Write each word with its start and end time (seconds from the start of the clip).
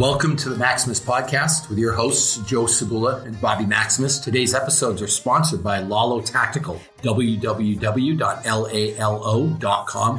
Welcome 0.00 0.34
to 0.36 0.48
the 0.48 0.56
Maximus 0.56 0.98
Podcast 0.98 1.68
with 1.68 1.76
your 1.78 1.92
hosts, 1.92 2.38
Joe 2.48 2.64
Cebula 2.64 3.22
and 3.26 3.38
Bobby 3.38 3.66
Maximus. 3.66 4.18
Today's 4.18 4.54
episodes 4.54 5.02
are 5.02 5.06
sponsored 5.06 5.62
by 5.62 5.80
Lalo 5.80 6.22
Tactical, 6.22 6.80
www.lalo.com 7.02 7.78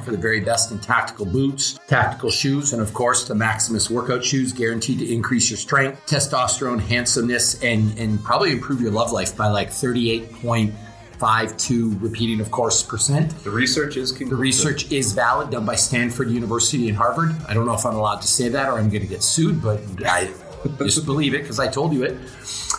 for 0.02 0.12
the 0.12 0.18
very 0.18 0.40
best 0.40 0.72
in 0.72 0.78
tactical 0.78 1.26
boots, 1.26 1.80
tactical 1.88 2.30
shoes, 2.30 2.74
and 2.74 2.82
of 2.84 2.94
course, 2.94 3.28
the 3.28 3.34
Maximus 3.34 3.90
workout 3.90 4.24
shoes 4.24 4.54
guaranteed 4.54 5.00
to 5.00 5.12
increase 5.12 5.50
your 5.50 5.58
strength, 5.58 6.06
testosterone, 6.06 6.80
handsomeness, 6.80 7.60
and, 7.64 7.98
and 7.98 8.24
probably 8.24 8.52
improve 8.52 8.82
your 8.82 8.92
love 8.92 9.12
life 9.12 9.36
by 9.36 9.48
like 9.48 9.72
38 9.72 10.32
point 10.44 10.76
five 11.22 11.56
to 11.56 11.96
repeating, 12.00 12.42
of 12.42 12.50
course, 12.50 12.82
percent. 12.82 13.30
The 13.44 13.52
research 13.52 13.96
is 13.96 14.12
The 14.12 14.36
research 14.36 14.92
is 14.92 15.14
valid, 15.14 15.52
done 15.52 15.66
by 15.66 15.76
Stanford 15.76 16.32
University 16.32 16.90
and 16.90 16.98
Harvard. 16.98 17.36
I 17.48 17.54
don't 17.54 17.68
know 17.68 17.76
if 17.76 17.86
I'm 17.86 17.96
allowed 17.96 18.22
to 18.22 18.28
say 18.28 18.50
that 18.50 18.68
or 18.68 18.80
I'm 18.80 18.90
going 18.90 19.04
to 19.04 19.08
get 19.08 19.22
sued, 19.22 19.62
but 19.62 19.80
I 20.04 20.32
just 20.80 21.06
believe 21.06 21.36
it 21.36 21.44
because 21.44 21.60
I 21.60 21.68
told 21.68 21.94
you 21.94 22.04
it. 22.04 22.18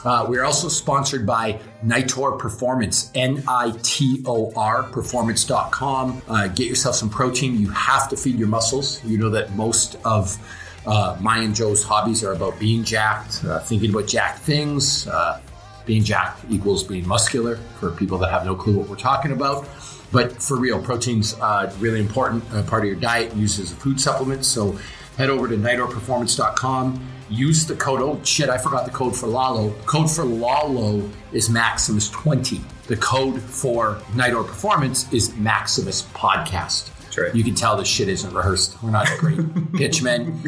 Uh, 0.04 0.26
we're 0.28 0.42
also 0.42 0.66
sponsored 0.66 1.24
by 1.24 1.60
Nitor 1.84 2.36
Performance, 2.36 3.12
N 3.14 3.44
I 3.46 3.72
T 3.84 4.24
O 4.26 4.52
R, 4.56 4.82
performance.com. 4.82 6.22
Uh, 6.26 6.48
get 6.48 6.66
yourself 6.66 6.96
some 6.96 7.10
protein. 7.10 7.56
You 7.60 7.70
have 7.70 8.08
to 8.08 8.16
feed 8.16 8.36
your 8.40 8.48
muscles. 8.48 9.04
You 9.04 9.18
know 9.18 9.30
that 9.30 9.54
most 9.54 9.94
of 10.04 10.36
uh, 10.84 11.16
my 11.20 11.38
and 11.38 11.54
Joe's 11.54 11.84
hobbies 11.84 12.24
are 12.24 12.32
about 12.32 12.58
being 12.58 12.82
jacked, 12.82 13.44
uh, 13.44 13.60
thinking 13.60 13.90
about 13.90 14.08
jacked 14.08 14.40
things, 14.40 15.06
uh, 15.06 15.40
being 15.86 16.04
jacked 16.04 16.44
equals 16.50 16.84
being 16.84 17.06
muscular 17.06 17.56
for 17.78 17.90
people 17.90 18.18
that 18.18 18.30
have 18.30 18.44
no 18.44 18.54
clue 18.54 18.78
what 18.78 18.88
we're 18.88 18.96
talking 18.96 19.32
about. 19.32 19.66
But 20.12 20.42
for 20.42 20.58
real, 20.58 20.80
protein's 20.80 21.34
uh, 21.40 21.74
really 21.78 21.98
important 21.98 22.44
uh, 22.52 22.62
part 22.64 22.82
of 22.82 22.88
your 22.88 23.00
diet, 23.00 23.34
used 23.34 23.58
as 23.58 23.72
a 23.72 23.76
food 23.76 24.00
supplement. 24.00 24.44
So 24.44 24.78
head 25.16 25.30
over 25.30 25.48
to 25.48 25.56
nitorperformance.com. 25.56 27.08
Use 27.30 27.66
the 27.66 27.74
code. 27.76 28.02
Oh 28.02 28.22
shit! 28.22 28.50
I 28.50 28.58
forgot 28.58 28.84
the 28.84 28.90
code 28.90 29.16
for 29.16 29.26
Lalo. 29.26 29.72
Code 29.86 30.10
for 30.10 30.22
Lalo 30.24 31.08
is 31.32 31.48
Maximus 31.48 32.10
twenty. 32.10 32.60
The 32.88 32.96
code 32.98 33.40
for 33.40 33.94
Nitor 34.12 34.46
Performance 34.46 35.10
is 35.14 35.34
Maximus 35.36 36.02
Podcast. 36.12 36.90
Right. 37.16 37.34
You 37.34 37.44
can 37.44 37.54
tell 37.54 37.76
this 37.76 37.88
shit 37.88 38.08
isn't 38.08 38.32
rehearsed. 38.34 38.82
We're 38.82 38.90
not 38.90 39.06
great 39.18 39.38
pitchmen. 39.74 40.42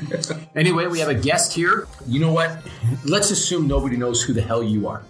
Anyway, 0.55 0.87
we 0.87 0.99
have 0.99 1.11
a 1.11 1.15
guest 1.15 1.53
here. 1.53 1.87
You 2.07 2.21
know 2.21 2.33
what? 2.33 2.59
Let's 3.05 3.31
assume 3.31 3.67
nobody 3.67 3.97
knows 3.97 4.23
who 4.23 4.33
the 4.33 4.43
hell 4.43 4.63
you 4.63 4.89
are 4.89 5.03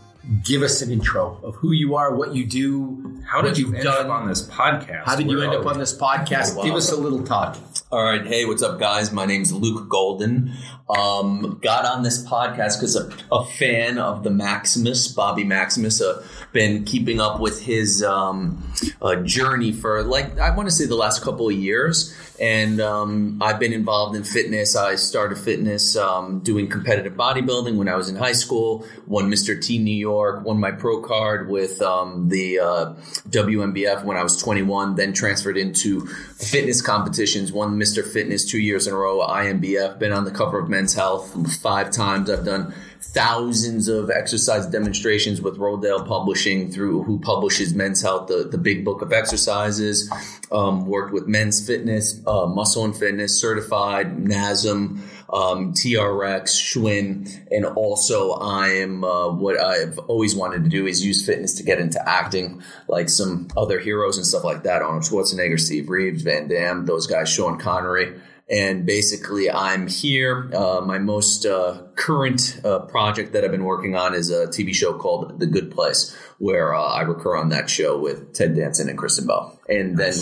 give 0.43 0.63
us 0.63 0.83
an 0.83 0.91
intro 0.91 1.39
of 1.43 1.57
who 1.57 1.73
you 1.73 1.97
are, 1.97 2.15
what 2.15 2.35
you 2.35 2.47
do. 2.47 3.21
How 3.27 3.41
did 3.41 3.59
you 3.59 3.75
end 3.75 3.85
done. 3.85 4.07
up 4.07 4.13
on 4.13 4.29
this 4.29 4.47
podcast? 4.47 5.05
How 5.05 5.17
did 5.17 5.31
you 5.31 5.41
end 5.43 5.55
up 5.55 5.67
on 5.67 5.79
this 5.79 5.97
podcast? 5.97 6.63
Give 6.63 6.75
us 6.75 6.91
a 6.93 6.97
little 6.97 7.23
talk. 7.23 7.57
All 7.91 8.03
right. 8.03 8.27
Hey, 8.27 8.45
what's 8.45 8.63
up, 8.63 8.79
guys? 8.79 9.13
My 9.13 9.27
name's 9.27 9.53
Luke 9.53 9.89
Guldan. 9.89 10.55
Um, 10.89 11.59
got 11.63 11.87
on 11.87 12.03
this 12.03 12.23
podcast 12.27 12.79
because 12.79 12.95
a, 12.95 13.11
a, 13.33 13.47
fan 13.47 13.97
of 13.97 14.23
the 14.23 14.29
Maximus, 14.29 15.09
Bobby 15.09 15.43
Maximus, 15.43 16.03
uh, 16.03 16.23
been 16.53 16.85
keeping 16.85 17.21
up 17.21 17.41
with 17.41 17.63
his 17.63 18.03
um, 18.03 18.63
uh, 19.01 19.17
journey 19.17 19.73
for 19.73 20.03
like 20.03 20.39
I 20.39 20.55
want 20.55 20.69
to 20.69 20.75
say 20.75 20.85
the 20.85 20.95
last 20.95 21.23
couple 21.23 21.49
of 21.49 21.55
years, 21.55 22.15
and 22.39 22.83
um, 22.83 23.39
I've 23.43 23.59
been 23.59 23.73
involved 23.73 24.15
in 24.15 24.25
fitness. 24.25 24.77
I 24.77 24.97
started 24.97 25.39
fitness 25.39 25.97
um, 25.97 26.41
doing 26.41 26.69
competitive 26.69 27.15
bodybuilding 27.15 27.77
when 27.77 27.89
I 27.89 27.97
was 27.97 28.11
in 28.11 28.17
high 28.17 28.33
school. 28.33 28.87
Won 29.07 29.31
Mr. 29.31 29.61
T 29.61 29.79
New 29.79 29.95
York. 29.95 30.45
Won 30.45 30.61
my 30.61 30.71
pro 30.71 31.01
card 31.01 31.49
with 31.49 31.81
um, 31.81 32.29
the 32.29 32.59
uh, 32.59 32.95
WNBF 33.31 34.05
when 34.05 34.17
I 34.17 34.23
was 34.23 34.37
21. 34.37 34.97
Then 34.97 35.13
transferred 35.13 35.57
into 35.57 36.07
fitness 36.07 36.83
competitions. 36.83 37.53
Won 37.53 37.79
Mr. 37.79 38.07
Fitness 38.07 38.45
two 38.45 38.59
years 38.59 38.87
in 38.87 38.93
a 38.93 38.97
row. 38.97 39.27
INBF. 39.27 39.99
Been 39.99 40.13
on 40.13 40.25
the 40.25 40.31
cover 40.31 40.59
of 40.59 40.69
Men's 40.75 40.95
Health 40.95 41.57
five 41.59 41.93
times. 41.93 42.29
I've 42.29 42.45
done 42.45 42.75
thousands 43.01 43.87
of 43.87 44.11
exercise 44.11 44.67
demonstrations 44.67 45.41
with 45.41 45.57
Rodale 45.57 46.05
Publishing 46.05 46.73
through 46.73 47.05
who 47.05 47.21
publishes 47.21 47.73
Men's 47.73 48.03
Health, 48.03 48.27
the, 48.27 48.49
the 48.51 48.59
big 48.59 48.85
book 48.85 49.03
of 49.03 49.13
exercises. 49.13 50.11
Um, 50.51 50.87
worked 50.87 51.13
with 51.13 51.29
Men's 51.29 51.65
Fitness, 51.65 52.21
uh, 52.27 52.47
Muscle 52.47 52.85
and 52.85 52.97
Fitness, 52.97 53.41
Certified, 53.41 54.17
NASM, 54.17 55.01
um, 55.33 55.75
TRX, 55.75 56.49
Schwinn, 56.49 57.47
and 57.53 57.65
also 57.65 58.33
I 58.33 58.69
am 58.69 59.05
uh, 59.05 59.31
what 59.31 59.61
I've 59.61 59.99
always 60.01 60.35
wanted 60.35 60.65
to 60.65 60.71
do 60.71 60.87
is 60.87 61.05
use 61.05 61.25
fitness 61.25 61.55
to 61.55 61.63
get 61.63 61.79
into 61.79 62.01
acting, 62.09 62.63
like 62.89 63.09
some 63.09 63.47
other 63.57 63.79
heroes 63.79 64.17
and 64.17 64.27
stuff 64.27 64.43
like 64.43 64.65
that. 64.65 64.83
Arnold 64.83 65.05
Schwarzenegger, 65.05 65.61
Steve 65.61 65.89
Reeves, 65.89 66.23
Van 66.23 66.49
Damme, 66.49 66.85
those 66.85 67.07
guys, 67.07 67.29
Sean 67.29 67.59
Connery. 67.59 68.21
And 68.51 68.85
basically, 68.85 69.51
I'm 69.51 69.87
here. 69.89 70.51
Uh, 70.55 70.83
my 70.83 70.99
most 70.99 71.47
uh, 71.47 71.79
current 71.95 72.61
uh, 72.63 72.81
project 72.81 73.33
that 73.33 73.43
I've 73.43 73.51
been 73.51 73.65
working 73.65 73.97
on 73.97 74.15
is 74.15 74.31
a 74.31 74.47
TV 74.49 74.75
show 74.75 74.99
called 74.99 75.41
The 75.41 75.47
Good 75.47 75.71
Place, 75.71 76.15
where 76.39 76.75
uh, 76.75 76.83
I 76.83 77.01
recur 77.03 77.37
on 77.37 77.49
that 77.49 77.71
show 77.71 77.99
with 77.99 78.35
Ted 78.35 78.55
Danson 78.55 78.91
and 78.91 78.99
Kristen 78.99 79.27
Bell. 79.27 79.59
And 79.67 79.97
then 79.97 80.13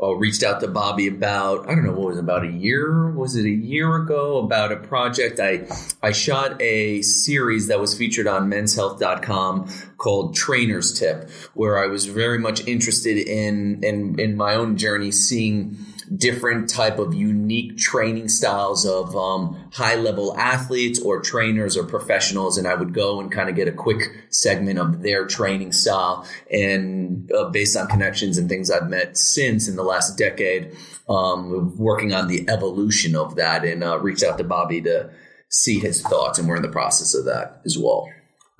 uh, 0.00 0.12
reached 0.12 0.42
out 0.42 0.60
to 0.60 0.68
Bobby 0.68 1.08
about 1.08 1.70
I 1.70 1.74
don't 1.74 1.84
know 1.86 1.92
what 1.92 2.08
was 2.08 2.18
it, 2.18 2.20
about 2.20 2.44
a 2.44 2.50
year 2.50 3.10
was 3.12 3.34
it 3.34 3.46
a 3.46 3.50
year 3.50 3.96
ago 3.96 4.36
about 4.36 4.72
a 4.72 4.76
project 4.76 5.40
I 5.40 5.66
I 6.02 6.12
shot 6.12 6.60
a 6.60 7.00
series 7.00 7.68
that 7.68 7.80
was 7.80 7.96
featured 7.96 8.26
on 8.26 8.50
menshealth.com 8.50 9.72
called 9.96 10.36
Trainer's 10.36 10.92
Tip, 10.92 11.30
where 11.54 11.82
I 11.82 11.86
was 11.86 12.04
very 12.04 12.38
much 12.38 12.66
interested 12.66 13.16
in 13.16 13.82
in 13.82 14.20
in 14.20 14.36
my 14.36 14.54
own 14.54 14.76
journey 14.76 15.10
seeing 15.12 15.78
different 16.16 16.68
type 16.68 16.98
of 16.98 17.14
unique 17.14 17.78
training 17.78 18.28
styles 18.28 18.84
of 18.84 19.14
um, 19.16 19.70
high 19.72 19.94
level 19.94 20.36
athletes 20.36 21.00
or 21.00 21.20
trainers 21.20 21.76
or 21.76 21.84
professionals 21.84 22.58
and 22.58 22.66
i 22.66 22.74
would 22.74 22.92
go 22.92 23.20
and 23.20 23.30
kind 23.30 23.48
of 23.48 23.54
get 23.54 23.68
a 23.68 23.72
quick 23.72 24.02
segment 24.28 24.78
of 24.78 25.02
their 25.02 25.24
training 25.26 25.70
style 25.70 26.26
and 26.50 27.30
uh, 27.32 27.48
based 27.50 27.76
on 27.76 27.86
connections 27.86 28.38
and 28.38 28.48
things 28.48 28.70
i've 28.70 28.90
met 28.90 29.16
since 29.16 29.68
in 29.68 29.76
the 29.76 29.84
last 29.84 30.18
decade 30.18 30.74
um, 31.08 31.76
working 31.76 32.12
on 32.12 32.28
the 32.28 32.48
evolution 32.48 33.14
of 33.14 33.36
that 33.36 33.64
and 33.64 33.84
uh, 33.84 33.98
reached 34.00 34.24
out 34.24 34.36
to 34.36 34.44
bobby 34.44 34.80
to 34.80 35.10
see 35.48 35.78
his 35.78 36.02
thoughts 36.02 36.38
and 36.38 36.48
we're 36.48 36.56
in 36.56 36.62
the 36.62 36.68
process 36.68 37.14
of 37.14 37.24
that 37.24 37.60
as 37.64 37.76
well. 37.76 38.08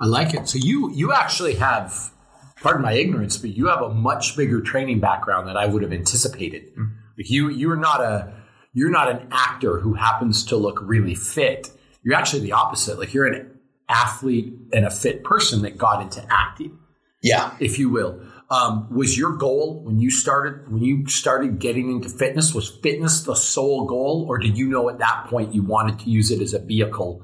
I 0.01 0.07
like 0.07 0.35
it. 0.35 0.49
So 0.49 0.59
you 0.59 0.91
you 0.93 1.13
actually 1.13 1.55
have 1.55 2.11
pardon 2.57 2.83
my 2.83 2.93
ignorance 2.93 3.39
but 3.39 3.51
you 3.51 3.69
have 3.69 3.81
a 3.81 3.95
much 3.95 4.37
bigger 4.37 4.61
training 4.61 5.01
background 5.01 5.49
than 5.49 5.57
i 5.57 5.67
would 5.67 5.83
have 5.83 5.93
anticipated. 5.93 6.71
Mm-hmm 6.73 7.00
like 7.17 7.31
you, 7.31 7.51
you're 7.51 7.77
not 7.77 8.01
a, 8.01 8.33
you're 8.73 8.91
not 8.91 9.11
an 9.11 9.29
actor 9.31 9.81
who 9.81 9.95
happens 9.95 10.45
to 10.47 10.57
look 10.57 10.81
really 10.81 11.15
fit. 11.15 11.71
You're 12.03 12.15
actually 12.15 12.43
the 12.43 12.53
opposite. 12.53 12.99
Like 12.99 13.13
you're 13.13 13.27
an 13.27 13.59
athlete 13.89 14.55
and 14.73 14.87
a 14.87 14.91
fit 14.91 15.25
person 15.25 15.63
that 15.63 15.77
got 15.77 16.03
into 16.03 16.25
acting. 16.31 16.79
Yeah, 17.23 17.55
if 17.61 17.79
you 17.79 17.91
will. 17.91 18.21
Um, 18.51 18.89
was 18.91 19.17
your 19.17 19.37
goal 19.37 19.83
when 19.85 20.01
you 20.01 20.11
started 20.11 20.73
when 20.73 20.83
you 20.83 21.07
started 21.07 21.59
getting 21.59 21.91
into 21.91 22.09
fitness? 22.09 22.55
Was 22.55 22.71
fitness 22.71 23.23
the 23.23 23.35
sole 23.35 23.85
goal, 23.85 24.25
or 24.29 24.39
did 24.39 24.57
you 24.57 24.69
know 24.69 24.89
at 24.89 24.99
that 24.99 25.27
point 25.29 25.55
you 25.55 25.63
wanted 25.63 25.99
to 26.01 26.11
use 26.11 26.31
it 26.31 26.41
as 26.41 26.55
a 26.55 26.59
vehicle 26.59 27.23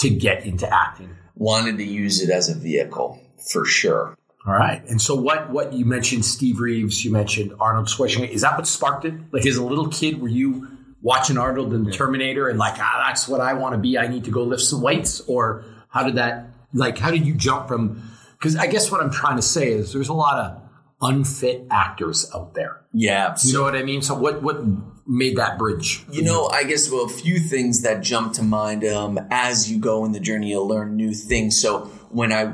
to 0.00 0.10
get 0.10 0.44
into 0.44 0.72
acting? 0.72 1.16
Wanted 1.34 1.78
to 1.78 1.84
use 1.84 2.20
it 2.20 2.30
as 2.30 2.48
a 2.48 2.54
vehicle 2.54 3.20
for 3.50 3.64
sure. 3.64 4.17
All 4.46 4.54
right. 4.54 4.82
And 4.88 5.00
so 5.00 5.14
what 5.14 5.50
what 5.50 5.72
you 5.72 5.84
mentioned 5.84 6.24
Steve 6.24 6.60
Reeves, 6.60 7.04
you 7.04 7.12
mentioned 7.12 7.52
Arnold 7.60 7.88
Schwarzenegger. 7.88 8.30
Is 8.30 8.42
that 8.42 8.56
what 8.56 8.66
sparked 8.66 9.04
it? 9.04 9.14
Like 9.32 9.46
as 9.46 9.56
a 9.56 9.64
little 9.64 9.88
kid, 9.88 10.20
were 10.20 10.28
you 10.28 10.68
watching 11.02 11.38
Arnold 11.38 11.72
and 11.74 11.86
the 11.86 11.92
Terminator 11.92 12.48
and 12.48 12.58
like, 12.58 12.74
ah, 12.78 13.04
that's 13.06 13.28
what 13.28 13.40
I 13.40 13.54
want 13.54 13.74
to 13.74 13.78
be. 13.78 13.98
I 13.98 14.06
need 14.06 14.24
to 14.24 14.30
go 14.30 14.42
lift 14.42 14.62
some 14.62 14.80
weights? 14.80 15.20
Or 15.20 15.64
how 15.90 16.04
did 16.04 16.16
that 16.16 16.50
like 16.72 16.98
how 16.98 17.10
did 17.10 17.26
you 17.26 17.34
jump 17.34 17.68
from 17.68 18.10
because 18.38 18.56
I 18.56 18.66
guess 18.66 18.90
what 18.90 19.00
I'm 19.02 19.10
trying 19.10 19.36
to 19.36 19.42
say 19.42 19.72
is 19.72 19.92
there's 19.92 20.08
a 20.08 20.14
lot 20.14 20.38
of 20.38 20.62
unfit 21.00 21.66
actors 21.70 22.30
out 22.34 22.54
there. 22.54 22.80
Yeah. 22.92 23.36
You 23.44 23.52
know 23.52 23.62
what 23.62 23.76
I 23.76 23.82
mean? 23.82 24.02
So 24.02 24.14
what 24.14 24.42
what 24.42 24.62
made 25.06 25.36
that 25.36 25.58
bridge? 25.58 26.04
You 26.10 26.22
know, 26.22 26.46
I 26.46 26.64
guess 26.64 26.90
well, 26.90 27.04
a 27.04 27.08
few 27.08 27.38
things 27.38 27.82
that 27.82 28.02
jump 28.02 28.34
to 28.34 28.42
mind 28.42 28.84
um, 28.84 29.18
as 29.30 29.70
you 29.70 29.78
go 29.78 30.04
in 30.04 30.12
the 30.12 30.20
journey, 30.20 30.50
you'll 30.50 30.68
learn 30.68 30.96
new 30.96 31.14
things. 31.14 31.60
So 31.60 31.86
when 32.10 32.32
I 32.32 32.52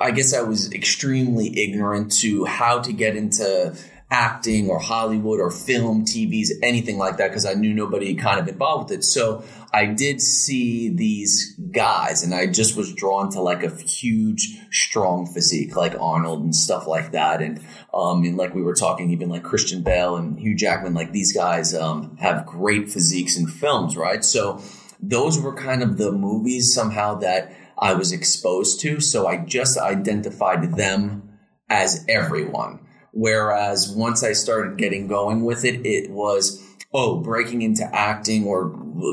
I 0.00 0.12
guess 0.12 0.32
I 0.32 0.42
was 0.42 0.72
extremely 0.72 1.58
ignorant 1.60 2.12
to 2.20 2.44
how 2.44 2.80
to 2.80 2.92
get 2.92 3.16
into 3.16 3.76
acting 4.12 4.68
or 4.68 4.78
Hollywood 4.78 5.40
or 5.40 5.50
film, 5.50 6.04
TVs, 6.04 6.50
anything 6.62 6.98
like 6.98 7.16
that, 7.16 7.28
because 7.28 7.46
I 7.46 7.54
knew 7.54 7.72
nobody 7.72 8.14
kind 8.14 8.38
of 8.38 8.46
involved 8.46 8.90
with 8.90 8.98
it. 8.98 9.04
So 9.04 9.42
I 9.72 9.86
did 9.86 10.20
see 10.20 10.90
these 10.90 11.56
guys 11.72 12.22
and 12.22 12.34
I 12.34 12.46
just 12.46 12.76
was 12.76 12.92
drawn 12.92 13.30
to 13.32 13.40
like 13.40 13.64
a 13.64 13.74
huge, 13.74 14.58
strong 14.70 15.26
physique, 15.26 15.74
like 15.76 15.98
Arnold 15.98 16.42
and 16.42 16.54
stuff 16.54 16.86
like 16.86 17.12
that. 17.12 17.40
And, 17.40 17.64
um, 17.94 18.22
and 18.24 18.36
like 18.36 18.54
we 18.54 18.62
were 18.62 18.74
talking, 18.74 19.10
even 19.10 19.30
like 19.30 19.42
Christian 19.42 19.82
Bale 19.82 20.16
and 20.16 20.38
Hugh 20.38 20.54
Jackman, 20.54 20.92
like 20.92 21.12
these 21.12 21.32
guys, 21.32 21.74
um, 21.74 22.18
have 22.18 22.44
great 22.44 22.90
physiques 22.90 23.38
in 23.38 23.46
films, 23.46 23.96
right? 23.96 24.22
So 24.22 24.62
those 25.00 25.40
were 25.40 25.54
kind 25.54 25.82
of 25.82 25.96
the 25.96 26.12
movies 26.12 26.74
somehow 26.74 27.14
that 27.16 27.50
I 27.82 27.94
was 27.94 28.12
exposed 28.12 28.80
to. 28.80 29.00
So 29.00 29.26
I 29.26 29.38
just 29.38 29.76
identified 29.76 30.76
them 30.76 31.38
as 31.68 32.04
everyone. 32.08 32.78
Whereas 33.12 33.90
once 33.90 34.22
I 34.22 34.32
started 34.32 34.78
getting 34.78 35.08
going 35.08 35.44
with 35.44 35.64
it, 35.64 35.84
it 35.84 36.10
was 36.10 36.62
oh, 36.94 37.20
breaking 37.20 37.62
into 37.62 37.84
acting 37.94 38.46
or 38.46 38.70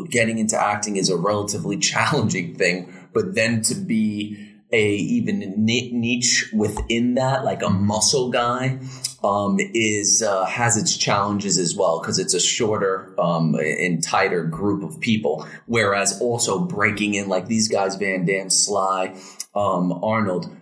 getting 0.10 0.38
into 0.38 0.62
acting 0.62 0.98
is 0.98 1.10
a 1.10 1.18
relatively 1.18 1.78
challenging 1.92 2.56
thing, 2.56 2.94
but 3.14 3.36
then 3.36 3.62
to 3.64 3.76
be 3.76 4.46
a 4.72 4.94
even 4.94 5.66
niche 5.66 6.50
within 6.54 7.16
that, 7.16 7.44
like 7.44 7.64
a 7.64 7.70
muscle 7.70 8.30
guy, 8.30 8.80
um, 9.24 9.58
is 9.60 10.22
uh, 10.22 10.46
has 10.46 10.78
its 10.78 10.96
challenges 10.96 11.58
as 11.58 11.76
well 11.76 12.00
because 12.00 12.20
it's 12.20 12.34
a 12.34 12.40
shorter 12.40 13.14
um, 13.20 13.56
and 13.56 14.04
tighter 14.04 14.44
group 14.44 14.84
of 14.84 15.00
people. 15.00 15.48
Whereas 15.66 16.20
also 16.22 16.60
breaking 16.60 17.16
in 17.16 17.28
like 17.28 17.48
these 17.48 17.68
guys, 17.68 17.96
Van 17.96 18.26
Damme, 18.26 18.50
Sly, 18.50 19.16
um, 19.56 19.92
Arnold, 20.04 20.56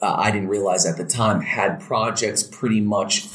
uh, 0.00 0.14
I 0.16 0.30
didn't 0.30 0.48
realize 0.48 0.86
at 0.86 0.96
the 0.96 1.04
time 1.04 1.40
had 1.40 1.80
projects 1.80 2.42
pretty 2.42 2.80
much 2.80 3.26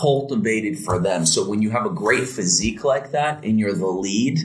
cultivated 0.00 0.78
for 0.78 0.98
them. 0.98 1.26
So 1.26 1.48
when 1.48 1.60
you 1.60 1.70
have 1.70 1.86
a 1.86 1.90
great 1.90 2.26
physique 2.26 2.84
like 2.84 3.10
that 3.12 3.44
and 3.44 3.58
you're 3.58 3.74
the 3.74 3.86
lead 3.86 4.38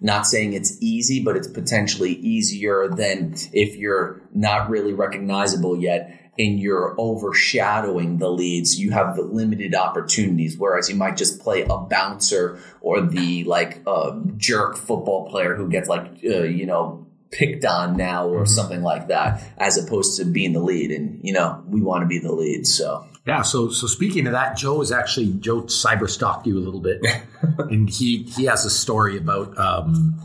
not 0.00 0.26
saying 0.26 0.52
it's 0.52 0.76
easy, 0.82 1.22
but 1.22 1.36
it's 1.36 1.48
potentially 1.48 2.12
easier 2.12 2.88
than 2.88 3.34
if 3.52 3.76
you're 3.76 4.20
not 4.34 4.68
really 4.68 4.92
recognizable 4.92 5.76
yet 5.76 6.25
and 6.38 6.60
you're 6.60 6.94
overshadowing 6.98 8.18
the 8.18 8.30
leads. 8.30 8.78
You 8.78 8.90
have 8.90 9.16
the 9.16 9.22
limited 9.22 9.74
opportunities, 9.74 10.56
whereas 10.56 10.88
you 10.88 10.96
might 10.96 11.16
just 11.16 11.40
play 11.40 11.62
a 11.62 11.76
bouncer 11.76 12.58
or 12.80 13.00
the 13.00 13.44
like 13.44 13.82
uh, 13.86 14.18
jerk 14.36 14.76
football 14.76 15.28
player 15.30 15.54
who 15.54 15.68
gets 15.68 15.88
like 15.88 16.06
uh, 16.24 16.42
you 16.42 16.66
know 16.66 17.06
picked 17.30 17.64
on 17.64 17.96
now 17.96 18.28
or 18.28 18.40
mm-hmm. 18.40 18.46
something 18.46 18.82
like 18.82 19.08
that, 19.08 19.42
as 19.58 19.76
opposed 19.76 20.18
to 20.18 20.24
being 20.24 20.52
the 20.52 20.60
lead. 20.60 20.90
And 20.90 21.20
you 21.22 21.32
know 21.32 21.62
we 21.66 21.80
want 21.80 22.02
to 22.02 22.06
be 22.06 22.18
the 22.18 22.32
lead, 22.32 22.66
so. 22.66 23.06
Yeah, 23.26 23.42
so 23.42 23.70
so 23.70 23.88
speaking 23.88 24.26
of 24.28 24.34
that, 24.34 24.56
Joe 24.56 24.80
is 24.82 24.92
actually 24.92 25.32
Joe 25.40 25.62
cyber 25.62 26.08
stalked 26.08 26.46
you 26.46 26.58
a 26.58 26.60
little 26.60 26.80
bit, 26.80 27.04
and 27.58 27.90
he 27.90 28.22
he 28.22 28.44
has 28.44 28.64
a 28.64 28.70
story 28.70 29.16
about 29.16 29.58
um, 29.58 30.20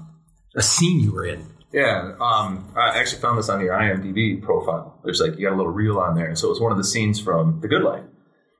a 0.55 0.61
scene 0.61 0.99
you 0.99 1.11
were 1.11 1.25
in. 1.25 1.50
Yeah, 1.73 2.15
um, 2.19 2.71
I 2.75 2.99
actually 2.99 3.21
found 3.21 3.37
this 3.37 3.47
on 3.47 3.61
your 3.61 3.73
IMDb 3.73 4.41
profile. 4.41 4.99
There's 5.03 5.21
like 5.21 5.37
you 5.37 5.47
got 5.47 5.53
a 5.53 5.57
little 5.57 5.71
reel 5.71 5.99
on 5.99 6.15
there, 6.15 6.35
so 6.35 6.47
it 6.47 6.49
was 6.49 6.59
one 6.59 6.71
of 6.71 6.77
the 6.77 6.83
scenes 6.83 7.19
from 7.19 7.61
The 7.61 7.69
Good 7.69 7.83
Life, 7.83 8.03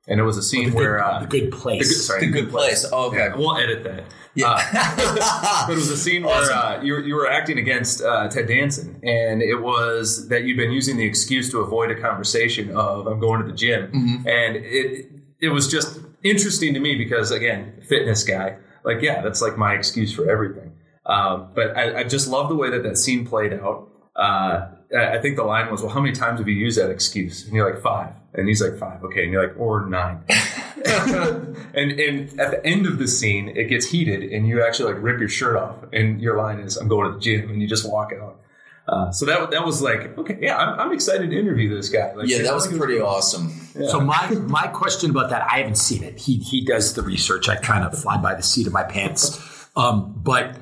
and 0.07 0.19
it 0.19 0.23
was 0.23 0.37
a 0.37 0.43
scene 0.43 0.67
oh, 0.67 0.69
the 0.69 0.75
where 0.77 0.97
good, 0.97 1.03
uh, 1.03 1.19
the 1.19 1.27
good 1.27 1.51
place, 1.51 1.89
the 1.89 1.93
good, 1.93 2.01
sorry, 2.01 2.19
the, 2.21 2.25
the 2.27 2.31
good, 2.31 2.45
good 2.45 2.51
place. 2.51 2.81
place. 2.81 2.91
Oh, 2.93 3.07
okay, 3.07 3.17
yeah, 3.17 3.35
we'll 3.35 3.57
edit 3.57 3.83
that. 3.83 4.05
Yeah. 4.33 4.51
Uh, 4.51 5.65
but 5.67 5.73
it 5.73 5.75
was 5.75 5.89
a 5.89 5.97
scene 5.97 6.23
where 6.23 6.41
awesome. 6.41 6.57
uh, 6.57 6.83
you, 6.83 6.93
were, 6.93 6.99
you 7.01 7.15
were 7.15 7.29
acting 7.29 7.57
against 7.57 8.01
uh, 8.01 8.29
Ted 8.29 8.47
Danson, 8.47 8.99
and 9.03 9.41
it 9.41 9.61
was 9.61 10.29
that 10.29 10.43
you'd 10.43 10.57
been 10.57 10.71
using 10.71 10.95
the 10.95 11.05
excuse 11.05 11.51
to 11.51 11.59
avoid 11.59 11.91
a 11.91 11.99
conversation 11.99 12.71
of 12.71 13.07
"I'm 13.07 13.19
going 13.19 13.41
to 13.41 13.47
the 13.47 13.57
gym," 13.57 13.91
mm-hmm. 13.91 14.27
and 14.27 14.55
it 14.55 15.11
it 15.41 15.49
was 15.49 15.69
just 15.69 15.99
interesting 16.23 16.73
to 16.75 16.79
me 16.79 16.95
because 16.95 17.31
again, 17.31 17.81
fitness 17.89 18.23
guy, 18.23 18.57
like 18.85 19.01
yeah, 19.01 19.21
that's 19.21 19.41
like 19.41 19.57
my 19.57 19.73
excuse 19.73 20.13
for 20.13 20.29
everything. 20.29 20.70
Um, 21.05 21.49
but 21.55 21.75
I, 21.75 22.01
I, 22.01 22.03
just 22.03 22.27
love 22.27 22.47
the 22.47 22.55
way 22.55 22.69
that 22.69 22.83
that 22.83 22.95
scene 22.95 23.25
played 23.25 23.53
out. 23.53 23.89
Uh, 24.15 24.67
I 24.95 25.17
think 25.17 25.35
the 25.35 25.43
line 25.43 25.71
was, 25.71 25.81
"Well, 25.81 25.91
how 25.91 25.99
many 25.99 26.13
times 26.13 26.39
have 26.39 26.47
you 26.47 26.53
used 26.53 26.77
that 26.77 26.91
excuse?" 26.91 27.45
And 27.45 27.55
you're 27.55 27.71
like 27.73 27.81
five, 27.81 28.13
and 28.33 28.47
he's 28.47 28.61
like 28.61 28.77
five, 28.77 29.03
okay, 29.05 29.23
and 29.23 29.31
you're 29.31 29.47
like 29.47 29.57
or 29.59 29.87
nine. 29.87 30.23
and 30.85 31.91
and 31.91 32.39
at 32.39 32.51
the 32.51 32.61
end 32.63 32.85
of 32.85 32.99
the 32.99 33.07
scene, 33.07 33.49
it 33.49 33.65
gets 33.65 33.87
heated, 33.87 34.31
and 34.31 34.47
you 34.47 34.63
actually 34.63 34.93
like 34.93 35.01
rip 35.01 35.19
your 35.19 35.29
shirt 35.29 35.55
off, 35.55 35.77
and 35.91 36.21
your 36.21 36.37
line 36.37 36.59
is, 36.59 36.77
"I'm 36.77 36.87
going 36.87 37.07
to 37.07 37.13
the 37.15 37.19
gym," 37.19 37.49
and 37.49 37.61
you 37.61 37.67
just 37.67 37.89
walk 37.89 38.11
out. 38.13 38.39
Uh, 38.87 39.11
so 39.11 39.25
that 39.25 39.51
that 39.51 39.65
was 39.65 39.81
like, 39.81 40.17
okay, 40.17 40.37
yeah, 40.41 40.57
I'm, 40.57 40.79
I'm 40.79 40.91
excited 40.91 41.29
to 41.29 41.39
interview 41.39 41.73
this 41.73 41.89
guy. 41.89 42.13
Like, 42.13 42.27
yeah, 42.27 42.41
that 42.41 42.53
was 42.53 42.67
pretty 42.67 42.99
awesome. 42.99 43.53
Yeah. 43.75 43.87
So 43.87 44.01
my 44.01 44.29
my 44.31 44.67
question 44.67 45.11
about 45.11 45.29
that, 45.29 45.47
I 45.49 45.59
haven't 45.59 45.77
seen 45.77 46.03
it. 46.03 46.19
He 46.19 46.37
he 46.37 46.65
does 46.65 46.93
the 46.93 47.01
research. 47.01 47.47
I 47.47 47.55
kind 47.55 47.85
of 47.85 47.97
fly 47.97 48.17
by 48.17 48.35
the 48.35 48.43
seat 48.43 48.67
of 48.67 48.73
my 48.73 48.83
pants. 48.83 49.39
Um, 49.75 50.13
but 50.17 50.57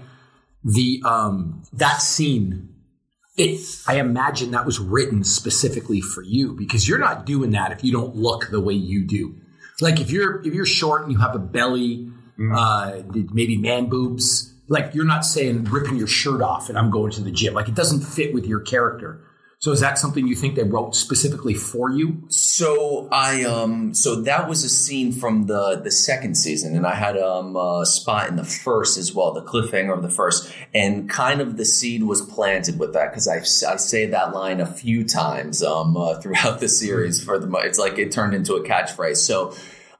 the 0.64 1.02
um, 1.06 1.64
that 1.74 2.02
scene 2.02 2.70
it, 3.40 3.62
I 3.88 4.00
imagine 4.00 4.52
that 4.52 4.66
was 4.66 4.80
written 4.80 5.24
specifically 5.24 6.02
for 6.02 6.22
you 6.22 6.54
because 6.54 6.90
you're 6.90 7.00
not 7.00 7.26
doing 7.26 7.52
that 7.52 7.72
if 7.72 7.86
you 7.86 7.92
don't 7.94 8.14
look 8.14 8.50
the 8.52 8.60
way 8.60 8.74
you 8.74 9.06
do. 9.06 9.38
Like 9.80 10.02
if 10.02 10.12
you're 10.12 10.46
if 10.46 10.54
you're 10.54 10.66
short 10.66 11.04
and 11.04 11.12
you 11.14 11.20
have 11.20 11.36
a 11.36 11.40
belly, 11.40 12.12
mm. 12.38 12.54
uh, 12.54 13.02
maybe 13.32 13.56
man 13.56 13.86
boobs, 13.86 14.54
like 14.68 14.94
you're 14.94 15.06
not 15.06 15.24
saying 15.24 15.64
ripping 15.66 15.96
your 15.96 16.08
shirt 16.08 16.42
off 16.42 16.68
and 16.68 16.78
I'm 16.78 16.92
going 16.92 17.14
to 17.14 17.22
the 17.22 17.32
gym. 17.32 17.54
Like 17.54 17.70
it 17.70 17.76
doesn't 17.76 18.02
fit 18.02 18.34
with 18.34 18.46
your 18.46 18.60
character. 18.60 19.22
So 19.62 19.74
is 19.74 19.82
that 19.82 19.98
something 19.98 20.26
you 20.26 20.36
think 20.36 20.56
they 20.56 20.64
wrote 20.64 20.96
specifically 20.96 21.54
for 21.54 21.92
you? 21.92 22.24
So 22.30 23.10
I 23.12 23.44
um 23.44 23.94
so 23.94 24.22
that 24.22 24.48
was 24.48 24.64
a 24.64 24.70
scene 24.70 25.12
from 25.12 25.48
the 25.48 25.82
the 25.84 25.92
second 25.92 26.36
season, 26.36 26.78
and 26.78 26.88
I 26.88 26.96
had 26.96 27.18
um 27.18 27.58
a 27.58 27.86
spot 27.86 28.30
in 28.30 28.38
the 28.38 28.46
first 28.46 28.98
as 28.98 29.14
well, 29.14 29.34
the 29.34 29.42
cliffhanger 29.42 29.94
of 29.94 30.02
the 30.02 30.10
first, 30.10 30.50
and 30.74 31.10
kind 31.10 31.42
of 31.42 31.58
the 31.58 31.66
seed 31.66 32.04
was 32.04 32.22
planted 32.22 32.80
with 32.80 32.94
that 32.94 33.12
because 33.12 33.28
I 33.28 33.40
I 33.70 33.76
say 33.76 34.06
that 34.06 34.34
line 34.34 34.62
a 34.62 34.66
few 34.66 35.04
times 35.04 35.62
um 35.62 35.98
uh, 35.98 36.16
throughout 36.22 36.62
the 36.62 36.70
series 36.70 37.22
for 37.22 37.38
the 37.38 37.50
it's 37.58 37.80
like 37.80 37.98
it 37.98 38.14
turned 38.14 38.34
into 38.34 38.54
a 38.54 38.64
catchphrase. 38.66 39.18
So 39.18 39.54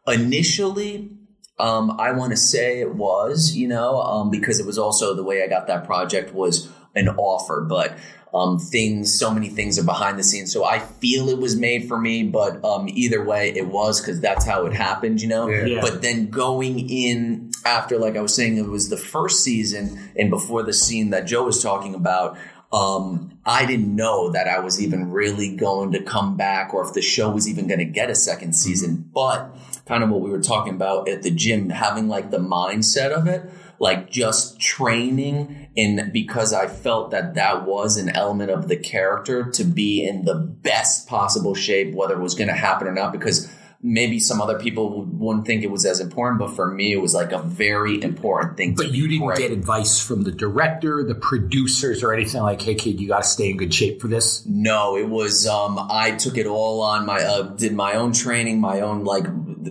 initially 0.08 1.12
um, 1.60 2.00
I 2.00 2.14
want 2.14 2.32
to 2.32 2.38
say 2.38 2.80
it 2.80 2.96
was, 2.96 3.54
you 3.54 3.68
know, 3.68 4.00
um, 4.00 4.30
because 4.30 4.62
it 4.62 4.66
was 4.66 4.78
also 4.78 5.14
the 5.14 5.24
way 5.24 5.44
I 5.44 5.48
got 5.48 5.68
that 5.68 5.84
project 5.84 6.34
was 6.34 6.70
an 6.96 7.10
offer, 7.10 7.66
but 7.68 7.98
um, 8.34 8.60
things, 8.60 9.18
so 9.18 9.32
many 9.32 9.50
things 9.50 9.80
are 9.80 9.84
behind 9.84 10.20
the 10.20 10.24
scenes. 10.24 10.52
So 10.52 10.64
I 10.64 10.80
feel 10.80 11.30
it 11.30 11.40
was 11.40 11.56
made 11.56 11.88
for 11.88 12.00
me, 12.00 12.24
but 12.24 12.64
um, 12.64 12.88
either 12.90 13.24
way, 13.24 13.50
it 13.56 13.68
was 13.68 14.00
because 14.00 14.22
that's 14.22 14.46
how 14.46 14.66
it 14.66 14.74
happened, 14.74 15.22
you 15.22 15.28
know. 15.28 15.48
Yeah. 15.48 15.66
Yeah. 15.66 15.82
But 15.82 16.02
then 16.02 16.30
going 16.30 16.90
in 16.90 17.52
after, 17.66 17.98
like 17.98 18.16
I 18.16 18.22
was 18.22 18.36
saying, 18.36 18.58
it 18.58 18.68
was 18.68 18.90
the 18.90 18.98
first 18.98 19.44
season, 19.44 20.12
and 20.16 20.30
before 20.30 20.64
the 20.64 20.74
scene 20.74 21.10
that 21.10 21.26
Joe 21.26 21.44
was 21.44 21.62
talking 21.62 21.96
about. 21.96 22.38
Um, 22.72 23.40
I 23.48 23.66
didn't 23.66 23.96
know 23.96 24.32
that 24.32 24.48
I 24.48 24.60
was 24.60 24.80
even 24.80 25.10
really 25.10 25.56
going 25.56 25.92
to 25.94 26.04
come 26.04 26.38
back 26.38 26.72
or 26.72 26.86
if 26.86 26.94
the 26.94 27.02
show 27.02 27.32
was 27.32 27.50
even 27.50 27.66
going 27.66 27.80
to 27.80 27.86
get 27.86 28.12
a 28.12 28.16
second 28.16 28.54
season. 28.54 29.10
But 29.12 29.50
kind 29.88 30.04
of 30.04 30.12
what 30.12 30.22
we 30.22 30.30
were 30.30 30.40
talking 30.40 30.76
about 30.76 31.10
at 31.10 31.24
the 31.24 31.32
gym, 31.32 31.72
having 31.72 32.08
like 32.08 32.30
the 32.30 32.38
mindset 32.38 33.10
of 33.10 33.26
it, 33.26 33.50
like 33.80 34.12
just 34.12 34.60
training 34.60 35.59
and 35.78 36.12
because 36.12 36.54
I 36.54 36.68
felt 36.68 37.12
that 37.12 37.36
that 37.36 37.66
was 37.66 37.98
an 37.98 38.10
element 38.10 38.52
of 38.52 38.68
the 38.68 38.76
character 38.76 39.50
to 39.52 39.64
be 39.64 40.06
in 40.08 40.26
the 40.26 40.36
best 40.36 41.08
possible 41.08 41.56
shape, 41.56 41.94
whether 41.94 42.16
it 42.16 42.22
was 42.22 42.36
going 42.36 42.48
to 42.48 42.56
happen 42.56 42.88
or 42.88 42.94
not, 42.94 43.12
because 43.12 43.50
maybe 43.82 44.20
some 44.20 44.42
other 44.42 44.60
people 44.60 45.04
wouldn't 45.04 45.46
think 45.46 45.64
it 45.64 45.72
was 45.72 45.86
as 45.86 46.00
important, 46.00 46.40
but 46.40 46.50
for 46.50 46.70
me, 46.70 46.92
it 46.92 47.02
was 47.02 47.14
like 47.14 47.32
a 47.32 47.42
very 47.42 48.02
important 48.02 48.58
thing. 48.58 48.76
But 48.76 48.92
you 48.92 49.08
didn't 49.08 49.36
get 49.38 49.52
advice 49.52 50.06
from 50.06 50.24
the 50.24 50.32
director, 50.32 51.04
the 51.04 51.16
producers, 51.16 52.04
or 52.04 52.14
anything 52.14 52.42
like, 52.42 52.62
"Hey, 52.62 52.76
kid, 52.76 53.00
you 53.00 53.08
got 53.08 53.24
to 53.24 53.30
stay 53.30 53.50
in 53.50 53.58
good 53.58 53.74
shape 53.74 54.02
for 54.02 54.08
this." 54.08 54.46
No, 54.46 54.98
it 54.98 55.08
was. 55.08 55.48
Um, 55.48 55.80
I 55.90 56.12
took 56.12 56.38
it 56.38 56.46
all 56.46 56.82
on 56.82 57.06
my 57.06 57.22
uh, 57.22 57.44
did 57.44 57.74
my 57.74 57.94
own 57.94 58.12
training, 58.12 58.60
my 58.60 58.82
own 58.82 59.06
like 59.06 59.26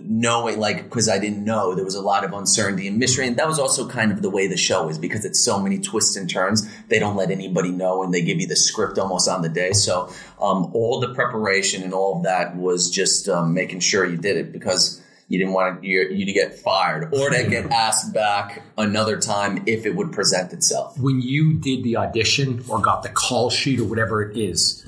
knowing, 0.05 0.59
like 0.59 0.83
because 0.83 1.09
I 1.09 1.19
didn't 1.19 1.43
know 1.43 1.75
there 1.75 1.85
was 1.85 1.95
a 1.95 2.01
lot 2.01 2.23
of 2.23 2.33
uncertainty 2.33 2.87
and 2.87 2.97
mystery, 2.97 3.27
and 3.27 3.37
that 3.37 3.47
was 3.47 3.59
also 3.59 3.87
kind 3.87 4.11
of 4.11 4.21
the 4.21 4.29
way 4.29 4.47
the 4.47 4.57
show 4.57 4.89
is 4.89 4.97
because 4.97 5.25
it's 5.25 5.39
so 5.39 5.59
many 5.59 5.79
twists 5.79 6.15
and 6.15 6.29
turns. 6.29 6.67
They 6.87 6.99
don't 6.99 7.15
let 7.15 7.31
anybody 7.31 7.71
know, 7.71 8.03
and 8.03 8.13
they 8.13 8.21
give 8.21 8.39
you 8.39 8.47
the 8.47 8.55
script 8.55 8.97
almost 8.97 9.27
on 9.27 9.41
the 9.41 9.49
day. 9.49 9.73
So 9.73 10.11
um, 10.41 10.71
all 10.73 10.99
the 10.99 11.13
preparation 11.13 11.83
and 11.83 11.93
all 11.93 12.17
of 12.17 12.23
that 12.23 12.55
was 12.55 12.89
just 12.89 13.29
um, 13.29 13.53
making 13.53 13.81
sure 13.81 14.05
you 14.05 14.17
did 14.17 14.37
it 14.37 14.51
because 14.51 15.01
you 15.29 15.37
didn't 15.37 15.53
want 15.53 15.83
you, 15.83 16.09
you 16.09 16.25
to 16.25 16.33
get 16.33 16.55
fired 16.55 17.13
or 17.13 17.29
to 17.29 17.43
get 17.47 17.65
asked 17.71 18.13
back 18.13 18.63
another 18.77 19.17
time 19.17 19.63
if 19.67 19.85
it 19.85 19.95
would 19.95 20.11
present 20.11 20.51
itself. 20.51 20.99
When 20.99 21.21
you 21.21 21.53
did 21.53 21.83
the 21.83 21.97
audition 21.97 22.63
or 22.67 22.79
got 22.81 23.03
the 23.03 23.09
call 23.09 23.49
sheet 23.49 23.79
or 23.79 23.85
whatever 23.85 24.21
it 24.21 24.35
is, 24.37 24.85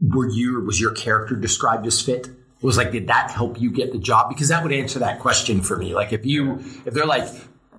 were 0.00 0.28
you 0.28 0.60
was 0.60 0.80
your 0.80 0.92
character 0.92 1.34
described 1.34 1.86
as 1.86 2.00
fit? 2.00 2.28
Was 2.62 2.76
like, 2.76 2.92
did 2.92 3.06
that 3.06 3.30
help 3.30 3.60
you 3.60 3.70
get 3.70 3.92
the 3.92 3.98
job? 3.98 4.28
Because 4.28 4.48
that 4.48 4.62
would 4.62 4.72
answer 4.72 4.98
that 4.98 5.20
question 5.20 5.62
for 5.62 5.76
me. 5.76 5.94
Like 5.94 6.12
if 6.12 6.26
you 6.26 6.56
if 6.84 6.92
they're 6.92 7.06
like, 7.06 7.26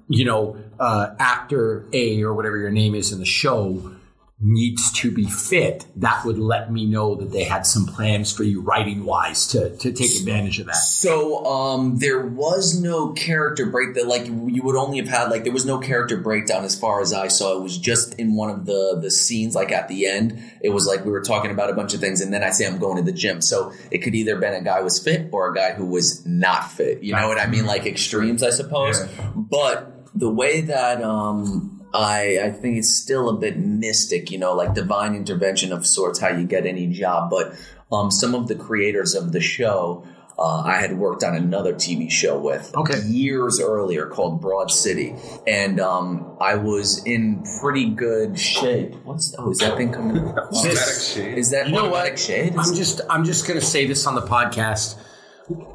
you 0.08 0.26
know, 0.26 0.58
uh, 0.80 1.14
actor 1.20 1.86
A 1.94 2.24
or 2.24 2.34
whatever 2.34 2.58
your 2.58 2.72
name 2.72 2.96
is 2.96 3.12
in 3.12 3.20
the 3.20 3.26
show 3.26 3.96
needs 4.44 4.92
to 4.92 5.12
be 5.12 5.26
fit, 5.26 5.86
that 5.96 6.26
would 6.26 6.40
let 6.40 6.72
me 6.72 6.86
know 6.86 7.14
that 7.16 7.32
they 7.32 7.44
had 7.44 7.66
some 7.66 7.86
plans 7.86 8.34
for 8.34 8.44
you 8.44 8.60
writing 8.62 9.06
wise 9.06 9.48
to, 9.48 9.70
to 9.78 9.92
take 9.94 10.16
advantage 10.20 10.60
of 10.60 10.66
that. 10.66 10.76
So 10.76 11.46
um, 11.46 11.98
there 11.98 12.26
was 12.26 12.80
no 12.80 13.14
character 13.14 13.68
break 13.68 13.94
that 13.94 14.08
like 14.08 14.26
you 14.26 14.64
would 14.64 14.76
only 14.76 14.98
have 14.98 15.08
had 15.08 15.30
like 15.30 15.44
there 15.44 15.54
was 15.54 15.66
no 15.66 15.78
character 15.78 16.18
breakdown 16.18 16.64
as 16.64 16.78
far 16.78 17.02
as 17.02 17.14
I 17.14 17.28
saw. 17.28 17.58
It 17.58 17.62
was 17.62 17.78
just 17.78 18.16
in 18.16 18.36
one 18.36 18.50
of 18.50 18.66
the 18.66 18.98
the 19.00 19.12
scenes 19.12 19.54
like 19.54 19.72
at 19.72 19.88
the 19.88 20.08
end. 20.08 20.42
It 20.62 20.70
was 20.70 20.88
like 20.88 21.06
we 21.06 21.12
were 21.12 21.22
talking 21.22 21.52
about 21.52 21.70
a 21.70 21.74
bunch 21.74 21.94
of 21.94 22.00
things 22.00 22.20
and 22.20 22.34
then 22.34 22.44
I 22.44 22.50
say 22.50 22.66
I'm 22.66 22.80
going 22.80 22.98
to 22.98 23.04
the 23.04 23.12
gym. 23.12 23.42
So 23.42 23.74
it 23.92 24.00
could 24.00 24.16
either 24.16 24.38
been 24.40 24.56
a 24.56 24.62
guy 24.62 24.82
was 24.82 24.98
fit 24.98 25.30
or 25.32 25.52
a 25.52 25.56
guy 25.56 25.74
who 25.74 25.86
was 25.86 26.26
not 26.26 26.72
fit. 26.72 27.04
You 27.04 27.16
know 27.16 27.28
what 27.28 27.40
I 27.40 27.46
mean? 27.46 27.68
Like 27.68 27.86
extremes, 27.86 28.42
I 28.42 28.50
suppose. 28.50 29.00
Yeah. 29.00 29.32
But 29.36 30.08
the 30.16 30.30
way 30.30 30.62
that 30.62 31.04
um 31.04 31.81
I, 31.94 32.40
I 32.44 32.52
think 32.52 32.78
it's 32.78 32.94
still 32.94 33.30
a 33.30 33.34
bit 33.34 33.58
mystic, 33.58 34.32
you 34.32 34.38
know, 34.38 34.54
like 34.54 34.74
divine 34.74 35.16
intervention 35.16 35.72
of 35.74 35.86
sorts, 35.86 36.20
how 36.20 36.30
you 36.30 36.46
get 36.46 36.66
any 36.66 36.88
job. 36.88 37.30
But 37.30 37.54
um, 37.92 38.12
some 38.12 38.34
of 38.36 38.48
the 38.48 38.56
creators 38.56 39.16
of 39.16 39.32
the 39.32 39.42
show 39.42 40.06
uh, 40.40 40.62
I 40.66 40.78
had 40.78 40.98
worked 40.98 41.24
on 41.24 41.36
another 41.36 41.74
TV 41.74 42.10
show 42.10 42.40
with 42.40 42.74
Okay. 42.76 43.00
years 43.06 43.60
earlier 43.60 44.08
called 44.08 44.42
Broad 44.42 44.72
City, 44.72 45.14
and 45.46 45.80
um, 45.80 46.36
I 46.42 46.56
was 46.56 47.06
in 47.06 47.44
pretty 47.62 47.90
good 47.90 48.40
shape. 48.40 48.96
What's 49.04 49.36
oh, 49.38 49.52
is 49.52 49.60
that 49.60 49.78
thing 49.78 49.92
coming? 49.92 50.18
Automatic 50.38 50.78
shade. 51.04 51.38
Is 51.38 51.52
that 51.52 51.68
You 51.68 51.74
know 51.74 51.84
what? 51.84 51.94
automatic 52.08 52.18
shade? 52.18 52.56
I'm 52.58 52.74
just 52.74 53.02
I'm 53.08 53.24
just 53.24 53.48
gonna 53.48 53.62
say 53.62 53.86
this 53.86 54.08
on 54.08 54.16
the 54.16 54.22
podcast. 54.22 54.96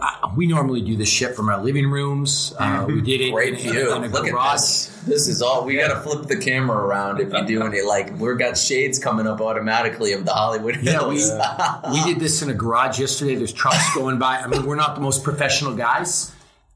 Uh, 0.00 0.28
We 0.36 0.46
normally 0.46 0.80
do 0.82 0.96
this 0.96 1.08
shit 1.08 1.34
from 1.34 1.48
our 1.48 1.62
living 1.62 1.88
rooms. 1.90 2.52
Uh, 2.58 2.84
we 2.88 3.00
did 3.00 3.20
it 3.20 3.32
Great 3.32 3.54
in, 3.54 3.72
view. 3.72 3.94
in 3.94 4.04
a 4.04 4.08
Look 4.08 4.26
garage. 4.26 4.52
at 4.52 4.52
this. 4.60 5.02
This 5.06 5.28
is 5.28 5.40
all. 5.42 5.64
We 5.64 5.76
got 5.76 5.88
to 5.88 6.00
flip 6.00 6.26
the 6.26 6.36
camera 6.36 6.76
around 6.76 7.20
if 7.20 7.32
you're 7.32 7.44
doing 7.44 7.72
it. 7.74 7.84
Like 7.86 8.18
we've 8.18 8.38
got 8.38 8.58
shades 8.58 8.98
coming 8.98 9.26
up 9.26 9.40
automatically 9.40 10.12
of 10.12 10.24
the 10.24 10.32
Hollywood 10.32 10.76
Yeah, 10.82 11.06
we, 11.06 11.16
Hills. 11.20 11.32
we 11.92 12.02
did 12.04 12.20
this 12.20 12.42
in 12.42 12.50
a 12.50 12.54
garage 12.54 12.98
yesterday. 12.98 13.34
There's 13.36 13.52
trucks 13.52 13.94
going 13.94 14.18
by. 14.18 14.38
I 14.38 14.46
mean, 14.48 14.66
we're 14.66 14.74
not 14.76 14.94
the 14.96 15.00
most 15.00 15.22
professional 15.24 15.74
guys. 15.74 16.32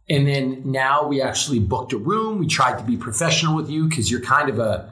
And 0.08 0.26
then 0.26 0.62
now 0.64 1.06
we 1.06 1.22
actually 1.22 1.60
booked 1.60 1.92
a 1.92 1.96
room. 1.98 2.38
We 2.38 2.46
tried 2.46 2.78
to 2.78 2.84
be 2.84 2.96
professional 2.96 3.54
with 3.54 3.68
you 3.70 3.88
because 3.88 4.10
you're 4.10 4.20
kind 4.22 4.48
of 4.48 4.58
a 4.58 4.90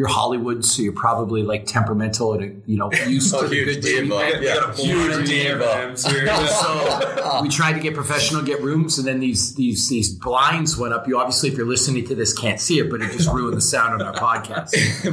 you're 0.00 0.08
Hollywood, 0.08 0.64
so 0.64 0.80
you're 0.82 0.94
probably 0.94 1.42
like 1.42 1.66
temperamental 1.66 2.32
and 2.34 2.62
you 2.66 2.76
know 2.78 2.90
used 3.06 3.34
Oh, 3.34 3.42
to 3.42 3.48
the 3.48 3.54
huge 3.54 3.66
good 3.66 3.80
diva. 3.82 3.98
treatment. 4.18 4.42
Yeah. 4.42 4.54
You 4.54 4.60
got 4.60 5.20
a 5.20 5.22
Huge 5.22 5.28
diva. 5.28 5.94
So 6.60 7.40
we 7.42 7.48
tried 7.48 7.74
to 7.74 7.80
get 7.80 7.94
professional, 7.94 8.42
get 8.42 8.62
rooms, 8.62 8.98
and 8.98 9.06
then 9.06 9.20
these 9.20 9.54
these 9.54 9.88
these 9.88 10.08
blinds 10.12 10.76
went 10.76 10.94
up. 10.94 11.06
You 11.06 11.18
obviously, 11.18 11.50
if 11.50 11.56
you're 11.56 11.66
listening 11.66 12.06
to 12.06 12.14
this, 12.14 12.32
can't 12.32 12.60
see 12.60 12.78
it, 12.78 12.90
but 12.90 13.02
it 13.02 13.12
just 13.12 13.28
ruined 13.30 13.56
the 13.56 13.60
sound 13.60 13.90
on 13.94 14.02
our 14.02 14.14
podcast. 14.14 14.70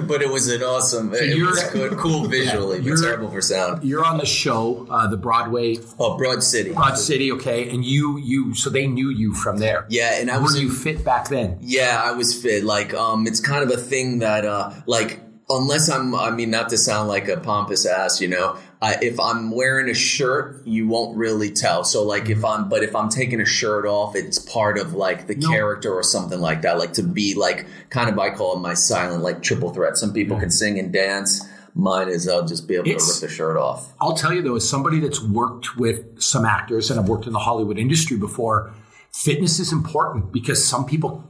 but 0.07 0.21
it 0.21 0.29
was 0.29 0.47
an 0.47 0.63
awesome. 0.63 1.13
it 1.13 1.35
you're- 1.35 1.47
was 1.51 1.63
good, 1.71 1.97
cool 1.97 2.27
visually, 2.27 2.77
but 2.77 2.85
You're- 2.85 3.01
terrible 3.01 3.29
for 3.29 3.41
sound. 3.41 3.83
You're 3.83 4.05
on 4.05 4.17
the 4.17 4.25
show, 4.25 4.87
uh, 4.89 5.07
the 5.07 5.17
Broadway 5.17 5.77
Oh, 5.99 6.17
Broad 6.17 6.41
City. 6.43 6.71
Broad 6.71 6.97
City, 6.97 7.31
okay, 7.33 7.69
and 7.69 7.83
you 7.83 8.17
you 8.17 8.53
so 8.55 8.69
they 8.69 8.87
knew 8.87 9.09
you 9.09 9.33
from 9.33 9.57
there. 9.57 9.85
Yeah, 9.89 10.19
and 10.19 10.31
I 10.31 10.37
Were 10.37 10.43
was 10.43 10.59
you 10.61 10.69
fit 10.71 11.03
back 11.03 11.27
then? 11.29 11.57
Yeah, 11.61 12.01
I 12.03 12.11
was 12.13 12.33
fit. 12.41 12.63
Like, 12.63 12.93
um, 12.93 13.27
it's 13.27 13.39
kind 13.41 13.63
of 13.63 13.69
a 13.77 13.77
thing 13.81 14.19
that, 14.19 14.45
uh, 14.45 14.71
like, 14.85 15.19
unless 15.49 15.89
I'm, 15.89 16.13
I 16.13 16.29
mean, 16.31 16.51
not 16.51 16.69
to 16.69 16.77
sound 16.77 17.07
like 17.09 17.27
a 17.27 17.37
pompous 17.37 17.85
ass, 17.85 18.19
you 18.21 18.27
know, 18.27 18.57
uh, 18.81 18.93
if 19.01 19.19
I'm 19.19 19.49
wearing 19.51 19.89
a 19.89 19.93
shirt, 19.93 20.61
you 20.67 20.87
won't 20.87 21.17
really 21.17 21.49
tell. 21.51 21.83
So, 21.83 22.03
like, 22.03 22.29
if 22.29 22.43
I'm, 22.45 22.69
but 22.69 22.83
if 22.83 22.95
I'm 22.95 23.09
taking 23.09 23.41
a 23.41 23.45
shirt 23.45 23.85
off, 23.85 24.15
it's 24.15 24.37
part 24.37 24.77
of 24.77 24.93
like 24.93 25.27
the 25.27 25.35
No. 25.35 25.49
character 25.49 25.91
or 25.91 26.03
something 26.03 26.39
like 26.39 26.61
that. 26.61 26.77
Like 26.77 26.93
to 26.93 27.03
be 27.03 27.33
like, 27.33 27.65
kind 27.89 28.09
of, 28.09 28.19
I 28.19 28.29
call 28.29 28.55
it 28.55 28.59
my 28.59 28.73
silent, 28.75 29.23
like 29.23 29.41
triple 29.41 29.73
threat. 29.73 29.97
Some 29.97 30.13
people 30.13 30.37
can 30.39 30.51
sing 30.51 30.77
and 30.77 30.91
dance. 30.93 31.43
Mine 31.73 32.09
is 32.09 32.27
I'll 32.27 32.45
just 32.45 32.67
be 32.67 32.75
able 32.75 32.87
It's- 32.87 33.05
to 33.19 33.25
rip 33.25 33.29
the 33.31 33.35
shirt 33.35 33.55
off. 33.57 33.93
I'll 34.01 34.15
tell 34.15 34.33
you 34.33 34.41
though, 34.41 34.55
as 34.55 34.67
somebody 34.67 34.99
that's 34.99 35.21
worked 35.23 35.77
with 35.77 36.21
some 36.21 36.43
actors 36.45 36.89
and 36.91 36.99
I've 36.99 37.07
worked 37.07 37.25
in 37.27 37.33
the 37.33 37.39
Hollywood 37.39 37.77
industry 37.79 38.17
before, 38.17 38.71
fitness 39.11 39.59
is 39.59 39.71
important 39.71 40.31
because 40.31 40.63
some 40.63 40.85
people, 40.85 41.23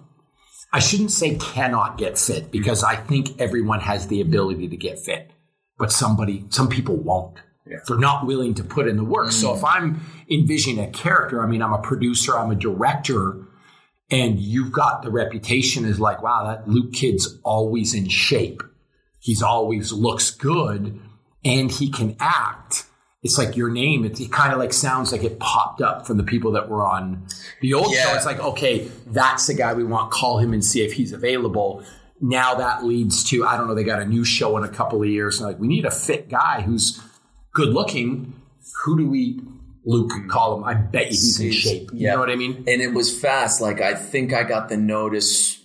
I 0.72 0.80
shouldn't 0.80 1.12
say 1.12 1.36
cannot 1.36 1.98
get 1.98 2.18
fit 2.18 2.52
because 2.52 2.84
I 2.84 2.96
think 2.96 3.40
everyone 3.40 3.80
has 3.80 4.08
the 4.08 4.22
ability 4.22 4.68
to 4.68 4.78
get 4.78 5.00
fit, 5.00 5.32
but 5.78 5.92
somebody, 5.92 6.46
some 6.50 6.70
people 6.70 6.98
won't. 6.98 7.40
They're 7.88 7.98
not 7.98 8.26
willing 8.26 8.54
to 8.56 8.64
put 8.64 8.88
in 8.88 8.98
the 8.98 9.04
work. 9.04 9.32
So 9.32 9.54
if 9.54 9.64
I'm 9.64 10.02
envisioning 10.30 10.84
a 10.84 10.90
character, 10.90 11.42
I 11.42 11.48
mean, 11.48 11.62
I'm 11.62 11.74
a 11.74 11.82
producer, 11.82 12.38
I'm 12.38 12.52
a 12.52 12.56
director, 12.56 13.46
and 14.10 14.40
you've 14.40 14.72
got 14.72 15.02
the 15.02 15.12
reputation 15.12 15.86
as 15.86 16.00
like, 16.00 16.22
wow, 16.22 16.46
that 16.48 16.68
Luke 16.68 16.94
kid's 16.94 17.38
always 17.44 17.94
in 17.94 18.08
shape. 18.08 18.64
He's 19.20 19.42
always 19.42 19.92
looks 19.92 20.32
good 20.32 21.00
and 21.44 21.72
he 21.72 21.90
can 21.90 22.16
act. 22.20 22.86
It's 23.28 23.38
like 23.38 23.58
your 23.58 23.70
name. 23.70 24.06
It, 24.06 24.22
it 24.22 24.32
kind 24.32 24.54
of 24.54 24.60
like 24.60 24.72
sounds 24.72 25.12
like 25.12 25.26
it 25.26 25.38
popped 25.38 25.82
up 25.82 26.08
from 26.08 26.16
the 26.16 26.24
people 26.24 26.54
that 26.54 26.70
were 26.70 26.86
on 26.86 27.28
the 27.62 27.74
old 27.74 27.94
show. 27.94 28.16
It's 28.16 28.26
like, 28.26 28.40
okay, 28.40 28.90
that's 29.08 29.48
the 29.48 29.54
guy 29.54 29.74
we 29.74 29.84
want. 29.84 30.12
Call 30.12 30.40
him 30.40 30.54
and 30.54 30.64
see 30.64 30.82
if 30.82 30.94
he's 30.94 31.12
available. 31.12 31.84
Now 32.22 32.56
that 32.56 32.86
leads 32.86 33.26
to, 33.26 33.46
I 33.46 33.58
don't 33.58 33.68
know, 33.68 33.76
they 33.76 33.84
got 33.84 34.02
a 34.02 34.06
new 34.06 34.24
show 34.24 34.56
in 34.58 34.64
a 34.64 34.70
couple 34.70 35.04
of 35.04 35.10
years. 35.10 35.40
And 35.40 35.48
like, 35.48 35.60
we 35.60 35.68
need 35.68 35.86
a 35.86 35.92
fit 35.92 36.30
guy 36.30 36.62
who's 36.62 37.02
good 37.52 37.70
looking. 37.70 38.34
Who 38.86 38.98
do 38.98 39.10
we, 39.10 39.42
Luke, 39.84 40.12
call 40.30 40.58
him? 40.58 40.64
I 40.64 40.74
bet 40.74 41.08
you 41.08 41.10
he's 41.10 41.40
in 41.42 41.52
shape. 41.52 41.90
You 41.92 42.00
yeah. 42.00 42.14
know 42.14 42.20
what 42.20 42.30
I 42.30 42.38
mean? 42.38 42.64
and 42.66 42.82
it 42.82 42.94
was 42.94 43.20
fast. 43.20 43.60
Like 43.60 43.82
I 43.82 43.94
think 43.94 44.32
I 44.32 44.44
got 44.44 44.70
the 44.70 44.78
notice 44.78 45.57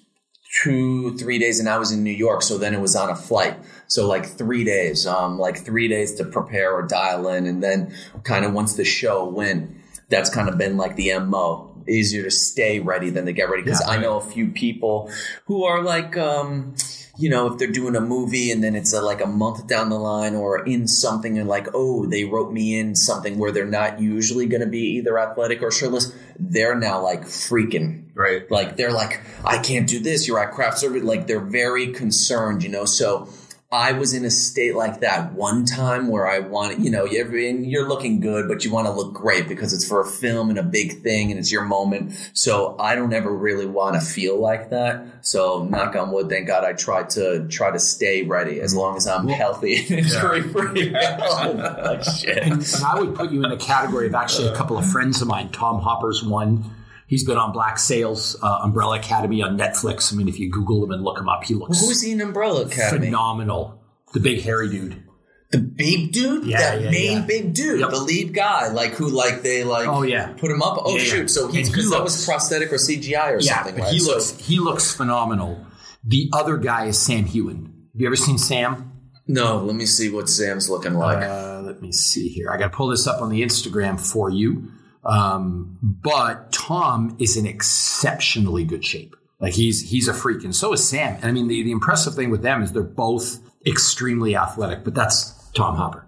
two, 0.53 1.17
three 1.17 1.39
days, 1.39 1.59
and 1.61 1.69
I 1.69 1.79
was 1.79 1.93
in 1.93 2.05
New 2.05 2.11
York, 2.11 2.43
so 2.43 2.59
then 2.59 2.75
it 2.75 2.81
was 2.81 2.95
on 2.95 3.11
a 3.11 3.17
flight. 3.17 3.57
So 3.87 4.07
like 4.07 4.27
three 4.27 4.65
days, 4.65 5.07
um, 5.07 5.39
like 5.39 5.59
three 5.59 5.89
days 5.89 6.15
to 6.17 6.25
prepare 6.25 6.73
or 6.73 6.87
dial 6.87 7.29
in, 7.29 7.47
and 7.47 7.63
then 7.63 7.95
kind 8.25 8.45
of 8.45 8.53
once 8.53 8.75
the 8.75 8.85
show 8.85 9.25
went, 9.25 9.71
that's 10.09 10.31
kind 10.31 10.49
of 10.49 10.59
been 10.59 10.77
like 10.77 10.97
the 10.97 11.19
mo. 11.19 11.69
Easier 11.89 12.23
to 12.23 12.31
stay 12.31 12.79
ready 12.79 13.11
than 13.11 13.27
to 13.27 13.33
get 13.33 13.51
ready 13.51 13.63
because 13.65 13.83
Yeah, 13.85 13.95
I 13.95 13.97
know 13.97 14.17
a 14.17 14.21
few 14.21 14.49
people 14.49 15.11
who 15.47 15.65
are 15.65 15.83
like. 15.83 16.17
Um, 16.17 16.77
you 17.19 17.29
know, 17.29 17.53
if 17.53 17.59
they're 17.59 17.69
doing 17.71 17.95
a 17.95 18.01
movie 18.01 18.51
and 18.51 18.65
then 18.65 18.75
it's 18.75 18.95
uh 18.95 19.05
like 19.05 19.21
a 19.21 19.27
month 19.27 19.67
down 19.67 19.91
the 19.91 19.99
line 19.99 20.35
or 20.35 20.65
in 20.65 20.89
something 20.89 21.39
and 21.39 21.47
like, 21.49 21.69
oh, 21.75 22.07
they 22.07 22.25
wrote 22.25 22.53
me 22.53 22.79
in 22.79 22.95
something 22.95 23.39
where 23.39 23.53
they're 23.53 23.67
not 23.67 24.01
usually 24.01 24.47
going 24.47 24.63
to 24.63 24.67
be 24.67 24.97
either 24.97 25.19
athletic 25.19 25.63
or 25.63 25.71
shirtless, 25.71 26.15
they're 26.39 26.75
now 26.75 27.03
like 27.03 27.23
freaking. 27.23 28.02
Right. 28.15 28.51
Like 28.51 28.77
they're 28.77 28.93
like, 28.93 29.21
I 29.45 29.59
can't 29.59 29.89
do 29.89 29.99
this. 29.99 30.29
You're 30.29 30.39
at 30.39 30.53
craft 30.53 30.79
service. 30.79 31.03
Like 31.03 31.27
they're 31.27 31.41
very 31.41 31.93
concerned, 31.93 32.63
you 32.63 32.69
know. 32.69 32.85
So 32.85 33.29
I 33.73 33.93
was 33.93 34.13
in 34.13 34.27
a 34.27 34.31
state 34.31 34.75
like 34.75 35.01
that 35.01 35.33
one 35.33 35.65
time 35.65 36.09
where 36.09 36.29
I 36.29 36.41
wanted, 36.41 36.85
you 36.85 36.91
know, 36.91 37.07
you're, 37.07 37.89
looking 37.89 38.21
good, 38.21 38.47
but 38.47 38.67
you 38.67 38.71
want 38.71 38.87
to 38.87 38.93
look 38.93 39.15
great 39.15 39.49
because 39.49 39.73
it's 39.73 39.89
for 39.89 40.03
a 40.03 40.05
film 40.05 40.51
and 40.51 40.59
a 40.59 40.63
big 40.63 41.03
thing 41.03 41.31
and 41.31 41.41
it's 41.41 41.51
your 41.51 41.65
moment. 41.65 42.13
So 42.35 42.77
I 42.79 42.95
don't 42.95 43.15
ever 43.15 43.35
really 43.35 43.65
want 43.65 43.95
to 43.95 44.01
feel 44.03 44.39
like 44.39 44.69
that. 44.71 45.07
So 45.23 45.65
knock 45.65 45.97
on 45.97 46.11
wood, 46.11 46.29
thank 46.29 46.49
God 46.49 46.65
I 46.65 46.75
try 46.75 47.05
to 47.05 47.49
try 47.49 47.71
to 47.71 47.79
stay 47.79 48.25
ready 48.25 48.61
as 48.61 48.75
long 48.75 48.99
as 48.99 49.07
I'm 49.07 49.27
healthy 49.27 49.77
and 49.77 49.91
injury 49.91 50.43
free. 50.53 50.95
oh, 50.95 52.03
shit. 52.03 52.39
And, 52.39 52.53
and 52.53 52.85
I 52.85 53.01
would 53.01 53.15
put 53.15 53.31
you 53.31 53.43
in 53.43 53.49
the 53.49 53.57
category 53.57 54.07
of 54.07 54.15
actually 54.15 54.49
a 54.49 54.55
couple 54.55 54.77
of 54.77 54.87
friends 54.87 55.23
of 55.23 55.29
mine. 55.29 55.49
Tom 55.49 55.81
Hopper's 55.81 56.23
one. 56.23 56.65
He's 57.13 57.25
been 57.25 57.37
on 57.37 57.53
Black 57.53 57.79
Sails, 57.79 58.37
uh, 58.43 58.61
Umbrella 58.63 58.99
Academy 58.99 59.43
on 59.43 59.59
Netflix. 59.59 60.11
I 60.11 60.17
mean, 60.17 60.29
if 60.29 60.39
you 60.41 60.51
Google 60.51 60.83
him 60.83 60.93
and 60.93 61.05
look 61.05 61.19
him 61.19 61.29
up, 61.29 61.45
he 61.45 61.53
looks 61.53 61.79
Who's 61.79 62.01
he 62.01 62.13
in 62.13 62.23
Umbrella 62.23 62.63
Academy? 62.65 63.09
phenomenal. 63.09 63.83
The 64.15 64.21
big 64.21 64.41
hairy 64.41 64.71
dude. 64.71 65.03
The 65.51 65.59
big 65.59 66.13
dude, 66.13 66.47
Yeah, 66.47 66.59
that 66.77 66.81
yeah, 66.81 66.91
main 66.91 67.19
yeah. 67.19 67.27
big 67.27 67.53
dude, 67.53 67.81
Yep. 67.81 67.91
the 67.91 68.01
lead 68.01 68.33
guy, 68.33 68.69
like 68.69 68.93
who, 68.93 69.11
like 69.11 69.43
they 69.43 69.63
like, 69.63 69.87
Oh, 69.89 70.01
yeah. 70.01 70.29
put 70.39 70.51
him 70.51 70.63
up. 70.63 70.79
Oh 70.83 70.97
shoot, 70.97 71.29
so 71.29 71.49
he's 71.49 71.67
he 71.69 71.75
because 71.75 71.91
that 71.91 72.03
was 72.03 72.25
prosthetic 72.25 72.73
or 72.73 72.77
CGI 72.79 73.33
or 73.35 73.43
something, 73.43 73.75
but 73.75 73.83
right? 73.83 73.93
he 73.93 73.99
So- 73.99 74.13
looks 74.13 74.31
he 74.39 74.59
looks 74.59 74.95
phenomenal. 74.95 75.67
The 76.05 76.31
other 76.33 76.57
guy 76.57 76.87
is 76.87 76.99
Sam 76.99 77.27
Heughan. 77.27 77.67
Have 77.93 78.01
you 78.01 78.07
ever 78.07 78.17
seen 78.17 78.39
Sam? 78.39 78.91
no, 79.29 79.59
let 79.59 79.77
me 79.77 79.85
see 79.85 80.09
what 80.11 80.31
Sam's 80.31 80.71
looking 80.71 80.95
like. 80.95 81.23
Uh, 81.23 81.61
let 81.61 81.83
me 81.83 81.93
see 81.93 82.29
here. 82.29 82.51
I 82.51 82.57
got 82.57 82.71
to 82.73 82.77
pull 82.77 82.89
this 82.89 83.07
up 83.07 83.21
on 83.21 83.29
the 83.29 83.43
Instagram 83.43 84.01
for 84.01 84.31
you. 84.31 84.71
Um, 85.05 85.79
but 85.83 86.53
Tom 86.53 87.17
is 87.19 87.37
in 87.37 87.47
exceptionally 87.47 88.65
good 88.65 88.85
shape. 88.85 89.17
Like 89.41 89.55
he's 89.55 89.91
he's 89.91 90.07
a 90.07 90.15
freak, 90.15 90.45
and 90.45 90.55
so 90.55 90.73
is 90.73 90.87
Sam. 90.89 91.17
And 91.17 91.25
I 91.25 91.33
mean, 91.33 91.49
the, 91.49 91.63
the 91.65 91.73
impressive 91.73 92.15
thing 92.15 92.31
with 92.31 92.43
them 92.43 92.63
is 92.63 92.73
they're 92.73 92.83
both 92.85 93.39
extremely 93.67 94.37
athletic. 94.37 94.85
But 94.85 94.95
that's 94.95 95.33
Tom 95.53 95.75
Hopper. 95.77 96.07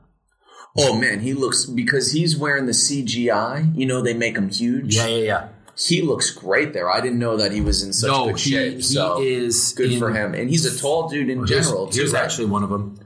oh 0.79 0.97
man, 0.99 1.19
he 1.21 1.35
looks 1.35 1.67
because 1.67 2.13
he's 2.13 2.37
wearing 2.37 2.67
the 2.67 2.73
CGI. 2.73 3.77
You 3.77 3.87
know, 3.87 4.01
they 4.03 4.15
make 4.15 4.37
him 4.37 4.49
huge. 4.51 4.95
Yeah, 4.95 5.07
yeah, 5.07 5.25
yeah. 5.25 5.49
He 5.77 6.03
looks 6.03 6.31
great 6.31 6.73
there. 6.73 6.89
I 6.89 7.01
didn't 7.01 7.19
know 7.19 7.37
that 7.37 7.51
he 7.51 7.61
was 7.61 7.83
in 7.83 7.93
such 7.93 8.09
No, 8.09 8.27
good 8.27 8.39
he, 8.39 8.51
shape. 8.53 8.75
he 8.77 8.83
so 8.83 9.21
is 9.21 9.75
good 9.77 9.91
in- 9.95 9.99
for 9.99 10.13
him, 10.13 10.33
and 10.35 10.49
he's 10.49 10.65
a 10.65 10.79
tall 10.81 11.09
dude 11.09 11.29
in 11.29 11.39
Here's, 11.45 11.67
general. 11.67 11.89
too, 11.89 11.99
here's 11.99 12.13
right? 12.13 12.23
actually 12.23 12.47
one 12.47 12.63
of 12.63 12.71
them. 12.71 13.01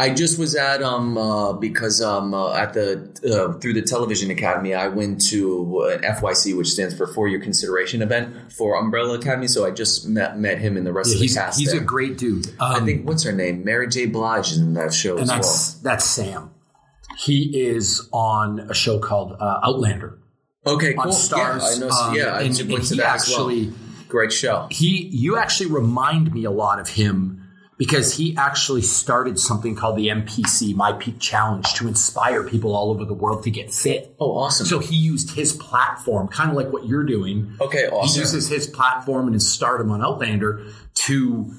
I 0.00 0.14
just 0.14 0.38
was 0.38 0.54
at 0.54 0.82
um 0.82 1.16
uh, 1.18 1.52
because 1.52 2.00
um 2.02 2.32
uh, 2.34 2.54
at 2.54 2.72
the 2.74 2.86
uh, 3.24 3.58
through 3.60 3.74
the 3.74 3.82
television 3.82 4.30
academy 4.30 4.74
I 4.74 4.88
went 4.88 5.20
to 5.28 5.90
an 5.92 6.00
FYC 6.02 6.56
which 6.56 6.68
stands 6.68 6.96
for 6.96 7.06
four 7.06 7.28
year 7.28 7.40
consideration 7.40 8.00
event 8.02 8.52
for 8.52 8.76
Umbrella 8.78 9.18
Academy 9.18 9.46
so 9.48 9.66
I 9.66 9.70
just 9.70 10.08
met 10.08 10.38
met 10.38 10.58
him 10.58 10.76
and 10.76 10.86
the 10.86 10.92
rest 10.92 11.08
Yeah, 11.10 11.14
of 11.14 11.18
the 11.20 11.24
he's 11.26 11.34
cast. 11.36 11.58
he's 11.58 11.72
there. 11.72 11.80
a 11.80 11.84
great 11.84 12.18
dude. 12.18 12.46
I 12.58 12.78
Um, 12.78 12.86
think 12.86 13.06
what's 13.06 13.22
her 13.24 13.32
name 13.32 13.64
Mary 13.64 13.88
J 13.88 14.06
Blige 14.06 14.52
is 14.52 14.58
in 14.58 14.74
that 14.74 14.92
show 14.94 15.12
and 15.18 15.22
as 15.22 15.28
that's 15.28 15.74
that's 15.74 16.04
Sam. 16.04 16.50
He 17.18 17.60
is 17.68 18.08
on 18.12 18.60
a 18.60 18.74
show 18.74 18.98
called 18.98 19.36
uh, 19.38 19.60
Outlander. 19.62 20.18
Okay, 20.66 20.94
cool. 20.94 21.12
Stars. 21.12 21.62
Yeah, 21.62 21.86
I 21.86 21.88
know. 21.88 21.94
Um, 21.94 22.14
yeah, 22.14 22.24
I 22.26 22.38
and, 22.42 22.46
and 22.46 22.56
to 22.56 22.64
he 22.64 22.76
that 22.76 23.16
as 23.16 23.28
well. 23.28 23.48
actually. 23.50 23.72
Great 24.08 24.32
show. 24.32 24.66
he 24.70 25.06
you 25.12 25.36
actually 25.38 25.70
remind 25.70 26.32
me 26.32 26.44
a 26.44 26.50
lot 26.50 26.80
of 26.80 26.88
him 26.88 27.39
because 27.80 28.14
he 28.14 28.36
actually 28.36 28.82
started 28.82 29.38
something 29.38 29.74
called 29.74 29.96
the 29.96 30.08
MPC 30.08 30.76
My 30.76 30.92
Peak 30.92 31.18
Challenge 31.18 31.64
to 31.76 31.88
inspire 31.88 32.44
people 32.44 32.76
all 32.76 32.90
over 32.90 33.06
the 33.06 33.14
world 33.14 33.42
to 33.44 33.50
get 33.50 33.72
fit. 33.72 34.14
Oh, 34.20 34.36
awesome. 34.36 34.66
So 34.66 34.80
he 34.80 34.96
used 34.96 35.30
his 35.34 35.54
platform, 35.54 36.28
kind 36.28 36.50
of 36.50 36.56
like 36.56 36.70
what 36.70 36.86
you're 36.86 37.04
doing. 37.04 37.56
okay, 37.58 37.86
awesome. 37.86 38.12
He 38.14 38.20
uses 38.20 38.50
his 38.50 38.66
platform 38.66 39.28
and 39.28 39.34
his 39.34 39.50
stardom 39.50 39.90
on 39.90 40.04
Outlander 40.04 40.66
to 41.06 41.50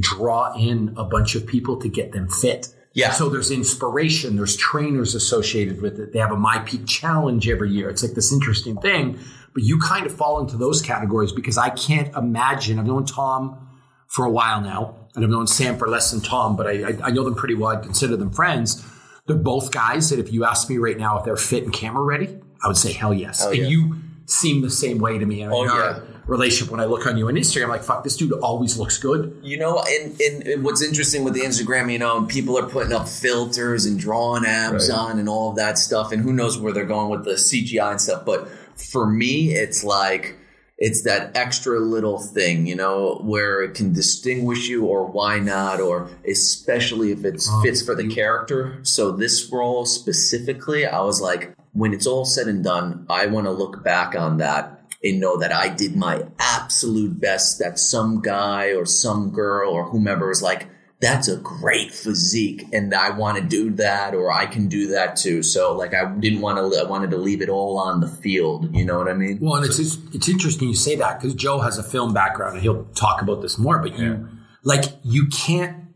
draw 0.00 0.56
in 0.58 0.94
a 0.96 1.04
bunch 1.04 1.36
of 1.36 1.46
people 1.46 1.76
to 1.82 1.88
get 1.88 2.10
them 2.10 2.28
fit. 2.28 2.74
Yeah. 2.92 3.12
So 3.12 3.28
there's 3.28 3.52
inspiration, 3.52 4.34
there's 4.34 4.56
trainers 4.56 5.14
associated 5.14 5.80
with 5.80 6.00
it. 6.00 6.12
They 6.12 6.18
have 6.18 6.32
a 6.32 6.36
My 6.36 6.58
Peak 6.58 6.84
challenge 6.88 7.48
every 7.48 7.70
year. 7.70 7.88
It's 7.88 8.02
like 8.02 8.14
this 8.14 8.32
interesting 8.32 8.76
thing. 8.78 9.20
But 9.54 9.62
you 9.62 9.78
kind 9.78 10.04
of 10.04 10.12
fall 10.12 10.40
into 10.40 10.56
those 10.56 10.82
categories 10.82 11.30
because 11.30 11.58
I 11.58 11.70
can't 11.70 12.12
imagine. 12.16 12.80
I've 12.80 12.86
known 12.86 13.06
Tom 13.06 13.68
for 14.08 14.24
a 14.26 14.30
while 14.30 14.60
now, 14.60 15.01
and 15.14 15.24
I've 15.24 15.30
known 15.30 15.46
Sam 15.46 15.76
for 15.76 15.88
less 15.88 16.10
than 16.10 16.20
Tom, 16.20 16.56
but 16.56 16.66
I, 16.66 16.70
I, 16.70 16.98
I 17.04 17.10
know 17.10 17.24
them 17.24 17.34
pretty 17.34 17.54
well. 17.54 17.76
I 17.76 17.80
consider 17.80 18.16
them 18.16 18.30
friends. 18.30 18.84
They're 19.26 19.36
both 19.36 19.70
guys 19.70 20.10
that 20.10 20.18
if 20.18 20.32
you 20.32 20.44
ask 20.44 20.68
me 20.68 20.78
right 20.78 20.96
now 20.98 21.18
if 21.18 21.24
they're 21.24 21.36
fit 21.36 21.64
and 21.64 21.72
camera 21.72 22.02
ready, 22.02 22.40
I 22.62 22.68
would 22.68 22.76
say 22.76 22.92
hell 22.92 23.14
yes. 23.14 23.40
Hell 23.40 23.50
and 23.50 23.58
yeah. 23.58 23.66
you 23.66 23.96
seem 24.26 24.62
the 24.62 24.70
same 24.70 24.98
way 24.98 25.18
to 25.18 25.26
me. 25.26 25.44
Oh, 25.44 25.62
in 25.62 25.68
our 25.68 25.78
yeah. 25.78 26.00
relationship 26.26 26.70
when 26.70 26.80
I 26.80 26.86
look 26.86 27.06
on 27.06 27.16
you 27.16 27.28
on 27.28 27.34
Instagram, 27.34 27.64
I'm 27.64 27.70
like, 27.70 27.82
fuck, 27.82 28.04
this 28.04 28.16
dude 28.16 28.32
always 28.32 28.78
looks 28.78 28.98
good. 28.98 29.38
You 29.42 29.58
know, 29.58 29.82
and, 29.86 30.20
and, 30.20 30.46
and 30.46 30.64
what's 30.64 30.82
interesting 30.82 31.24
with 31.24 31.34
the 31.34 31.40
Instagram, 31.42 31.92
you 31.92 31.98
know, 31.98 32.24
people 32.24 32.58
are 32.58 32.68
putting 32.68 32.92
up 32.92 33.08
filters 33.08 33.84
and 33.86 33.98
drawing 33.98 34.44
abs 34.44 34.88
Right. 34.88 34.98
on 34.98 35.18
and 35.18 35.28
all 35.28 35.50
of 35.50 35.56
that 35.56 35.78
stuff, 35.78 36.12
and 36.12 36.22
who 36.22 36.32
knows 36.32 36.58
where 36.58 36.72
they're 36.72 36.84
going 36.84 37.10
with 37.10 37.24
the 37.24 37.32
CGI 37.32 37.92
and 37.92 38.00
stuff. 38.00 38.24
But 38.24 38.48
for 38.76 39.06
me, 39.06 39.54
it's 39.54 39.84
like 39.84 40.36
it's 40.82 41.02
that 41.02 41.36
extra 41.36 41.78
little 41.78 42.18
thing, 42.18 42.66
you 42.66 42.74
know, 42.74 43.20
where 43.22 43.62
it 43.62 43.72
can 43.72 43.92
distinguish 43.92 44.68
you, 44.68 44.84
or 44.84 45.06
why 45.06 45.38
not, 45.38 45.80
or 45.80 46.10
especially 46.28 47.12
if 47.12 47.24
it 47.24 47.40
oh, 47.48 47.62
fits 47.62 47.80
for 47.80 47.94
the 47.94 48.08
character. 48.08 48.80
So 48.82 49.12
this 49.12 49.48
role 49.52 49.86
specifically, 49.86 50.84
I 50.84 51.00
was 51.02 51.20
like, 51.20 51.54
when 51.72 51.94
it's 51.94 52.08
all 52.08 52.24
said 52.24 52.48
and 52.48 52.64
done, 52.64 53.06
I 53.08 53.26
want 53.26 53.46
to 53.46 53.52
look 53.52 53.84
back 53.84 54.16
on 54.16 54.38
that 54.38 54.80
and 55.04 55.20
know 55.20 55.36
that 55.38 55.52
I 55.52 55.68
did 55.68 55.94
my 55.94 56.24
absolute 56.40 57.20
best. 57.20 57.60
That 57.60 57.78
some 57.78 58.20
guy 58.20 58.74
or 58.74 58.84
some 58.84 59.30
girl 59.30 59.70
or 59.70 59.84
whomever 59.84 60.32
is 60.32 60.42
like, 60.42 60.66
that's 61.02 61.26
a 61.26 61.36
great 61.36 61.92
physique, 61.92 62.64
and 62.72 62.94
I 62.94 63.10
want 63.10 63.36
to 63.36 63.42
do 63.42 63.70
that, 63.72 64.14
or 64.14 64.30
I 64.30 64.46
can 64.46 64.68
do 64.68 64.86
that 64.88 65.16
too. 65.16 65.42
So, 65.42 65.74
like, 65.76 65.94
I 65.94 66.04
didn't 66.04 66.40
want 66.40 66.58
to. 66.58 66.80
I 66.80 66.84
wanted 66.84 67.10
to 67.10 67.16
leave 67.16 67.42
it 67.42 67.48
all 67.48 67.76
on 67.76 68.00
the 68.00 68.06
field. 68.06 68.74
You 68.74 68.84
know 68.84 68.98
what 68.98 69.08
I 69.08 69.12
mean? 69.14 69.40
Well, 69.40 69.56
and 69.56 69.66
it's 69.66 69.80
it's, 69.80 69.98
it's 70.14 70.28
interesting 70.28 70.68
you 70.68 70.76
say 70.76 70.94
that 70.94 71.20
because 71.20 71.34
Joe 71.34 71.58
has 71.58 71.76
a 71.76 71.82
film 71.82 72.14
background 72.14 72.54
and 72.54 72.62
he'll 72.62 72.84
talk 72.94 73.20
about 73.20 73.42
this 73.42 73.58
more. 73.58 73.80
But 73.80 73.98
you 73.98 74.28
like 74.62 74.84
you 75.02 75.26
can't 75.26 75.88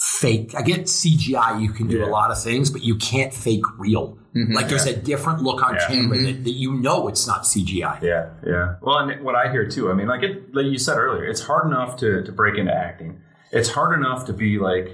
fake. 0.00 0.54
I 0.56 0.62
get 0.62 0.84
CGI. 0.84 1.60
You 1.60 1.68
can 1.70 1.86
do 1.86 2.02
a 2.02 2.08
lot 2.08 2.30
of 2.30 2.42
things, 2.42 2.70
but 2.70 2.82
you 2.82 2.96
can't 2.96 3.34
fake 3.34 3.64
real. 3.78 4.18
Mm-hmm. 4.34 4.54
Like 4.54 4.68
there's 4.68 4.86
a 4.86 4.96
different 4.96 5.42
look 5.42 5.62
on 5.62 5.74
Yeah. 5.74 5.86
camera 5.86 6.16
mm-hmm. 6.16 6.24
that, 6.24 6.44
that 6.44 6.50
you 6.52 6.74
know 6.74 7.08
it's 7.08 7.26
not 7.26 7.42
CGI. 7.42 8.00
Yeah, 8.00 8.30
yeah. 8.46 8.76
Well, 8.80 8.98
and 8.98 9.22
what 9.22 9.34
I 9.34 9.50
hear 9.50 9.68
too, 9.68 9.90
I 9.90 9.94
mean, 9.94 10.08
like 10.08 10.22
it, 10.22 10.54
like 10.54 10.66
you 10.66 10.78
said 10.78 10.96
earlier, 10.96 11.24
it's 11.24 11.42
hard 11.42 11.66
enough 11.66 11.98
to 11.98 12.22
to 12.22 12.32
break 12.32 12.56
into 12.56 12.72
acting. 12.74 13.20
It's 13.52 13.70
hard 13.70 13.98
enough 13.98 14.26
to 14.26 14.32
be 14.32 14.58
like 14.58 14.88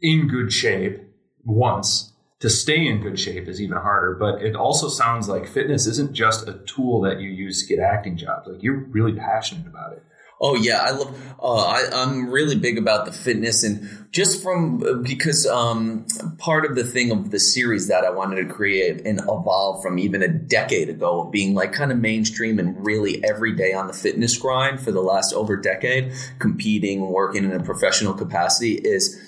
in 0.00 0.28
good 0.28 0.52
shape 0.52 1.00
once. 1.44 2.12
To 2.40 2.50
stay 2.50 2.86
in 2.86 3.00
good 3.00 3.18
shape 3.18 3.48
is 3.48 3.62
even 3.62 3.78
harder. 3.78 4.14
But 4.14 4.42
it 4.42 4.54
also 4.54 4.88
sounds 4.88 5.28
like 5.28 5.46
fitness 5.46 5.86
isn't 5.86 6.12
just 6.12 6.46
a 6.46 6.60
tool 6.66 7.00
that 7.00 7.18
you 7.18 7.30
use 7.30 7.66
to 7.66 7.74
get 7.74 7.82
acting 7.82 8.16
jobs. 8.16 8.46
Like 8.46 8.62
you're 8.62 8.84
really 8.90 9.14
passionate 9.14 9.66
about 9.66 9.94
it. 9.94 10.02
Oh 10.38 10.54
yeah, 10.54 10.80
I 10.82 10.90
love. 10.90 11.18
Uh, 11.42 11.64
I, 11.64 11.88
I'm 11.92 12.28
really 12.28 12.56
big 12.56 12.76
about 12.76 13.06
the 13.06 13.12
fitness, 13.12 13.64
and 13.64 14.06
just 14.10 14.42
from 14.42 15.02
because 15.02 15.46
um, 15.46 16.06
part 16.36 16.66
of 16.66 16.74
the 16.74 16.84
thing 16.84 17.10
of 17.10 17.30
the 17.30 17.38
series 17.38 17.88
that 17.88 18.04
I 18.04 18.10
wanted 18.10 18.46
to 18.46 18.52
create 18.52 19.06
and 19.06 19.18
evolve 19.20 19.82
from 19.82 19.98
even 19.98 20.22
a 20.22 20.28
decade 20.28 20.90
ago 20.90 21.22
of 21.22 21.32
being 21.32 21.54
like 21.54 21.72
kind 21.72 21.90
of 21.90 21.98
mainstream 21.98 22.58
and 22.58 22.84
really 22.84 23.24
every 23.24 23.54
day 23.54 23.72
on 23.72 23.86
the 23.86 23.94
fitness 23.94 24.36
grind 24.36 24.80
for 24.80 24.92
the 24.92 25.00
last 25.00 25.32
over 25.32 25.56
decade, 25.56 26.12
competing, 26.38 27.08
working 27.08 27.44
in 27.44 27.52
a 27.52 27.62
professional 27.62 28.12
capacity 28.12 28.74
is 28.74 29.18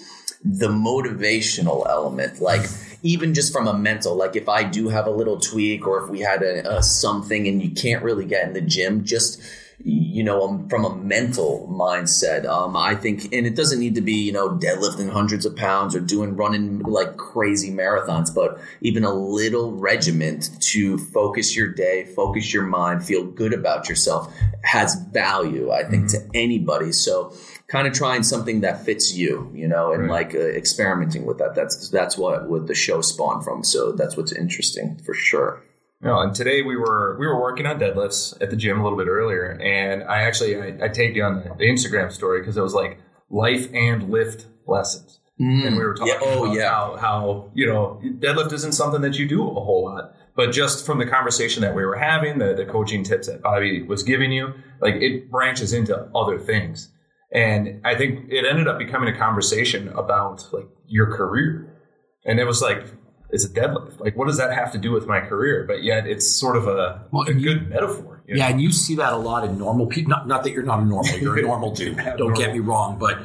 the 0.44 0.68
motivational 0.68 1.88
element, 1.88 2.40
like. 2.40 2.62
Even 3.04 3.32
just 3.32 3.52
from 3.52 3.68
a 3.68 3.78
mental, 3.78 4.16
like 4.16 4.34
if 4.34 4.48
I 4.48 4.64
do 4.64 4.88
have 4.88 5.06
a 5.06 5.10
little 5.10 5.38
tweak 5.38 5.86
or 5.86 6.02
if 6.02 6.10
we 6.10 6.18
had 6.18 6.42
a, 6.42 6.78
a 6.78 6.82
something 6.82 7.46
and 7.46 7.62
you 7.62 7.70
can't 7.70 8.02
really 8.02 8.24
get 8.24 8.48
in 8.48 8.54
the 8.54 8.60
gym, 8.60 9.04
just 9.04 9.40
you 9.84 10.24
know, 10.24 10.42
um, 10.42 10.68
from 10.68 10.84
a 10.84 10.94
mental 10.96 11.68
mindset. 11.70 12.44
Um, 12.46 12.76
I 12.76 12.94
think, 12.96 13.32
and 13.32 13.46
it 13.46 13.54
doesn't 13.54 13.78
need 13.78 13.94
to 13.94 14.00
be, 14.00 14.14
you 14.14 14.32
know, 14.32 14.50
deadlifting 14.50 15.10
hundreds 15.10 15.46
of 15.46 15.54
pounds 15.54 15.94
or 15.94 16.00
doing 16.00 16.36
running 16.36 16.80
like 16.80 17.16
crazy 17.16 17.70
marathons, 17.70 18.34
but 18.34 18.60
even 18.80 19.04
a 19.04 19.12
little 19.12 19.72
regiment 19.72 20.50
to 20.62 20.98
focus 20.98 21.56
your 21.56 21.68
day, 21.68 22.04
focus 22.16 22.52
your 22.52 22.64
mind, 22.64 23.04
feel 23.04 23.24
good 23.24 23.52
about 23.54 23.88
yourself 23.88 24.32
has 24.64 24.96
value, 25.12 25.70
I 25.70 25.84
think, 25.84 26.10
to 26.10 26.28
anybody. 26.34 26.92
So, 26.92 27.32
kind 27.68 27.86
of 27.86 27.92
trying 27.92 28.22
something 28.22 28.62
that 28.62 28.84
fits 28.84 29.14
you, 29.14 29.50
you 29.54 29.68
know, 29.68 29.92
and 29.92 30.08
Right. 30.08 30.32
like 30.32 30.34
uh, 30.34 30.38
experimenting 30.38 31.24
with 31.24 31.38
that. 31.38 31.54
That's 31.54 31.88
that's 31.90 32.18
what 32.18 32.48
what 32.48 32.66
the 32.66 32.74
show 32.74 33.00
spawned 33.00 33.44
from. 33.44 33.62
So 33.62 33.92
that's 33.92 34.16
what's 34.16 34.32
interesting 34.32 34.96
for 35.04 35.14
sure. 35.14 35.62
No, 36.00 36.20
and 36.20 36.32
today 36.34 36.62
we 36.62 36.76
were 36.76 37.16
we 37.18 37.26
were 37.26 37.40
working 37.40 37.66
on 37.66 37.80
deadlifts 37.80 38.40
at 38.40 38.50
the 38.50 38.56
gym 38.56 38.78
a 38.78 38.82
little 38.84 38.98
bit 38.98 39.08
earlier, 39.08 39.58
and 39.60 40.04
I 40.04 40.22
actually 40.22 40.56
I, 40.56 40.68
I 40.84 40.88
tagged 40.88 41.16
you 41.16 41.24
on 41.24 41.36
the, 41.36 41.54
the 41.58 41.64
Instagram 41.64 42.12
story 42.12 42.40
because 42.40 42.56
it 42.56 42.62
was 42.62 42.74
like 42.74 43.00
life 43.30 43.68
and 43.74 44.08
lift 44.08 44.46
lessons, 44.66 45.18
mm. 45.40 45.66
and 45.66 45.76
we 45.76 45.82
were 45.84 45.94
talking 45.94 46.14
Yeah, 46.14 46.20
oh, 46.22 46.44
about 46.44 46.56
yeah. 46.56 46.70
how 46.70 46.96
how 46.96 47.50
you 47.52 47.66
know 47.66 48.00
deadlift 48.20 48.52
isn't 48.52 48.72
something 48.72 49.00
that 49.00 49.18
you 49.18 49.26
do 49.26 49.42
a 49.42 49.54
whole 49.60 49.84
lot, 49.86 50.14
but 50.36 50.52
just 50.52 50.86
from 50.86 50.98
the 50.98 51.06
conversation 51.06 51.62
that 51.62 51.74
we 51.74 51.84
were 51.84 51.96
having, 51.96 52.38
the 52.38 52.54
the 52.54 52.64
coaching 52.64 53.02
tips 53.02 53.26
that 53.26 53.42
Bobby 53.42 53.82
was 53.82 54.04
giving 54.04 54.30
you, 54.30 54.54
like 54.80 54.94
it 54.94 55.28
branches 55.32 55.72
into 55.72 55.98
other 56.14 56.38
things, 56.38 56.92
and 57.32 57.80
I 57.84 57.96
think 57.96 58.30
it 58.30 58.44
ended 58.48 58.68
up 58.68 58.78
becoming 58.78 59.12
a 59.12 59.18
conversation 59.18 59.88
about 59.88 60.46
like 60.52 60.68
your 60.86 61.12
career, 61.16 61.76
and 62.24 62.38
it 62.38 62.44
was 62.44 62.62
like. 62.62 62.84
It's 63.30 63.44
a 63.44 63.48
deadlift. 63.48 64.00
Like, 64.00 64.16
what 64.16 64.26
does 64.26 64.38
that 64.38 64.52
have 64.52 64.72
to 64.72 64.78
do 64.78 64.92
with 64.92 65.06
my 65.06 65.20
career? 65.20 65.64
But 65.66 65.82
yet, 65.82 66.06
it's 66.06 66.30
sort 66.30 66.56
of 66.56 66.66
a, 66.66 67.04
Well, 67.10 67.28
a 67.28 67.32
you- 67.32 67.40
good 67.40 67.68
metaphor. 67.68 68.22
you 68.26 68.34
know? 68.34 68.38
Yeah, 68.38 68.48
and 68.50 68.60
you 68.60 68.72
see 68.72 68.94
that 68.96 69.12
a 69.12 69.16
lot 69.16 69.44
in 69.44 69.58
normal 69.58 69.86
people. 69.86 70.10
Not, 70.10 70.26
not 70.26 70.44
that 70.44 70.52
you're 70.52 70.62
not 70.62 70.80
a 70.80 70.84
normal, 70.84 71.18
you're 71.18 71.38
a 71.38 71.42
normal 71.52 71.74
dude. 71.74 71.98
Don't 72.16 72.34
get 72.34 72.52
me 72.52 72.60
wrong, 72.60 72.98
but 72.98 73.18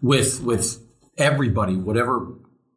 with 0.00 0.42
with 0.42 0.80
everybody, 1.16 1.76
whatever 1.76 2.28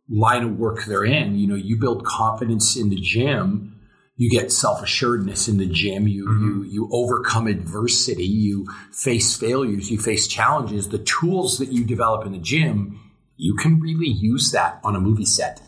line 0.10 0.44
of 0.44 0.58
work 0.58 0.84
they're 0.86 1.06
in, 1.06 1.36
you 1.38 1.48
know, 1.48 1.56
you 1.56 1.78
build 1.78 2.04
confidence 2.04 2.76
in 2.76 2.90
the 2.90 2.96
gym. 3.00 3.80
You 4.18 4.30
get 4.30 4.52
self 4.52 4.84
assuredness 4.84 5.48
in 5.48 5.58
the 5.58 5.66
gym. 5.66 6.08
You 6.08 6.26
mm-hmm. 6.26 6.46
you 6.46 6.64
you 6.64 6.90
overcome 6.92 7.48
adversity. 7.48 8.26
You 8.26 8.68
face 8.92 9.36
failures. 9.36 9.90
You 9.90 9.98
face 10.00 10.28
challenges. 10.28 10.90
The 10.90 11.00
tools 11.00 11.58
that 11.60 11.72
you 11.72 11.84
develop 11.84 12.26
in 12.26 12.32
the 12.32 12.38
gym, 12.40 13.00
you 13.38 13.56
can 13.56 13.80
really 13.80 14.10
use 14.10 14.52
that 14.52 14.80
on 14.84 14.96
a 14.96 15.00
movie 15.00 15.26
set. 15.26 15.62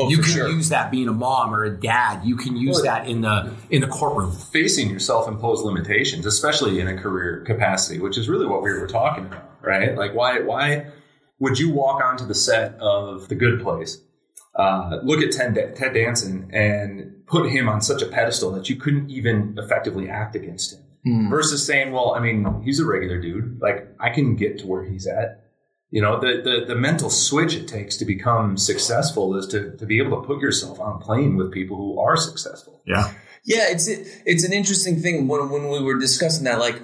Oh, 0.00 0.08
you 0.08 0.18
can 0.18 0.24
sure. 0.32 0.48
use 0.48 0.68
that 0.68 0.90
being 0.90 1.08
a 1.08 1.12
mom 1.12 1.52
or 1.54 1.64
a 1.64 1.70
dad. 1.70 2.24
You 2.24 2.36
can 2.36 2.56
use 2.56 2.76
Well, 2.76 2.84
that 2.84 3.08
in 3.08 3.20
the 3.22 3.52
in 3.70 3.80
the 3.80 3.86
courtroom. 3.88 4.30
facing 4.32 4.90
your 4.90 5.00
self-imposed 5.00 5.64
limitations, 5.64 6.24
especially 6.24 6.78
in 6.80 6.86
a 6.88 6.96
career 6.96 7.42
capacity, 7.46 7.98
which 7.98 8.16
is 8.16 8.28
really 8.28 8.46
what 8.46 8.62
we 8.62 8.70
were 8.72 8.86
talking 8.86 9.26
about, 9.26 9.50
right? 9.62 9.96
Like, 9.96 10.14
why 10.14 10.40
why 10.40 10.86
would 11.40 11.58
you 11.58 11.70
walk 11.72 12.02
onto 12.02 12.24
the 12.26 12.34
set 12.34 12.74
of 12.80 13.28
The 13.28 13.34
Good 13.34 13.60
Place, 13.62 13.98
uh, 14.56 14.98
look 15.02 15.20
at 15.22 15.32
Ted, 15.32 15.54
Da- 15.54 15.72
Ted 15.74 15.94
Danson, 15.94 16.50
and 16.52 17.26
put 17.26 17.48
him 17.50 17.68
on 17.68 17.80
such 17.80 18.02
a 18.02 18.06
pedestal 18.06 18.50
that 18.52 18.68
you 18.68 18.76
couldn't 18.76 19.10
even 19.10 19.54
effectively 19.58 20.08
act 20.08 20.34
against 20.34 20.74
him, 20.74 20.80
Hmm. 21.04 21.28
versus 21.30 21.64
saying, 21.64 21.92
"Well, 21.92 22.14
I 22.16 22.20
mean, 22.20 22.62
he's 22.64 22.80
a 22.80 22.84
regular 22.86 23.20
dude. 23.20 23.60
Like, 23.60 23.88
I 24.00 24.10
can 24.10 24.34
get 24.36 24.58
to 24.60 24.66
where 24.66 24.82
he's 24.84 25.06
at." 25.06 25.44
You 25.90 26.02
know, 26.02 26.20
the, 26.20 26.42
the, 26.42 26.74
the 26.74 26.74
mental 26.74 27.08
switch 27.08 27.54
it 27.54 27.66
takes 27.66 27.96
to 27.96 28.04
become 28.04 28.56
successful 28.58 29.34
is 29.36 29.46
to, 29.48 29.74
to 29.76 29.86
be 29.86 29.98
able 30.02 30.20
to 30.20 30.26
put 30.26 30.40
yourself 30.40 30.78
on 30.80 30.96
a 30.96 31.04
plane 31.04 31.36
with 31.36 31.50
people 31.50 31.76
who 31.78 31.98
are 32.00 32.16
successful. 32.16 32.82
Yeah. 32.84 33.12
Yeah, 33.44 33.66
it's 33.70 33.88
it's 33.88 34.44
an 34.44 34.52
interesting 34.52 35.00
thing 35.00 35.28
when 35.28 35.48
when 35.48 35.70
we 35.70 35.80
were 35.82 35.98
discussing 35.98 36.44
that. 36.44 36.58
Like, 36.58 36.82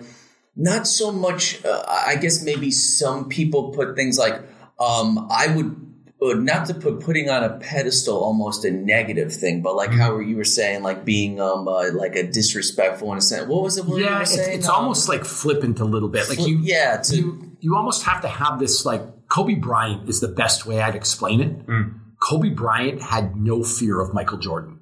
not 0.57 0.87
so 0.87 1.13
much. 1.13 1.63
Uh, 1.65 1.83
I 1.87 2.17
guess 2.17 2.43
maybe 2.43 2.71
some 2.71 3.29
people 3.29 3.73
put 3.73 3.95
things 3.97 4.17
like 4.19 4.41
um, 4.79 5.29
I 5.31 5.49
would. 5.49 5.77
uh, 6.23 6.33
Not 6.35 6.65
to 6.69 6.75
put 6.75 7.01
putting 7.01 7.29
on 7.29 7.45
a 7.45 7.59
pedestal 7.59 8.17
almost 8.17 8.65
a 8.65 8.71
negative 8.71 9.31
thing, 9.35 9.61
but 9.61 9.77
like 9.77 9.91
how 9.93 10.19
you 10.21 10.37
were 10.37 10.45
saying, 10.59 10.83
like 10.83 11.05
being 11.05 11.39
um 11.41 11.69
uh, 11.69 11.93
like 11.93 12.17
a 12.17 12.23
disrespectful 12.23 13.13
in 13.13 13.19
a 13.19 13.21
sense. 13.21 13.47
What 13.47 13.63
was 13.63 13.77
it? 13.77 13.85
What 13.85 13.99
you 13.99 14.05
Yeah, 14.07 14.17
were 14.17 14.23
it's, 14.23 14.35
saying? 14.35 14.59
it's 14.59 14.69
Um, 14.69 14.77
almost 14.77 15.09
like 15.09 15.25
flippant 15.27 15.81
a 15.81 15.85
little 15.85 16.09
bit. 16.09 16.31
Like 16.31 16.39
you, 16.47 16.57
yeah, 16.63 16.97
to, 16.99 17.17
you, 17.17 17.54
you 17.65 17.75
almost 17.77 18.03
have 18.05 18.21
to 18.21 18.29
have 18.29 18.59
this. 18.59 18.85
Like 18.85 19.01
Kobe 19.29 19.55
Bryant 19.55 20.07
is 20.09 20.21
the 20.21 20.29
best 20.29 20.67
way 20.67 20.83
I'd 20.83 20.95
explain 20.95 21.41
it. 21.41 21.67
Mm. 21.67 21.99
Kobe 22.23 22.51
Bryant 22.51 23.01
had 23.01 23.37
no 23.37 23.63
fear 23.65 24.01
of 24.01 24.13
Michael 24.13 24.37
Jordan. 24.39 24.81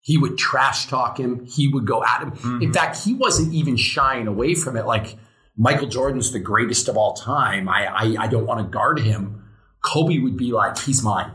He 0.00 0.16
would 0.16 0.38
trash 0.38 0.86
talk 0.86 1.18
him. 1.20 1.44
He 1.44 1.68
would 1.68 1.86
go 1.86 2.02
at 2.02 2.22
him. 2.22 2.30
Mm-hmm. 2.32 2.62
In 2.62 2.72
fact, 2.72 3.04
he 3.04 3.12
wasn't 3.12 3.52
even 3.52 3.76
shying 3.76 4.26
away 4.26 4.54
from 4.54 4.76
it. 4.78 4.86
Like 4.86 5.16
Michael 5.58 5.88
Jordan's 5.88 6.32
the 6.32 6.38
greatest 6.38 6.88
of 6.88 6.96
all 6.96 7.12
time. 7.14 7.68
I 7.68 7.86
I, 7.86 8.24
I 8.24 8.26
don't 8.28 8.46
want 8.46 8.60
to 8.64 8.70
guard 8.70 8.98
him. 9.00 9.44
Kobe 9.84 10.18
would 10.18 10.38
be 10.38 10.52
like, 10.52 10.78
he's 10.78 11.02
mine. 11.02 11.32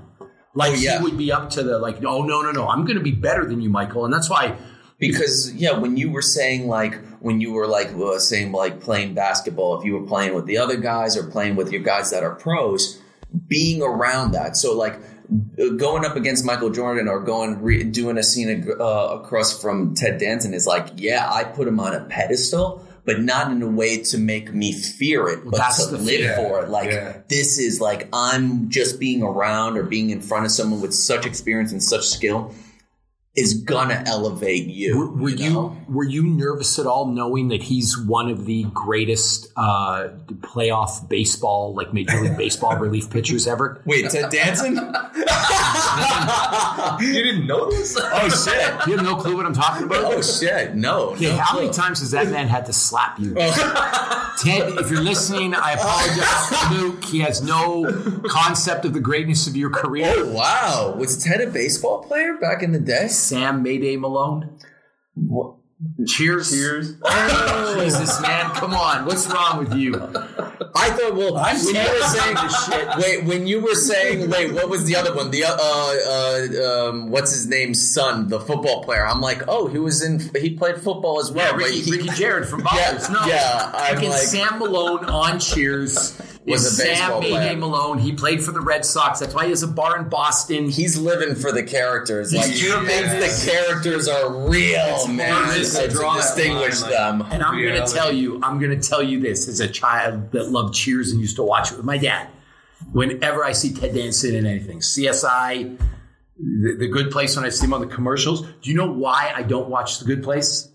Like 0.55 0.71
Oh, 0.71 0.75
yeah. 0.75 0.97
he 0.97 1.03
would 1.03 1.17
be 1.17 1.31
up 1.31 1.51
to 1.51 1.63
the 1.63 1.77
like, 1.77 2.03
oh 2.03 2.23
no 2.23 2.41
no 2.41 2.51
no, 2.51 2.67
I'm 2.67 2.85
going 2.85 2.97
to 2.97 3.03
be 3.03 3.11
better 3.11 3.45
than 3.45 3.61
you, 3.61 3.69
Michael. 3.69 4.03
And 4.05 4.13
that's 4.13 4.29
why 4.31 4.57
because 4.97 5.53
yeah 5.53 5.77
when 5.77 5.95
you 5.97 6.11
were 6.11 6.21
saying 6.21 6.67
like 6.67 6.93
when 7.21 7.39
you 7.39 7.53
were 7.53 7.67
like 7.67 7.87
uh, 7.93 8.19
saying 8.19 8.51
like 8.51 8.81
playing 8.81 9.13
basketball 9.13 9.79
if 9.79 9.85
you 9.85 9.93
were 9.97 10.05
playing 10.07 10.33
with 10.33 10.45
the 10.45 10.57
other 10.57 10.75
guys 10.77 11.15
or 11.15 11.23
playing 11.29 11.55
with 11.55 11.71
your 11.71 11.81
guys 11.81 12.11
that 12.11 12.23
are 12.23 12.35
pros 12.35 12.99
being 13.47 13.81
around 13.81 14.31
that 14.33 14.57
so 14.57 14.75
like 14.77 14.99
going 15.77 16.03
up 16.03 16.15
against 16.17 16.43
Michael 16.45 16.69
Jordan 16.71 17.07
or 17.07 17.19
going 17.21 17.61
re- 17.61 17.83
doing 17.83 18.17
a 18.17 18.23
scene 18.23 18.67
uh, 18.79 18.83
across 18.83 19.61
from 19.61 19.93
Ted 19.95 20.17
Danson 20.19 20.53
is 20.53 20.67
like, 20.67 20.87
yeah, 20.97 21.25
I 21.31 21.45
put 21.45 21.69
him 21.69 21.79
on 21.79 21.93
a 21.95 22.01
pedestal, 22.03 22.85
but 23.05 23.21
not 23.21 23.49
in 23.49 23.61
a 23.61 23.67
way 23.67 24.03
to 24.03 24.17
make 24.17 24.53
me 24.53 24.73
fear 24.73 25.29
it, 25.29 25.45
but 25.45 25.55
that's 25.55 25.85
to 25.87 25.95
live 25.95 26.19
fear. 26.19 26.35
for 26.35 26.63
it. 26.63 26.69
Like 26.69 26.91
Yeah. 26.91 27.17
this 27.29 27.59
is 27.59 27.79
like 27.79 28.09
I'm 28.11 28.69
just 28.69 28.99
being 28.99 29.23
around 29.23 29.77
or 29.77 29.83
being 29.83 30.09
in 30.09 30.19
front 30.19 30.45
of 30.45 30.51
someone 30.51 30.81
with 30.81 30.93
such 30.93 31.25
experience 31.25 31.71
and 31.71 31.81
such 31.81 32.05
skill 32.07 32.53
is 33.33 33.53
gonna 33.53 34.03
elevate 34.05 34.67
you. 34.67 34.97
Were, 34.97 35.11
were 35.11 35.29
you, 35.29 35.49
know? 35.51 35.77
were 35.87 36.03
you 36.03 36.23
nervous 36.23 36.77
at 36.77 36.85
all 36.85 37.07
knowing 37.07 37.47
that 37.47 37.63
he's 37.63 37.97
one 37.97 38.29
of 38.29 38.45
the 38.45 38.65
greatest 38.73 39.51
uh, 39.55 40.09
playoff 40.41 41.07
baseball, 41.07 41.73
like 41.73 41.93
Major 41.93 42.19
League 42.19 42.37
Baseball 42.37 42.75
relief 42.79 43.09
pitchers 43.09 43.47
ever? 43.47 43.81
Wait, 43.85 44.09
Ted 44.09 44.29
Danson? 44.31 44.75
You 47.01 47.13
didn't 47.13 47.47
know 47.47 47.69
this? 47.69 47.97
oh 47.99 48.29
shit! 48.29 48.87
You 48.87 48.95
have 48.95 49.05
no 49.05 49.15
clue 49.15 49.35
what 49.35 49.45
I'm 49.45 49.53
talking 49.53 49.85
about. 49.85 50.05
Oh 50.05 50.21
shit! 50.21 50.75
No. 50.75 51.09
Okay, 51.11 51.25
no 51.25 51.37
how 51.37 51.51
clue. 51.51 51.61
many 51.61 51.73
times 51.73 51.99
has 51.99 52.11
that 52.11 52.27
man 52.29 52.47
had 52.47 52.65
to 52.67 52.73
slap 52.73 53.19
you? 53.19 53.33
Ted, 53.33 54.73
if 54.79 54.89
you're 54.89 55.01
listening, 55.01 55.53
I 55.53 55.73
apologize, 55.73 56.71
Luke. 56.71 57.03
He 57.03 57.19
has 57.19 57.41
no 57.41 57.85
concept 58.27 58.85
of 58.85 58.93
the 58.93 58.99
greatness 58.99 59.47
of 59.47 59.55
your 59.55 59.69
career. 59.69 60.13
Oh 60.15 60.31
wow! 60.31 60.95
Was 60.97 61.21
Ted 61.21 61.41
a 61.41 61.47
baseball 61.47 62.03
player 62.03 62.35
back 62.37 62.63
in 62.63 62.71
the 62.71 62.79
day? 62.79 63.07
Sam 63.21 63.63
Mayday 63.63 63.95
Malone. 63.97 64.57
What? 65.15 65.55
Cheers. 66.05 66.51
Cheers. 66.51 66.93
Oh, 67.03 67.81
Jesus, 67.83 68.21
man. 68.21 68.51
Come 68.51 68.75
on. 68.75 69.03
What's 69.05 69.25
wrong 69.33 69.57
with 69.57 69.73
you? 69.73 69.95
I 69.95 70.89
thought. 70.91 71.15
Well, 71.15 71.37
I'm 71.37 71.55
when 71.65 71.73
you 71.75 71.81
were 71.81 72.07
saying 72.07 72.35
this 72.35 72.65
shit. 72.67 72.87
Wait, 72.97 73.23
when 73.25 73.47
you 73.47 73.61
were 73.61 73.73
saying, 73.73 74.29
wait, 74.29 74.53
what 74.53 74.69
was 74.69 74.85
the 74.85 74.95
other 74.95 75.15
one? 75.15 75.31
The 75.31 75.43
uh, 75.43 75.57
uh, 75.57 76.89
um, 76.89 77.09
what's 77.09 77.33
his 77.33 77.47
name's 77.47 77.91
son, 77.93 78.27
the 78.27 78.39
football 78.39 78.83
player. 78.83 79.07
I'm 79.07 79.21
like, 79.21 79.41
oh, 79.47 79.67
he 79.67 79.79
was 79.79 80.03
in. 80.03 80.19
He 80.39 80.51
played 80.51 80.75
football 80.77 81.19
as 81.19 81.31
well. 81.31 81.49
Yeah, 81.59 81.65
Ricky, 81.65 81.81
he- 81.81 81.91
Ricky 81.91 82.09
Jared 82.09 82.47
from 82.47 82.59
Yeah, 82.75 83.03
no. 83.11 83.25
yeah, 83.25 83.71
I'm 83.73 83.95
like- 84.03 84.13
Sam 84.19 84.59
Malone 84.59 85.05
on 85.05 85.39
Cheers 85.39 86.15
Was 86.45 86.79
a 86.79 86.83
baseball 86.83 87.21
Sam 87.21 87.31
Mayday 87.31 87.31
player. 87.49 87.57
Malone. 87.57 87.99
He 87.99 88.13
played 88.13 88.43
for 88.43 88.51
the 88.51 88.61
Red 88.61 88.83
Sox. 88.83 89.19
That's 89.19 89.33
why 89.35 89.43
he 89.43 89.51
has 89.51 89.61
a 89.61 89.67
bar 89.67 89.99
in 89.99 90.09
Boston. 90.09 90.69
He's 90.69 90.97
living 90.97 91.35
for 91.35 91.51
the 91.51 91.61
characters. 91.61 92.33
Like 92.33 92.47
he 92.49 92.65
Yes. 92.67 92.87
thinks 93.19 93.45
the 93.45 93.51
characters 93.51 94.07
are 94.07 94.49
real, 94.49 95.07
man. 95.07 95.31
hard 95.33 95.55
To, 95.57 95.63
to 95.63 95.81
to 95.81 95.87
draw 95.89 96.15
that 96.15 96.21
distinguish 96.21 96.81
line, 96.81 96.91
them. 96.91 97.21
And 97.31 97.43
I'm 97.43 97.61
going 97.61 97.75
to 97.85 97.91
tell 97.93 98.11
you, 98.11 98.39
I'm 98.41 98.59
going 98.59 98.77
to 98.79 98.87
tell 98.89 99.03
you 99.03 99.19
this 99.19 99.47
as 99.47 99.59
a 99.59 99.67
child 99.67 100.31
that 100.31 100.49
loved 100.49 100.73
Cheers 100.73 101.11
and 101.11 101.21
used 101.21 101.35
to 101.35 101.43
watch 101.43 101.71
it 101.71 101.77
with 101.77 101.85
my 101.85 101.97
dad. 101.99 102.27
Whenever 102.91 103.45
I 103.45 103.51
see 103.51 103.71
Ted 103.73 103.93
Danson 103.93 104.33
in 104.33 104.47
anything, 104.47 104.79
CSI, 104.79 105.77
the, 106.39 106.75
the 106.79 106.87
Good 106.87 107.11
Place, 107.11 107.35
when 107.35 107.45
I 107.45 107.49
see 107.49 107.65
him 107.65 107.73
on 107.75 107.81
the 107.81 107.87
commercials, 107.87 108.41
do 108.41 108.71
you 108.71 108.75
know 108.75 108.91
why 108.91 109.31
I 109.35 109.43
don't 109.43 109.69
watch 109.69 109.99
The 109.99 110.05
Good 110.05 110.23
Place? 110.23 110.69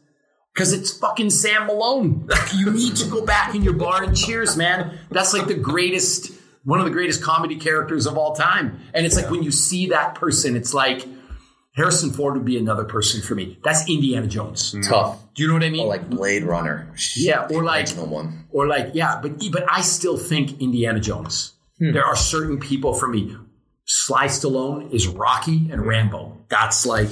Because 0.56 0.72
it's 0.72 0.90
fucking 0.96 1.28
Sam 1.28 1.66
Malone. 1.66 2.26
Like, 2.26 2.54
you 2.54 2.72
need 2.72 2.96
to 2.96 3.10
go 3.10 3.26
back 3.26 3.54
in 3.54 3.60
your 3.60 3.74
bar 3.74 4.02
and 4.02 4.16
Cheers, 4.16 4.56
man. 4.56 4.98
That's 5.10 5.34
like 5.34 5.48
the 5.48 5.54
greatest, 5.54 6.32
one 6.64 6.78
of 6.78 6.86
the 6.86 6.90
greatest 6.90 7.22
comedy 7.22 7.56
characters 7.56 8.06
of 8.06 8.16
all 8.16 8.34
time. 8.34 8.80
And 8.94 9.04
it's 9.04 9.16
like 9.16 9.30
when 9.30 9.42
you 9.42 9.50
see 9.50 9.88
that 9.88 10.14
person, 10.14 10.56
it's 10.56 10.72
like 10.72 11.06
Harrison 11.74 12.10
Ford 12.10 12.36
would 12.36 12.46
be 12.46 12.56
another 12.56 12.84
person 12.84 13.20
for 13.20 13.34
me. 13.34 13.58
That's 13.62 13.86
Indiana 13.86 14.26
Jones. 14.26 14.72
Mm. 14.72 14.88
Tough. 14.88 15.22
Do 15.34 15.42
you 15.42 15.48
know 15.48 15.54
what 15.54 15.62
I 15.62 15.68
mean? 15.68 15.84
Or 15.84 15.88
like 15.88 16.08
Blade 16.08 16.42
Runner. 16.42 16.90
Yeah, 17.16 17.46
or 17.50 17.62
like- 17.62 17.82
original 17.82 18.06
one. 18.06 18.46
or 18.50 18.66
like 18.66 18.92
yeah 18.94 19.20
but 19.20 19.32
but 19.52 19.64
i 19.70 19.82
still 19.82 20.16
think 20.16 20.58
indiana 20.62 20.98
jones 20.98 21.52
hmm. 21.78 21.92
there 21.92 22.04
are 22.04 22.16
certain 22.16 22.58
people 22.58 22.94
for 22.94 23.06
me 23.06 23.36
sly 23.84 24.26
stallone 24.26 24.90
is 24.92 25.06
rocky 25.06 25.68
and 25.70 25.86
rambo 25.86 26.34
that's 26.48 26.86
like 26.86 27.10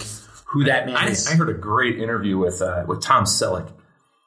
who 0.55 0.65
that 0.65 0.87
man 0.87 0.97
I, 0.97 1.09
is 1.09 1.27
I 1.27 1.35
heard 1.37 1.51
a 1.51 1.55
great 1.55 1.99
interview 1.99 2.39
with 2.39 2.63
uh, 2.63 2.85
with 2.89 3.03
Tom 3.03 3.25
Selleck 3.25 3.71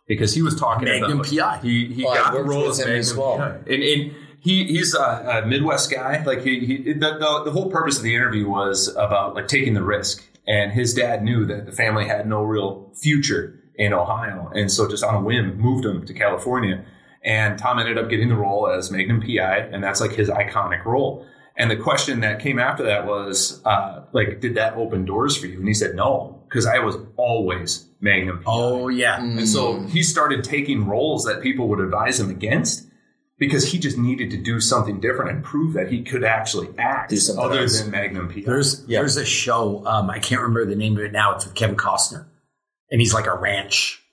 because 0.08 0.34
he 0.36 0.42
was 0.44 0.56
talking 0.56 0.86
Magnum 0.88 1.22
about 1.22 1.26
PI. 1.28 1.60
He 1.64 1.88
he 1.88 2.06
Oh, 2.06 2.14
got 2.14 2.34
the 2.34 2.44
role 2.44 2.70
as 2.70 2.78
Magnum 2.80 2.98
as 2.98 3.14
well. 3.16 3.38
PI. 3.38 3.56
and, 3.74 3.84
and 3.84 4.16
he 4.40 4.66
he's 4.66 4.94
a, 4.94 5.42
a 5.44 5.48
Midwest 5.48 5.90
guy. 5.92 6.24
Like 6.24 6.42
he, 6.44 6.60
he 6.66 6.94
the, 6.94 7.18
the 7.18 7.42
the 7.46 7.52
whole 7.52 7.72
purpose 7.72 7.98
of 7.98 8.04
the 8.04 8.14
interview 8.14 8.48
was 8.48 8.90
about 8.96 9.34
like 9.36 9.48
taking 9.48 9.74
the 9.74 9.84
risk. 9.84 10.24
And 10.46 10.72
his 10.72 10.94
dad 10.94 11.24
knew 11.24 11.46
that 11.46 11.66
the 11.66 11.74
family 11.74 12.06
had 12.08 12.26
no 12.28 12.42
real 12.44 12.92
future 12.96 13.60
in 13.76 13.92
Ohio, 13.94 14.50
and 14.56 14.72
so 14.72 14.88
just 14.88 15.04
on 15.04 15.16
a 15.16 15.22
whim 15.22 15.58
moved 15.60 15.84
him 15.86 16.06
to 16.06 16.14
California. 16.14 16.86
And 17.24 17.60
Tom 17.60 17.80
ended 17.80 17.98
up 17.98 18.10
getting 18.10 18.30
the 18.30 18.36
role 18.36 18.70
as 18.70 18.90
Magnum 18.90 19.22
PI, 19.22 19.58
and 19.74 19.84
that's 19.84 20.00
like 20.00 20.12
his 20.14 20.30
iconic 20.30 20.86
role. 20.86 21.26
And 21.60 21.72
the 21.72 21.76
question 21.78 22.20
that 22.20 22.40
came 22.40 22.60
after 22.60 22.84
that 22.84 23.08
was, 23.08 23.62
uh, 23.66 24.02
like, 24.14 24.40
did 24.42 24.56
that 24.56 24.76
open 24.76 25.06
doors 25.06 25.36
for 25.36 25.48
you? 25.48 25.58
And 25.58 25.68
he 25.68 25.74
said, 25.74 25.96
no, 25.96 26.44
because 26.48 26.68
I 26.68 26.80
was 26.80 26.96
always 27.16 27.88
Magnum 28.00 28.38
PI. 28.44 28.44
oh 28.46 28.88
yeah 28.90 29.20
And 29.20 29.50
so 29.50 29.80
he 29.82 30.04
started 30.04 30.44
taking 30.44 30.86
roles 30.88 31.26
that 31.26 31.42
people 31.42 31.68
would 31.70 31.80
advise 31.80 32.20
him 32.20 32.30
against 32.30 32.86
because 33.40 33.72
he 33.72 33.80
just 33.80 33.98
needed 33.98 34.30
to 34.32 34.38
do 34.38 34.60
something 34.60 35.00
different 35.00 35.32
and 35.32 35.44
prove 35.44 35.74
that 35.74 35.92
he 35.92 36.04
could 36.04 36.24
actually 36.24 36.70
act 36.78 37.10
Do 37.10 37.18
something 37.18 37.44
other 37.44 37.60
else. 37.62 37.82
than 37.82 37.90
Magnum 37.90 38.30
PI. 38.32 38.44
there's 38.46 38.84
Yeah. 38.88 39.00
there's 39.00 39.18
a 39.18 39.26
show 39.26 39.84
um 39.88 40.10
i 40.12 40.20
can't 40.20 40.42
remember 40.42 40.66
the 40.66 40.76
name 40.76 40.96
of 40.98 41.04
it 41.04 41.12
now 41.12 41.36
it's 41.36 41.46
with 41.46 41.56
kevin 41.56 41.76
costner 41.76 42.26
and 42.92 43.02
he's 43.02 43.14
like 43.16 43.26
a 43.26 43.36
ranch 43.36 44.04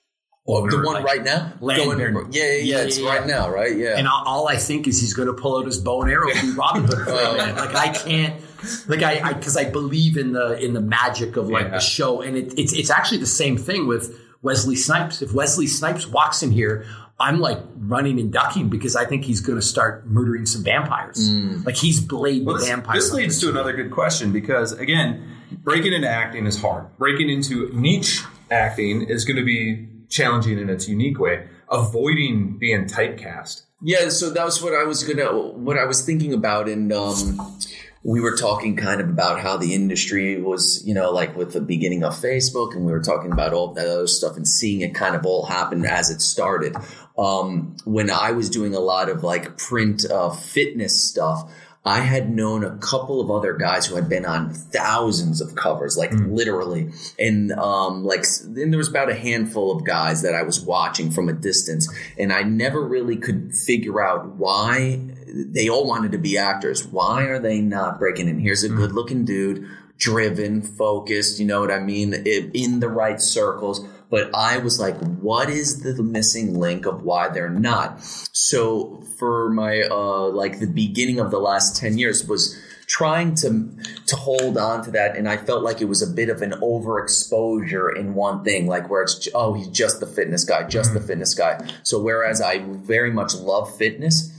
owner, 0.46 0.70
The 0.70 0.76
one 0.78 0.94
like- 0.96 1.04
right 1.04 1.24
now? 1.24 1.52
Landon. 1.60 2.12
Going- 2.14 2.32
yeah, 2.32 2.42
yeah, 2.44 2.50
yeah, 2.50 2.58
Yeah, 2.78 2.82
It's 2.84 2.98
yeah, 2.98 3.08
right 3.08 3.20
yeah. 3.20 3.26
now, 3.34 3.50
right? 3.50 3.76
Yeah. 3.76 3.96
And 3.96 4.06
all, 4.06 4.22
all 4.26 4.48
I 4.48 4.56
think 4.56 4.86
is 4.86 5.00
he's 5.00 5.14
going 5.14 5.28
to 5.28 5.34
pull 5.34 5.56
out 5.58 5.66
his 5.66 5.78
bow 5.78 6.02
and 6.02 6.10
arrow 6.10 6.28
and 6.30 6.40
be 6.40 6.50
Robin 6.58 6.84
Hood 6.84 6.98
for 7.04 7.10
a 7.12 7.28
Oh. 7.30 7.36
minute. 7.36 7.56
Like 7.56 7.74
I 7.74 7.88
can't, 7.88 8.40
like 8.88 9.02
I, 9.02 9.32
because 9.32 9.56
I, 9.56 9.64
believe 9.70 10.16
in 10.16 10.32
the 10.32 10.58
in 10.62 10.72
the 10.74 10.80
magic 10.80 11.36
of 11.36 11.48
like 11.48 11.64
Yeah. 11.66 11.70
the 11.72 11.80
show, 11.80 12.20
and 12.20 12.36
it, 12.36 12.58
it's 12.58 12.72
it's 12.72 12.90
actually 12.90 13.18
the 13.18 13.26
same 13.26 13.56
thing 13.56 13.86
with 13.86 14.18
Wesley 14.42 14.76
Snipes. 14.76 15.22
If 15.22 15.32
Wesley 15.32 15.66
Snipes 15.66 16.06
walks 16.06 16.42
in 16.42 16.50
here, 16.50 16.84
I'm 17.18 17.40
like 17.40 17.58
running 17.78 18.18
and 18.20 18.30
ducking 18.32 18.68
because 18.68 18.96
I 18.96 19.06
think 19.06 19.24
he's 19.24 19.40
going 19.40 19.58
to 19.58 19.64
start 19.64 20.06
murdering 20.06 20.44
some 20.46 20.62
vampires. 20.64 21.30
Mm. 21.30 21.64
Like 21.64 21.76
he's 21.76 22.00
Blade 22.00 22.44
Well, 22.44 22.56
the 22.56 22.60
this, 22.60 22.68
vampire. 22.68 22.96
this 22.96 23.12
leads 23.12 23.40
to 23.40 23.48
another 23.48 23.72
good 23.72 23.90
question 23.90 24.32
because 24.32 24.72
again, 24.72 25.22
breaking 25.62 25.92
into 25.94 26.08
acting 26.08 26.46
is 26.46 26.60
hard. 26.60 26.94
Breaking 26.98 27.30
into 27.30 27.70
niche 27.72 28.22
acting 28.50 29.02
is 29.02 29.24
going 29.24 29.36
to 29.38 29.44
be 29.44 29.88
challenging 30.14 30.58
in 30.58 30.70
its 30.70 30.88
unique 30.88 31.18
way. 31.18 31.46
Avoiding 31.70 32.58
being 32.58 32.86
typecast. 32.86 33.62
Yeah, 33.82 34.08
so 34.08 34.30
that 34.30 34.44
was 34.44 34.62
what 34.62 34.72
I 34.72 34.84
was 34.84 35.02
gonna, 35.02 35.36
what 35.36 35.76
I 35.76 35.84
was 35.84 36.06
thinking 36.06 36.32
about, 36.32 36.68
and 36.68 36.92
um, 36.92 37.58
we 38.04 38.20
were 38.20 38.36
talking 38.36 38.76
kind 38.76 39.00
of 39.00 39.08
about 39.08 39.40
how 39.40 39.56
the 39.56 39.74
industry 39.74 40.40
was, 40.40 40.86
you 40.86 40.94
know, 40.94 41.10
like 41.10 41.36
with 41.36 41.52
the 41.52 41.60
beginning 41.60 42.04
of 42.04 42.14
Facebook, 42.14 42.74
and 42.74 42.86
we 42.86 42.92
were 42.92 43.02
talking 43.02 43.32
about 43.32 43.52
all 43.52 43.74
that 43.74 43.86
other 43.86 44.06
stuff 44.06 44.36
and 44.36 44.46
seeing 44.46 44.80
it 44.82 44.94
kind 44.94 45.16
of 45.16 45.26
all 45.26 45.46
happen 45.46 45.84
as 45.84 46.10
it 46.10 46.20
started. 46.20 46.76
Um, 47.18 47.76
when 47.84 48.10
I 48.10 48.30
was 48.30 48.48
doing 48.48 48.74
a 48.74 48.80
lot 48.80 49.08
of 49.08 49.24
like 49.24 49.58
print 49.58 50.04
uh, 50.10 50.30
fitness 50.30 51.02
stuff, 51.02 51.50
I 51.86 52.00
had 52.00 52.30
known 52.30 52.64
a 52.64 52.78
couple 52.78 53.20
of 53.20 53.30
other 53.30 53.52
guys 53.52 53.84
who 53.84 53.96
had 53.96 54.08
been 54.08 54.24
on 54.24 54.54
thousands 54.54 55.42
of 55.42 55.54
covers, 55.54 55.98
like 55.98 56.12
literally. 56.12 56.90
And 57.18 57.52
um, 57.52 58.04
like, 58.04 58.24
then 58.46 58.70
there 58.70 58.78
was 58.78 58.88
about 58.88 59.10
a 59.10 59.14
handful 59.14 59.70
of 59.70 59.84
guys 59.84 60.22
that 60.22 60.34
I 60.34 60.44
was 60.44 60.60
watching 60.60 61.10
from 61.10 61.28
a 61.28 61.34
distance, 61.34 61.92
and 62.18 62.32
I 62.32 62.42
never 62.42 62.82
really 62.82 63.16
could 63.16 63.54
figure 63.54 64.00
out 64.02 64.36
why 64.36 65.00
they 65.26 65.68
all 65.68 65.86
wanted 65.86 66.12
to 66.12 66.18
be 66.18 66.38
actors. 66.38 66.86
Why 66.86 67.24
are 67.24 67.38
they 67.38 67.60
not 67.60 67.98
breaking 67.98 68.28
in? 68.28 68.38
Here's 68.38 68.64
a 68.64 68.68
good 68.70 68.92
looking 68.92 69.26
dude, 69.26 69.68
driven, 69.98 70.62
focused, 70.62 71.38
you 71.38 71.44
know 71.44 71.60
what 71.60 71.70
I 71.70 71.80
mean, 71.80 72.14
in 72.14 72.80
the 72.80 72.88
right 72.88 73.20
circles. 73.20 73.86
But 74.14 74.32
I 74.32 74.58
was 74.58 74.78
like, 74.78 74.96
what 75.20 75.50
is 75.50 75.82
the 75.82 76.00
missing 76.00 76.56
link 76.56 76.86
of 76.86 77.02
why 77.02 77.30
they're 77.30 77.50
not? 77.50 78.00
So 78.00 79.02
for 79.18 79.50
my 79.50 79.82
uh 79.90 80.28
like 80.28 80.60
the 80.60 80.68
beginning 80.68 81.18
of 81.18 81.32
the 81.32 81.40
last 81.40 81.76
10 81.78 81.98
years 81.98 82.24
was 82.24 82.56
trying 82.86 83.34
to 83.42 83.68
to 84.06 84.14
hold 84.14 84.56
on 84.56 84.84
to 84.84 84.92
that 84.92 85.16
and 85.16 85.28
I 85.28 85.36
felt 85.36 85.64
like 85.64 85.80
it 85.80 85.86
was 85.86 86.00
a 86.00 86.06
bit 86.06 86.28
of 86.28 86.42
an 86.42 86.52
overexposure 86.52 87.96
in 87.96 88.14
one 88.14 88.44
thing 88.44 88.68
like 88.68 88.88
where 88.88 89.02
it's 89.02 89.28
oh 89.34 89.54
he's 89.54 89.66
just 89.66 89.98
the 89.98 90.06
fitness 90.06 90.44
guy 90.44 90.62
just 90.68 90.94
the 90.94 91.00
fitness 91.00 91.34
guy 91.34 91.58
so 91.82 92.00
whereas 92.00 92.40
I 92.40 92.58
very 92.60 93.10
much 93.10 93.34
love 93.34 93.76
fitness 93.76 94.30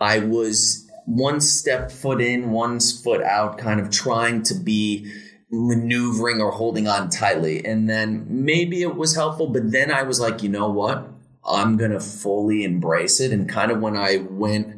I 0.00 0.18
was 0.18 0.90
one 1.06 1.40
step 1.40 1.92
foot 1.92 2.20
in 2.20 2.50
one 2.50 2.80
foot 2.80 3.22
out 3.22 3.58
kind 3.58 3.78
of 3.78 3.90
trying 3.90 4.42
to 4.44 4.54
be 4.54 5.12
maneuvering 5.54 6.40
or 6.40 6.50
holding 6.50 6.88
on 6.88 7.08
tightly 7.08 7.64
and 7.64 7.88
then 7.88 8.26
maybe 8.28 8.82
it 8.82 8.96
was 8.96 9.14
helpful 9.14 9.46
but 9.46 9.70
then 9.70 9.90
I 9.90 10.02
was 10.02 10.20
like 10.20 10.42
you 10.42 10.48
know 10.48 10.68
what 10.68 11.14
I'm 11.46 11.76
gonna 11.76 12.00
fully 12.00 12.64
embrace 12.64 13.20
it. 13.20 13.32
And 13.32 13.48
kind 13.48 13.70
of 13.70 13.80
when 13.80 13.96
I 13.96 14.18
went 14.28 14.76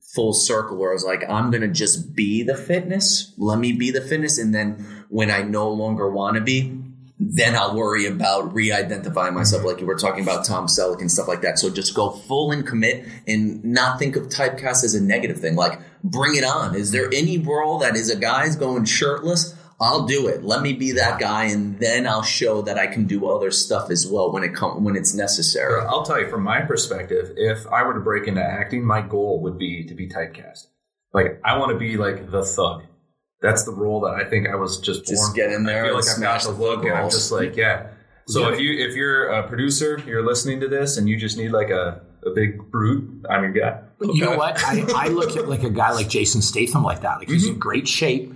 full 0.00 0.32
circle, 0.32 0.76
where 0.76 0.90
I 0.90 0.94
was 0.94 1.04
like, 1.04 1.28
I'm 1.28 1.50
gonna 1.50 1.68
just 1.68 2.14
be 2.14 2.42
the 2.42 2.56
fitness. 2.56 3.32
Let 3.36 3.58
me 3.58 3.72
be 3.72 3.90
the 3.90 4.00
fitness. 4.00 4.38
And 4.38 4.54
then 4.54 5.04
when 5.08 5.30
I 5.30 5.42
no 5.42 5.70
longer 5.70 6.08
want 6.08 6.36
to 6.36 6.40
be, 6.40 6.80
then 7.18 7.56
I'll 7.56 7.76
worry 7.76 8.06
about 8.06 8.52
re-identifying 8.52 9.34
myself, 9.34 9.60
mm-hmm. 9.60 9.70
like 9.70 9.80
you 9.80 9.86
were 9.86 9.96
talking 9.96 10.22
about 10.22 10.44
Tom 10.44 10.66
Selleck 10.66 11.00
and 11.00 11.10
stuff 11.10 11.28
like 11.28 11.42
that. 11.42 11.58
So 11.58 11.70
just 11.70 11.94
go 11.94 12.10
full 12.10 12.50
and 12.52 12.66
commit, 12.66 13.06
and 13.26 13.64
not 13.64 13.98
think 13.98 14.16
of 14.16 14.24
typecast 14.24 14.84
as 14.84 14.94
a 14.94 15.02
negative 15.02 15.38
thing. 15.40 15.56
Like 15.56 15.80
bring 16.02 16.36
it 16.36 16.44
on. 16.44 16.74
Is 16.74 16.90
there 16.90 17.08
any 17.12 17.38
role 17.38 17.78
that 17.78 17.96
is 17.96 18.10
a 18.10 18.16
guy's 18.16 18.56
going 18.56 18.84
shirtless? 18.84 19.54
I'll 19.80 20.06
do 20.06 20.28
it. 20.28 20.44
Let 20.44 20.62
me 20.62 20.72
be 20.72 20.92
that 20.92 21.18
guy, 21.18 21.44
and 21.46 21.78
then 21.80 22.06
I'll 22.06 22.22
show 22.22 22.62
that 22.62 22.78
I 22.78 22.86
can 22.86 23.06
do 23.06 23.28
other 23.28 23.50
stuff 23.50 23.90
as 23.90 24.06
well 24.06 24.32
when 24.32 24.44
it 24.44 24.54
come 24.54 24.84
when 24.84 24.96
it's 24.96 25.14
necessary. 25.14 25.80
I'll 25.82 26.04
tell 26.04 26.20
you 26.20 26.28
from 26.28 26.42
my 26.44 26.60
perspective, 26.60 27.32
if 27.36 27.66
I 27.66 27.82
were 27.82 27.94
to 27.94 28.00
break 28.00 28.28
into 28.28 28.42
acting, 28.42 28.84
my 28.84 29.00
goal 29.00 29.42
would 29.42 29.58
be 29.58 29.84
to 29.86 29.94
be 29.94 30.08
typecast. 30.08 30.66
Like 31.12 31.40
I 31.44 31.58
want 31.58 31.72
to 31.72 31.78
be 31.78 31.96
like 31.96 32.30
the 32.30 32.44
thug. 32.44 32.84
That's 33.40 33.64
the 33.64 33.72
role 33.72 34.00
that 34.02 34.14
I 34.14 34.24
think 34.28 34.48
I 34.48 34.54
was 34.54 34.78
just 34.78 35.04
born. 35.04 35.16
Just 35.16 35.34
get 35.34 35.52
in 35.52 35.64
there 35.64 35.84
I 35.84 35.88
feel 35.88 35.96
like 35.96 36.04
I've 36.04 36.20
got 36.20 36.40
smash 36.40 36.44
the 36.44 36.52
the 36.52 36.58
look, 36.62 36.84
and 36.84 36.94
I'm 36.94 37.10
just 37.10 37.30
like, 37.30 37.56
yeah. 37.56 37.88
So 38.26 38.48
if 38.48 38.58
you 38.60 38.72
if 38.88 38.94
you're 38.94 39.26
a 39.28 39.46
producer, 39.48 40.00
you're 40.06 40.24
listening 40.24 40.60
to 40.60 40.68
this, 40.68 40.96
and 40.96 41.08
you 41.08 41.18
just 41.18 41.36
need 41.36 41.50
like 41.50 41.68
a, 41.70 42.00
a 42.24 42.30
big 42.34 42.70
brute, 42.70 43.26
I'm 43.28 43.42
your 43.42 43.52
guy. 43.52 43.80
But 43.98 44.14
you 44.14 44.24
know 44.24 44.36
what? 44.36 44.62
I, 44.64 44.84
I 44.94 45.08
look 45.08 45.36
at 45.36 45.46
like 45.48 45.62
a 45.62 45.68
guy 45.70 45.92
like 45.92 46.08
Jason 46.08 46.40
Statham 46.42 46.82
like 46.84 47.02
that. 47.02 47.18
Like 47.18 47.28
he's 47.28 47.44
Mm-hmm. 47.44 47.54
in 47.54 47.58
great 47.58 47.86
shape, 47.86 48.32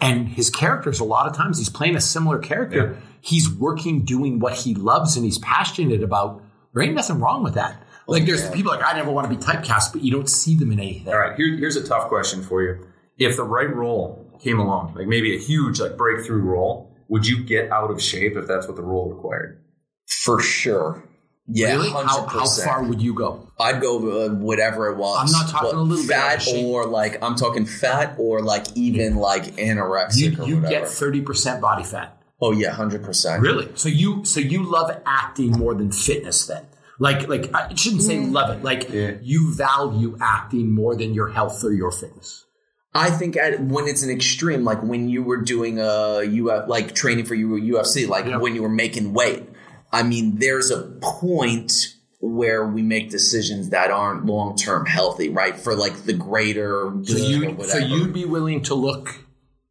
and 0.00 0.28
his 0.28 0.50
characters 0.50 1.00
a 1.00 1.04
lot 1.04 1.26
of 1.26 1.36
times 1.36 1.58
he's 1.58 1.68
playing 1.68 1.96
a 1.96 2.00
similar 2.00 2.38
character. 2.38 2.96
He's 3.20 3.50
working, 3.50 4.04
doing 4.04 4.38
what 4.38 4.54
he 4.54 4.74
loves, 4.74 5.16
and 5.16 5.24
he's 5.24 5.38
passionate 5.38 6.02
about. 6.02 6.42
There 6.72 6.82
ain't 6.82 6.94
nothing 6.94 7.20
wrong 7.20 7.42
with 7.42 7.54
that. 7.54 7.82
Oh, 8.08 8.12
like 8.12 8.24
there's 8.24 8.48
people 8.50 8.72
like 8.72 8.84
I 8.84 8.96
never 8.96 9.10
want 9.10 9.30
to 9.30 9.36
be 9.36 9.42
typecast, 9.42 9.92
but 9.92 10.02
you 10.02 10.10
don't 10.10 10.28
see 10.28 10.56
them 10.56 10.72
in 10.72 10.80
anything. 10.80 11.12
All 11.12 11.18
right, 11.18 11.36
here, 11.36 11.56
here's 11.56 11.76
a 11.76 11.86
tough 11.86 12.08
question 12.08 12.42
for 12.42 12.62
you. 12.62 12.86
If 13.18 13.36
the 13.36 13.44
right 13.44 13.74
role 13.74 14.26
came 14.40 14.58
along, 14.58 14.94
like 14.94 15.06
maybe 15.06 15.36
a 15.36 15.38
huge 15.38 15.80
like 15.80 15.96
breakthrough 15.96 16.40
role, 16.40 16.90
would 17.08 17.26
you 17.26 17.44
get 17.44 17.70
out 17.70 17.90
of 17.90 18.00
shape 18.00 18.36
if 18.36 18.46
that's 18.46 18.66
what 18.66 18.76
the 18.76 18.82
role 18.82 19.12
required? 19.12 19.62
For 20.06 20.40
sure. 20.40 21.04
Yeah, 21.52 21.72
Really? 21.74 21.90
How, 21.90 22.26
how 22.26 22.46
far 22.46 22.82
would 22.84 23.02
you 23.02 23.12
go? 23.14 23.50
I'd 23.58 23.80
go 23.80 24.26
uh, 24.26 24.28
whatever 24.34 24.88
it 24.88 24.96
was. 24.96 25.18
I'm 25.20 25.32
not 25.32 25.50
talking 25.50 25.76
a 25.78 25.82
little 25.82 26.04
fat 26.04 26.36
of 26.36 26.42
shape. 26.42 26.64
or 26.66 26.86
like 26.86 27.22
I'm 27.22 27.34
talking 27.34 27.66
fat 27.66 28.14
or 28.18 28.40
like 28.42 28.66
even 28.76 29.16
like 29.16 29.56
anorexic 29.56 30.36
You, 30.36 30.42
or 30.42 30.48
you 30.48 30.56
whatever. 30.56 30.84
get 30.86 30.88
thirty 30.88 31.20
percent 31.20 31.60
body 31.60 31.84
fat. 31.84 32.16
oh 32.40 32.52
yeah, 32.52 32.70
hundred 32.70 33.02
percent. 33.02 33.42
Really? 33.42 33.68
So 33.74 33.88
you 33.88 34.24
so 34.24 34.40
you 34.40 34.62
love 34.62 34.90
acting 35.06 35.50
more 35.52 35.74
than 35.74 35.90
fitness 35.92 36.46
then? 36.46 36.66
Like 36.98 37.28
like 37.28 37.52
I 37.54 37.74
shouldn't 37.74 38.02
say 38.02 38.18
love 38.20 38.50
it. 38.58 38.62
Like 38.62 38.90
Yeah. 38.90 39.12
you 39.22 39.52
value 39.54 40.16
acting 40.20 40.70
more 40.74 40.94
than 40.96 41.14
your 41.14 41.28
health 41.30 41.64
or 41.64 41.72
your 41.72 41.90
fitness. 41.90 42.44
I 42.92 43.10
think 43.10 43.36
at, 43.36 43.60
when 43.60 43.86
it's 43.86 44.02
an 44.02 44.10
extreme, 44.10 44.64
like 44.64 44.82
when 44.82 45.08
you 45.08 45.22
were 45.22 45.36
doing 45.40 45.78
a 45.78 46.22
UF, 46.24 46.68
like 46.68 46.92
training 46.94 47.24
for 47.24 47.34
your 47.36 47.58
UFC, 47.58 48.08
like 48.08 48.26
Yeah. 48.26 48.38
when 48.38 48.54
you 48.54 48.62
were 48.62 48.68
making 48.68 49.12
weight. 49.14 49.48
I 49.92 50.02
mean, 50.02 50.38
there's 50.38 50.70
a 50.70 50.82
point 51.00 51.96
where 52.20 52.66
we 52.66 52.82
make 52.82 53.10
decisions 53.10 53.70
that 53.70 53.90
aren't 53.90 54.26
long 54.26 54.56
term 54.56 54.86
healthy, 54.86 55.28
right? 55.30 55.58
For 55.58 55.74
like 55.74 56.04
the 56.04 56.12
greater 56.12 56.90
good 56.90 57.08
So 57.08 57.16
or 57.16 57.18
you, 57.18 57.62
So 57.64 57.78
you'd 57.78 58.12
be 58.12 58.24
willing 58.24 58.62
to 58.64 58.74
look 58.74 59.24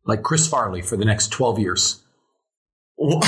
like 0.05 0.23
Chris 0.23 0.47
Farley 0.47 0.81
for 0.81 0.97
the 0.97 1.05
next 1.05 1.31
twelve 1.31 1.59
years. 1.59 2.01
well, 3.01 3.21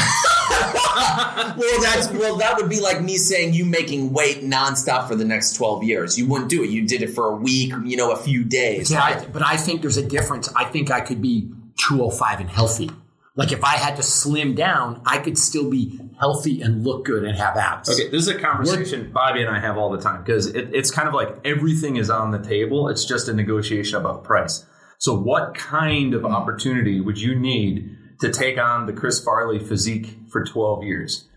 that's 1.82 2.12
well, 2.12 2.36
that 2.38 2.56
would 2.58 2.70
be 2.70 2.82
like 2.82 3.02
me 3.02 3.16
saying 3.18 3.54
you 3.54 3.64
making 3.64 4.12
weight 4.12 4.42
nonstop 4.42 5.08
for 5.08 5.16
the 5.16 5.24
next 5.24 5.56
twelve 5.56 5.84
years. 5.84 6.18
You 6.18 6.28
wouldn't 6.28 6.50
do 6.50 6.64
it. 6.64 6.70
You 6.70 6.86
did 6.86 7.02
it 7.02 7.12
for 7.12 7.28
a 7.28 7.36
week, 7.36 7.74
you 7.86 7.96
know, 7.96 8.12
a 8.12 8.18
few 8.18 8.44
days. 8.44 8.92
Yeah, 8.92 9.02
I, 9.02 9.26
but 9.26 9.46
I 9.46 9.56
think 9.56 9.82
there's 9.82 9.98
a 9.98 10.06
difference. 10.06 10.52
I 10.56 10.66
think 10.66 10.92
I 10.92 11.00
could 11.00 11.22
be 11.22 11.52
205 11.78 12.42
and 12.42 12.50
healthy. 12.50 12.90
Like 13.36 13.52
if 13.52 13.64
I 13.64 13.78
had 13.78 13.96
to 13.96 14.04
slim 14.04 14.56
down, 14.56 15.02
I 15.06 15.20
could 15.20 15.38
still 15.38 15.70
be 15.70 16.00
healthy 16.22 16.62
and 16.62 16.84
look 16.86 17.04
good 17.04 17.24
and 17.26 17.36
have 17.36 17.58
abs. 17.58 17.90
Okay, 17.90 18.08
this 18.10 18.22
is 18.22 18.28
a 18.28 18.38
conversation 18.38 19.12
Bobby 19.12 19.42
and 19.42 19.50
I 19.50 19.60
have 19.60 19.76
all 19.76 19.90
the 19.90 20.00
time 20.00 20.24
because 20.24 20.46
it, 20.46 20.70
it's 20.72 20.92
kind 20.92 21.08
of 21.08 21.16
like 21.16 21.30
everything 21.44 21.98
is 21.98 22.12
on 22.12 22.30
the 22.30 22.38
table. 22.38 22.88
It's 22.90 23.04
just 23.04 23.28
a 23.28 23.34
negotiation 23.34 23.98
about 23.98 24.24
price. 24.24 24.64
So, 25.00 25.18
what 25.18 25.56
kind 25.56 26.14
of 26.14 26.24
opportunity 26.24 27.02
would 27.02 27.20
you 27.20 27.34
need 27.34 27.98
to 28.20 28.32
take 28.32 28.60
on 28.60 28.86
the 28.86 28.94
Chris 28.94 29.22
Farley 29.22 29.58
physique 29.58 30.16
for 30.30 30.46
12 30.46 30.84
years? 30.84 31.28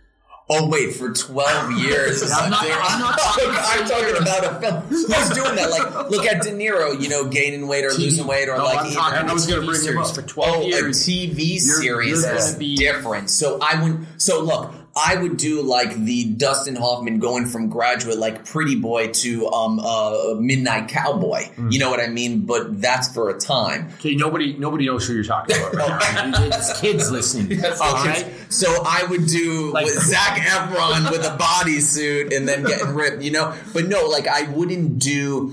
Oh 0.50 0.68
wait, 0.68 0.94
for 0.94 1.10
twelve 1.12 1.72
years. 1.78 2.22
I'm 2.32 2.50
not- 2.50 2.62
I'm 2.66 3.00
not 3.00 3.18
talking 3.18 3.48
I'm 3.48 3.88
talking 3.88 4.16
about 4.22 4.44
a 4.44 4.60
film. 4.60 4.82
Who's 4.88 5.30
doing 5.30 5.56
that? 5.56 5.70
Like, 5.70 6.10
look 6.10 6.26
at 6.26 6.42
De 6.42 6.50
Niro. 6.50 7.00
You 7.00 7.08
know, 7.08 7.24
gaining 7.28 7.66
weight 7.66 7.84
or 7.84 7.92
losing 7.92 8.26
weight, 8.26 8.48
or 8.50 8.58
No, 8.58 8.64
like 8.64 8.80
I'm 8.86 8.92
talking- 8.92 9.28
I 9.30 9.32
was 9.32 9.46
gonna 9.46 9.62
TV 9.62 9.66
bring 9.66 9.76
him 9.80 9.84
series. 9.84 10.08
up 10.10 10.14
for 10.14 10.22
12 10.22 10.56
oh, 10.56 10.60
years. 10.66 11.08
A 11.08 11.10
TV 11.10 11.36
You're- 11.38 11.58
series 11.58 12.24
you're 12.24 12.34
is 12.34 12.54
be- 12.56 12.76
different. 12.76 13.30
So 13.30 13.58
I 13.62 13.82
wouldn't. 13.82 14.20
So 14.20 14.42
look, 14.42 14.72
I 14.96 15.16
would 15.16 15.36
do 15.38 15.60
like 15.62 15.92
the 15.96 16.24
Dustin 16.34 16.76
Hoffman 16.76 17.18
going 17.18 17.46
from 17.46 17.68
graduate, 17.68 18.16
like 18.16 18.44
Pretty 18.44 18.76
Boy, 18.76 19.08
to 19.08 19.48
um 19.48 19.80
uh 19.80 20.34
Midnight 20.38 20.86
Cowboy. 20.88 21.42
Mm. 21.56 21.72
You 21.72 21.80
know 21.80 21.90
what 21.90 21.98
I 22.00 22.06
mean? 22.06 22.46
But 22.46 22.80
that's 22.80 23.12
for 23.12 23.28
a 23.28 23.38
time. 23.38 23.88
Okay, 23.98 24.14
nobody 24.14 24.56
nobody 24.56 24.86
knows 24.86 25.06
who 25.06 25.14
you're 25.14 25.24
talking 25.24 25.56
about. 25.56 25.74
Right 25.74 26.30
now. 26.30 26.44
It's 26.54 26.80
kids 26.80 27.10
listening. 27.10 27.64
All 27.82 27.94
right. 28.04 28.24
So 28.50 28.68
I 28.86 29.04
would 29.10 29.26
do 29.26 29.72
Like- 29.72 29.86
with 29.86 29.98
Zac 30.00 30.38
Efron 30.38 31.10
with 31.10 31.24
a 31.24 31.36
bodysuit 31.36 32.34
and 32.36 32.46
then 32.46 32.62
getting 32.62 32.94
ripped, 32.94 33.22
you 33.22 33.32
know. 33.32 33.52
But 33.72 33.88
no, 33.88 34.06
like 34.06 34.28
I 34.28 34.42
wouldn't 34.50 35.00
do. 35.00 35.52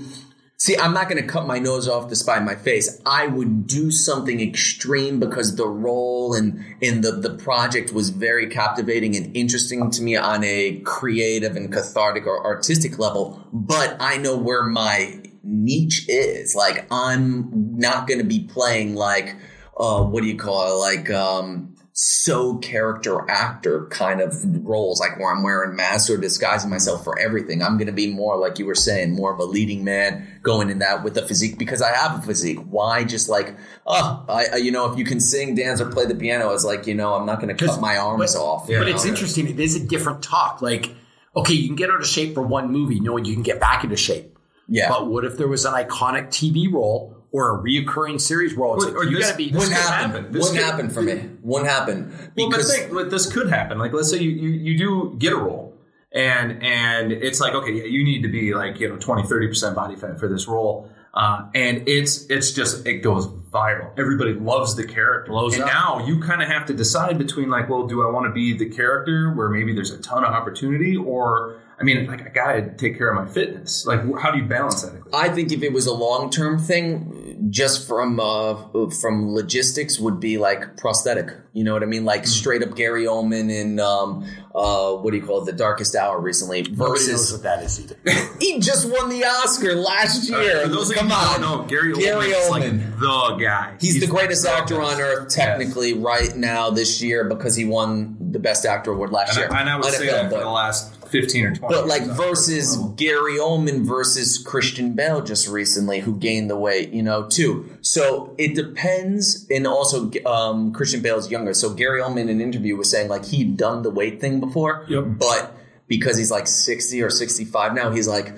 See, 0.62 0.76
I'm 0.76 0.94
not 0.94 1.08
going 1.08 1.20
to 1.20 1.26
cut 1.28 1.44
my 1.44 1.58
nose 1.58 1.88
off 1.88 2.08
to 2.10 2.14
spite 2.14 2.44
my 2.44 2.54
face. 2.54 3.02
I 3.04 3.26
would 3.26 3.66
do 3.66 3.90
something 3.90 4.40
extreme 4.40 5.18
because 5.18 5.56
the 5.56 5.66
role 5.66 6.34
and 6.34 6.64
in 6.80 7.00
the 7.00 7.10
the 7.10 7.34
project 7.34 7.92
was 7.92 8.10
very 8.10 8.46
captivating 8.46 9.16
and 9.16 9.36
interesting 9.36 9.90
to 9.90 10.02
me 10.02 10.16
on 10.16 10.44
a 10.44 10.78
creative 10.84 11.56
and 11.56 11.72
cathartic 11.72 12.28
or 12.28 12.46
artistic 12.46 13.00
level. 13.00 13.44
But 13.52 13.96
I 13.98 14.18
know 14.18 14.36
where 14.36 14.62
my 14.62 15.20
niche 15.42 16.06
is. 16.08 16.54
Like 16.54 16.86
I'm 16.92 17.76
not 17.76 18.06
going 18.06 18.20
to 18.20 18.24
be 18.24 18.44
playing 18.44 18.94
like 18.94 19.34
uh, 19.76 20.04
what 20.04 20.22
do 20.22 20.28
you 20.28 20.36
call 20.36 20.76
it? 20.76 20.78
Like 20.78 21.10
um, 21.10 21.71
so 21.94 22.56
character 22.56 23.30
actor 23.30 23.86
kind 23.86 24.22
of 24.22 24.34
roles, 24.66 24.98
like 24.98 25.18
where 25.18 25.30
I'm 25.30 25.42
wearing 25.42 25.76
masks 25.76 26.08
or 26.08 26.16
disguising 26.16 26.70
myself 26.70 27.04
for 27.04 27.18
everything. 27.18 27.62
I'm 27.62 27.76
going 27.76 27.86
to 27.86 27.92
be 27.92 28.10
more 28.10 28.38
like 28.38 28.58
you 28.58 28.64
were 28.64 28.74
saying, 28.74 29.14
more 29.14 29.32
of 29.32 29.38
a 29.38 29.44
leading 29.44 29.84
man 29.84 30.40
going 30.42 30.70
in 30.70 30.78
that 30.78 31.04
with 31.04 31.14
the 31.14 31.22
physique 31.22 31.58
because 31.58 31.82
I 31.82 31.94
have 31.94 32.18
a 32.18 32.22
physique. 32.22 32.60
Why 32.60 33.04
just 33.04 33.28
like, 33.28 33.54
oh, 33.86 34.24
I, 34.26 34.56
you 34.56 34.72
know, 34.72 34.90
if 34.90 34.98
you 34.98 35.04
can 35.04 35.20
sing, 35.20 35.54
dance, 35.54 35.82
or 35.82 35.90
play 35.90 36.06
the 36.06 36.14
piano, 36.14 36.50
it's 36.54 36.64
like 36.64 36.86
you 36.86 36.94
know, 36.94 37.12
I'm 37.12 37.26
not 37.26 37.40
going 37.40 37.54
to 37.54 37.66
cut 37.66 37.78
my 37.80 37.98
arms 37.98 38.34
but, 38.34 38.40
off. 38.40 38.66
But 38.68 38.88
it's 38.88 39.04
interesting. 39.04 39.48
It 39.48 39.60
is 39.60 39.76
a 39.76 39.86
different 39.86 40.22
talk. 40.22 40.62
Like, 40.62 40.90
okay, 41.36 41.54
you 41.54 41.66
can 41.66 41.76
get 41.76 41.90
out 41.90 42.00
of 42.00 42.06
shape 42.06 42.32
for 42.32 42.42
one 42.42 42.72
movie, 42.72 43.00
knowing 43.00 43.26
you 43.26 43.34
can 43.34 43.42
get 43.42 43.60
back 43.60 43.84
into 43.84 43.96
shape. 43.96 44.38
Yeah. 44.66 44.88
But 44.88 45.08
what 45.08 45.26
if 45.26 45.36
there 45.36 45.48
was 45.48 45.66
an 45.66 45.74
iconic 45.74 46.28
TV 46.28 46.72
role 46.72 47.21
or 47.32 47.58
a 47.58 47.62
reoccurring 47.62 48.20
series 48.20 48.54
role? 48.54 48.76
It's 48.76 48.84
Or- 48.84 48.88
like, 48.88 48.96
or 48.98 49.04
you 49.04 49.18
got 49.18 49.32
to 49.32 49.36
be. 49.36 49.50
this 49.50 49.58
wouldn't 49.60 49.76
happen. 49.80 50.10
happen. 50.10 50.32
This 50.32 50.42
Wouldn't 50.42 50.58
could- 50.58 50.70
happen 50.70 50.90
for 50.90 51.02
me. 51.02 51.28
Wouldn't 51.42 51.70
happen 51.70 52.12
Well, 52.36 52.50
but 52.50 52.60
think, 52.62 52.92
but 52.92 53.10
this 53.10 53.30
could 53.32 53.48
happen. 53.48 53.78
Like, 53.78 53.92
let's 53.92 54.10
say 54.10 54.18
you, 54.18 54.30
you, 54.30 54.48
you 54.50 54.78
do 54.78 55.16
get 55.18 55.32
a 55.32 55.36
role, 55.36 55.74
and 56.12 56.62
and 56.62 57.10
it's 57.12 57.40
like, 57.40 57.54
okay, 57.54 57.72
yeah, 57.72 57.84
you 57.84 58.04
need 58.04 58.22
to 58.22 58.28
be 58.28 58.54
like 58.54 58.78
you 58.78 58.88
know 58.88 58.96
20, 58.96 59.22
30 59.24 59.48
percent 59.48 59.74
body 59.74 59.96
fat 59.96 60.20
for 60.20 60.28
this 60.28 60.46
role, 60.46 60.90
uh, 61.14 61.46
and 61.54 61.88
it's 61.88 62.26
it's 62.30 62.52
just 62.52 62.86
it 62.86 62.98
goes 63.02 63.26
viral. 63.26 63.90
Everybody 63.98 64.34
loves 64.34 64.76
the 64.76 64.86
character, 64.86 65.30
Blows 65.32 65.54
and 65.54 65.62
up. 65.64 65.68
now 65.68 66.06
you 66.06 66.20
kind 66.20 66.42
of 66.42 66.48
have 66.48 66.66
to 66.66 66.74
decide 66.74 67.18
between 67.18 67.48
like, 67.50 67.68
well, 67.68 67.86
do 67.86 68.06
I 68.06 68.10
want 68.10 68.26
to 68.26 68.32
be 68.32 68.56
the 68.56 68.68
character 68.68 69.32
where 69.34 69.48
maybe 69.48 69.74
there's 69.74 69.90
a 69.90 69.98
ton 70.02 70.24
of 70.24 70.32
opportunity, 70.32 70.96
or 70.96 71.56
I 71.80 71.84
mean, 71.84 72.06
like 72.06 72.24
I 72.24 72.28
gotta 72.28 72.70
take 72.76 72.96
care 72.96 73.10
of 73.10 73.26
my 73.26 73.32
fitness. 73.32 73.86
Like, 73.86 74.00
how 74.18 74.30
do 74.30 74.38
you 74.38 74.44
balance 74.44 74.82
that? 74.82 75.02
I 75.12 75.28
think 75.28 75.52
if 75.52 75.62
it 75.62 75.72
was 75.72 75.86
a 75.86 75.92
long 75.92 76.30
term 76.30 76.58
thing, 76.58 77.48
just 77.50 77.88
from 77.88 78.20
uh, 78.20 78.88
from 79.00 79.34
logistics, 79.34 79.98
would 79.98 80.20
be 80.20 80.38
like 80.38 80.76
prosthetic. 80.76 81.28
You 81.52 81.64
know 81.64 81.74
what 81.74 81.82
I 81.82 81.86
mean? 81.86 82.04
Like 82.04 82.26
straight 82.26 82.62
up 82.62 82.76
Gary 82.76 83.04
Oldman 83.04 83.50
in 83.50 83.80
um, 83.80 84.24
uh, 84.54 84.92
what 84.92 85.10
do 85.10 85.16
you 85.16 85.26
call 85.26 85.42
it, 85.42 85.46
The 85.46 85.52
Darkest 85.52 85.94
Hour 85.94 86.20
recently 86.20 86.62
Nobody 86.62 86.76
knows 86.76 87.08
versus 87.08 87.32
what 87.32 87.42
that 87.42 87.62
is 87.62 87.80
either. 87.80 87.96
he 88.40 88.58
just 88.60 88.88
won 88.90 89.08
the 89.08 89.24
Oscar 89.24 89.74
last 89.74 90.28
year. 90.30 90.62
For 90.62 90.68
those 90.68 90.90
of 90.90 90.96
Come 90.96 91.08
you 91.08 91.14
on, 91.14 91.40
don't 91.40 91.68
Gary, 91.68 91.92
Gary 91.94 92.32
Oldman's 92.32 92.48
Oldman. 92.48 93.00
like 93.00 93.38
the 93.38 93.44
guy. 93.44 93.76
He's, 93.80 94.00
the 94.00 94.06
greatest 94.06 94.44
the 94.44 94.50
actor 94.50 94.78
best. 94.78 94.94
on 94.94 95.00
earth, 95.00 95.28
technically, 95.34 95.94
right 95.94 96.34
now 96.36 96.70
this 96.70 97.02
year 97.02 97.24
because 97.24 97.56
he 97.56 97.64
won 97.64 98.16
the 98.32 98.38
Best 98.38 98.64
Actor 98.64 98.92
award 98.92 99.10
last 99.10 99.36
year. 99.36 99.46
And 99.46 99.54
I, 99.54 99.60
and 99.60 99.70
I 99.70 99.76
would 99.76 99.86
on 99.86 99.92
say 99.92 100.06
that 100.06 100.30
for 100.30 100.38
the 100.38 100.48
last 100.48 101.01
fifteen 101.12 101.44
or 101.46 101.54
twenty. 101.54 101.74
But 101.74 101.86
like 101.86 102.02
versus 102.02 102.76
Gary 102.96 103.36
Oldman 103.36 103.84
versus 103.84 104.38
Christian 104.38 104.94
Bale 104.94 105.20
just 105.20 105.46
recently, 105.46 106.00
who 106.00 106.16
gained 106.16 106.50
the 106.50 106.56
weight, 106.56 106.90
you 106.90 107.02
know, 107.04 107.28
too. 107.28 107.70
So 107.82 108.34
it 108.38 108.56
depends. 108.56 109.46
And 109.50 109.66
also, 109.66 110.10
um, 110.26 110.72
Christian 110.72 111.00
Bale's 111.02 111.30
younger. 111.30 111.54
So 111.54 111.72
Gary 111.74 112.00
Oldman 112.00 112.22
in 112.22 112.28
an 112.30 112.40
interview 112.40 112.74
was 112.76 112.90
saying 112.90 113.08
like 113.08 113.26
he'd 113.26 113.56
done 113.56 113.82
the 113.82 113.90
weight 113.90 114.20
thing 114.20 114.40
before, 114.40 114.84
Yep. 114.88 115.04
but 115.18 115.54
because 115.86 116.16
he's 116.16 116.30
like 116.30 116.46
60 116.48 117.00
or 117.02 117.10
65 117.10 117.74
now, 117.74 117.90
he's 117.90 118.08
like, 118.08 118.32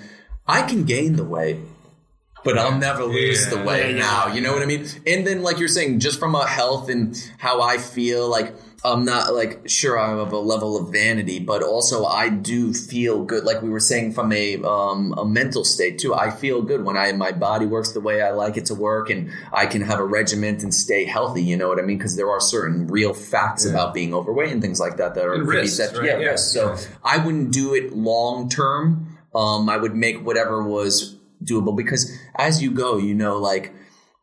I 0.45 0.61
can 0.63 0.83
gain 0.83 1.15
the 1.15 1.23
weight 1.23 1.57
but 2.43 2.59
I'll 2.59 2.77
never 2.77 3.03
lose 3.05 3.43
Yeah. 3.43 3.55
the 3.57 3.63
weight 3.67 3.79
Yeah, 3.79 3.89
yeah. 3.95 3.97
now. 3.97 4.27
You 4.27 4.39
know 4.41 4.53
what 4.53 4.61
I 4.61 4.67
mean? 4.67 4.85
And 5.07 5.25
then, 5.25 5.41
like 5.41 5.57
you're 5.57 5.67
saying, 5.67 5.99
just 5.99 6.19
from 6.19 6.35
a 6.35 6.45
health 6.45 6.89
and 6.89 7.17
how 7.39 7.59
I 7.63 7.79
feel, 7.79 8.29
like 8.29 8.53
I'm 8.85 9.03
not 9.05 9.33
like 9.33 9.67
sure 9.67 9.99
I'm 9.99 10.17
of 10.19 10.31
a 10.31 10.37
level 10.39 10.77
of 10.79 10.91
vanity, 10.91 11.39
but 11.39 11.63
also 11.63 12.05
I 12.05 12.29
do 12.29 12.73
feel 12.73 13.23
good. 13.25 13.43
Like 13.43 13.61
we 13.61 13.69
were 13.69 13.79
saying, 13.79 14.13
from 14.13 14.31
a 14.31 14.61
um, 14.63 15.13
a 15.17 15.25
mental 15.25 15.63
state 15.65 15.99
too. 15.99 16.13
I 16.13 16.29
feel 16.31 16.61
good 16.61 16.85
when 16.85 16.95
I 16.95 17.11
my 17.13 17.31
body 17.31 17.65
works 17.65 17.91
the 17.93 17.99
way 18.01 18.21
I 18.21 18.31
like 18.31 18.57
it 18.57 18.65
to 18.67 18.75
work, 18.75 19.09
and 19.09 19.31
I 19.51 19.65
can 19.65 19.81
have 19.81 19.99
a 19.99 20.05
regiment 20.05 20.63
and 20.63 20.73
stay 20.73 21.05
healthy. 21.05 21.43
You 21.43 21.57
know 21.57 21.67
what 21.67 21.79
I 21.79 21.81
mean? 21.81 21.97
Because 21.97 22.15
there 22.15 22.29
are 22.29 22.39
certain 22.39 22.87
real 22.87 23.13
facts 23.13 23.65
about 23.65 23.93
being 23.93 24.13
overweight 24.13 24.51
and 24.51 24.61
things 24.61 24.79
like 24.79 24.97
that 24.97 25.15
that 25.15 25.25
are 25.25 25.43
risks, 25.43 25.77
that- 25.77 25.97
right? 25.97 26.05
yeah, 26.07 26.19
Yeah. 26.19 26.29
risks. 26.31 26.51
So 26.53 26.75
I 27.03 27.17
wouldn't 27.17 27.51
do 27.51 27.73
it 27.73 27.93
long 27.95 28.47
term. 28.49 29.17
Um, 29.33 29.67
I 29.69 29.77
would 29.77 29.95
make 29.95 30.25
whatever 30.25 30.63
was 30.63 31.17
doable 31.43 31.75
because 31.75 32.11
as 32.35 32.61
you 32.63 32.71
go, 32.71 32.97
you 32.97 33.13
know, 33.13 33.37
like, 33.37 33.73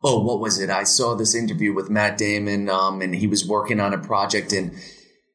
oh, 0.03 0.19
what 0.19 0.39
was 0.39 0.59
it? 0.59 0.69
I 0.69 0.83
saw 0.83 1.15
this 1.15 1.33
interview 1.33 1.73
with 1.73 1.89
Matt 1.89 2.17
Damon, 2.17 2.69
um, 2.69 3.01
and 3.01 3.15
he 3.15 3.27
was 3.27 3.47
working 3.47 3.79
on 3.79 3.93
a 3.93 3.97
project, 3.97 4.51
and 4.51 4.73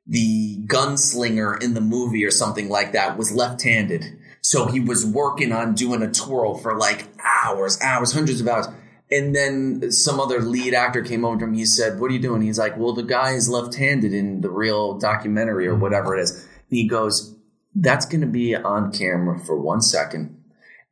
the 0.07 0.59
gunslinger 0.67 1.63
in 1.63 1.75
the 1.75 1.81
movie 1.81 2.25
or 2.25 2.31
something 2.31 2.69
like 2.69 2.93
that 2.93 3.17
was 3.17 3.33
left-handed. 3.33 4.19
So 4.41 4.67
he 4.67 4.81
was 4.81 5.05
working 5.05 5.53
on 5.53 5.75
doing 5.75 6.03
a 6.03 6.11
twirl 6.11 6.57
for 6.57 6.77
like 6.77 7.07
hours, 7.23 7.79
hours, 7.83 8.13
hundreds 8.13 8.41
of 8.41 8.49
hours. 8.49 8.67
And 9.11 9.35
then 9.35 9.91
some 9.91 10.21
other 10.21 10.41
lead 10.41 10.75
actor 10.75 11.03
came 11.03 11.25
over 11.25 11.39
to 11.39 11.45
him. 11.45 11.55
He 11.55 11.65
said, 11.65 11.99
"What 11.99 12.11
are 12.11 12.15
you 12.15 12.21
doing?" 12.21 12.43
He's 12.43 12.59
like, 12.59 12.79
"Well, 12.79 12.93
the 12.93 13.03
guy 13.03 13.33
is 13.33 13.49
left-handed 13.49 14.13
in 14.13 14.43
the 14.43 14.51
real 14.51 14.99
documentary 14.99 15.67
or 15.67 15.75
whatever 15.75 16.17
it 16.17 16.23
is." 16.23 16.31
And 16.33 16.79
he 16.79 16.87
goes, 16.87 17.35
"That's 17.75 18.07
going 18.07 18.21
to 18.21 18.27
be 18.27 18.55
on 18.55 18.93
camera 18.93 19.39
for 19.39 19.59
one 19.59 19.81
second, 19.81 20.38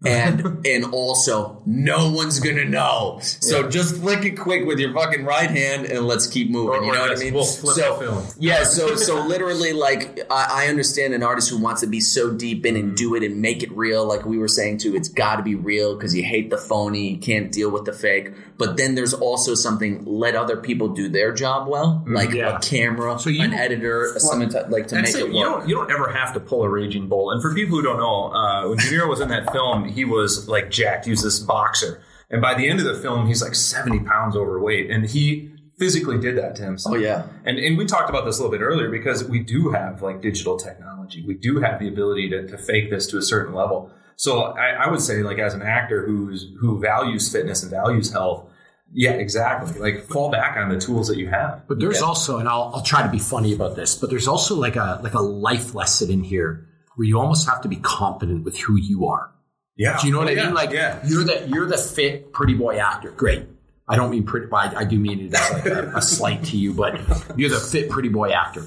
and 0.04 0.66
and 0.66 0.84
also 0.92 1.62
no 1.64 2.10
one's 2.12 2.38
to 2.40 2.64
know. 2.64 3.18
So 3.22 3.68
just 3.68 3.96
flick 3.96 4.24
it 4.24 4.32
quick 4.38 4.66
with 4.66 4.78
your 4.78 4.92
fucking 4.92 5.24
right 5.24 5.50
hand, 5.50 5.86
and 5.86 6.06
let's 6.06 6.26
keep 6.26 6.50
moving. 6.50 6.80
Or- 6.80 6.84
you 6.84 6.92
know 6.92 7.00
what 7.00 7.16
I 7.16 7.20
mean? 7.20 7.34
we'll 7.34 7.44
so 7.44 7.98
the 7.98 8.04
film. 8.06 8.26
yeah, 8.38 8.64
so 8.64 8.94
so 8.96 9.24
literally, 9.26 9.72
like 9.72 10.20
I, 10.30 10.64
I 10.64 10.68
understand 10.68 11.14
an 11.14 11.22
artist 11.22 11.48
who 11.50 11.58
wants 11.58 11.80
to 11.80 11.86
be 11.86 12.00
so 12.00 12.30
deep 12.32 12.66
in 12.66 12.76
and 12.76 12.96
do 12.96 13.14
it 13.14 13.22
and 13.22 13.40
make 13.40 13.62
it 13.62 13.72
real. 13.72 14.04
Like 14.06 14.26
we 14.26 14.38
were 14.38 14.48
saying 14.48 14.78
too, 14.78 14.94
it's 14.94 15.08
got 15.08 15.36
to 15.36 15.42
be 15.42 15.54
real 15.54 15.94
because 15.96 16.14
you 16.14 16.22
hate 16.24 16.50
the 16.50 16.58
phony, 16.58 17.10
you 17.12 17.18
can't 17.18 17.50
deal 17.50 17.70
with 17.70 17.84
the 17.86 17.92
fake. 17.92 18.32
But 18.58 18.76
then 18.78 18.94
there's 18.94 19.12
also 19.14 19.54
something 19.54 20.02
let 20.06 20.34
other 20.34 20.56
people 20.56 20.88
do 20.88 21.08
their 21.08 21.32
job 21.32 21.68
well, 21.68 22.02
like 22.06 22.30
Yeah. 22.32 22.56
a 22.56 22.60
camera, 22.60 23.18
So 23.18 23.30
you- 23.30 23.42
an 23.42 23.52
editor, 23.54 24.14
someone 24.18 24.48
to, 24.50 24.66
like 24.68 24.86
to 24.88 24.96
make 25.02 25.14
it 25.14 25.28
you 25.28 25.34
work. 25.34 25.44
don't 25.60 25.68
you 25.68 25.74
don't 25.74 25.90
ever 25.90 26.10
have 26.10 26.32
to 26.34 26.40
pull 26.40 26.62
a 26.62 26.68
raging 26.68 27.08
bull. 27.08 27.30
And 27.32 27.40
for 27.42 27.54
people 27.54 27.76
who 27.78 27.82
don't 27.82 27.98
know, 27.98 28.32
uh, 28.32 28.68
when 28.68 28.78
De 28.78 28.84
Niro 28.84 29.08
was 29.08 29.20
in 29.20 29.28
that 29.28 29.52
film, 29.52 29.85
he 29.88 30.04
was 30.04 30.48
like 30.48 30.70
jacked. 30.70 31.04
He 31.06 31.10
was 31.10 31.22
this 31.22 31.38
boxer, 31.38 32.02
and 32.30 32.40
by 32.42 32.54
the 32.54 32.68
end 32.68 32.80
of 32.80 32.86
the 32.86 32.94
film, 33.00 33.26
he's 33.26 33.42
like 33.42 33.54
seventy 33.54 34.00
pounds 34.00 34.36
overweight, 34.36 34.90
and 34.90 35.06
he 35.08 35.52
physically 35.78 36.18
did 36.18 36.38
that 36.38 36.56
to 36.56 36.62
himself. 36.62 36.94
Oh 36.94 36.98
yeah, 36.98 37.26
And 37.44 37.58
and 37.58 37.76
we 37.76 37.84
talked 37.84 38.08
about 38.08 38.24
this 38.24 38.38
a 38.38 38.42
little 38.42 38.56
bit 38.56 38.64
earlier 38.64 38.90
because 38.90 39.24
we 39.24 39.40
do 39.40 39.70
have 39.70 40.00
like 40.02 40.22
digital 40.22 40.56
technology. 40.56 41.22
We 41.26 41.34
do 41.34 41.60
have 41.60 41.78
the 41.78 41.88
ability 41.88 42.30
to, 42.30 42.46
to 42.46 42.56
fake 42.58 42.90
this 42.90 43.06
to 43.08 43.18
a 43.18 43.22
certain 43.22 43.54
level. 43.54 43.90
So 44.16 44.40
I, 44.42 44.84
I 44.86 44.90
would 44.90 45.00
say 45.02 45.22
like 45.22 45.38
as 45.38 45.52
an 45.52 45.60
actor 45.62 46.06
who's 46.06 46.50
who 46.60 46.80
values 46.80 47.30
fitness 47.30 47.62
and 47.62 47.70
values 47.70 48.10
health, 48.10 48.48
yeah, 48.92 49.10
exactly. 49.10 49.78
Like 49.78 50.04
fall 50.08 50.30
back 50.30 50.56
on 50.56 50.70
the 50.70 50.78
tools 50.80 51.08
that 51.08 51.18
you 51.18 51.28
have. 51.28 51.68
But 51.68 51.80
there's 51.80 52.00
Yeah. 52.00 52.06
also, 52.06 52.38
and 52.38 52.48
I'll, 52.48 52.70
I'll 52.74 52.82
try 52.82 53.02
to 53.02 53.10
be 53.10 53.18
funny 53.18 53.52
about 53.52 53.76
this, 53.76 53.94
but 53.94 54.08
there's 54.08 54.26
also 54.28 54.54
like 54.56 54.76
a 54.76 54.98
like 55.02 55.12
a 55.12 55.20
life 55.20 55.74
lesson 55.74 56.10
in 56.10 56.22
here 56.24 56.66
where 56.94 57.06
you 57.06 57.20
almost 57.20 57.46
have 57.46 57.60
to 57.60 57.68
be 57.68 57.76
confident 57.76 58.44
with 58.44 58.56
who 58.58 58.76
you 58.76 59.06
are. 59.06 59.30
Yeah. 59.76 59.98
Do 60.00 60.06
you 60.06 60.12
know 60.12 60.20
what 60.20 60.28
Oh, 60.28 60.30
I 60.30 60.34
yeah, 60.34 60.44
mean? 60.46 60.54
Like 60.54 60.70
yeah. 60.70 61.00
you're 61.06 61.24
the 61.24 61.46
you're 61.48 61.66
the 61.66 61.76
fit 61.78 62.32
pretty 62.32 62.54
boy 62.54 62.78
actor. 62.78 63.10
Great. 63.10 63.46
I 63.88 63.96
don't 63.96 64.10
mean 64.10 64.24
pretty. 64.24 64.48
I, 64.52 64.72
I 64.80 64.84
do 64.84 64.98
mean 64.98 65.20
it 65.20 65.34
as 65.34 65.52
like 65.52 65.66
a, 65.66 65.92
a 65.96 66.02
slight 66.02 66.44
to 66.44 66.56
you, 66.56 66.72
but 66.72 66.98
you're 67.36 67.50
the 67.50 67.60
fit 67.60 67.88
pretty 67.90 68.08
boy 68.08 68.30
actor. 68.30 68.66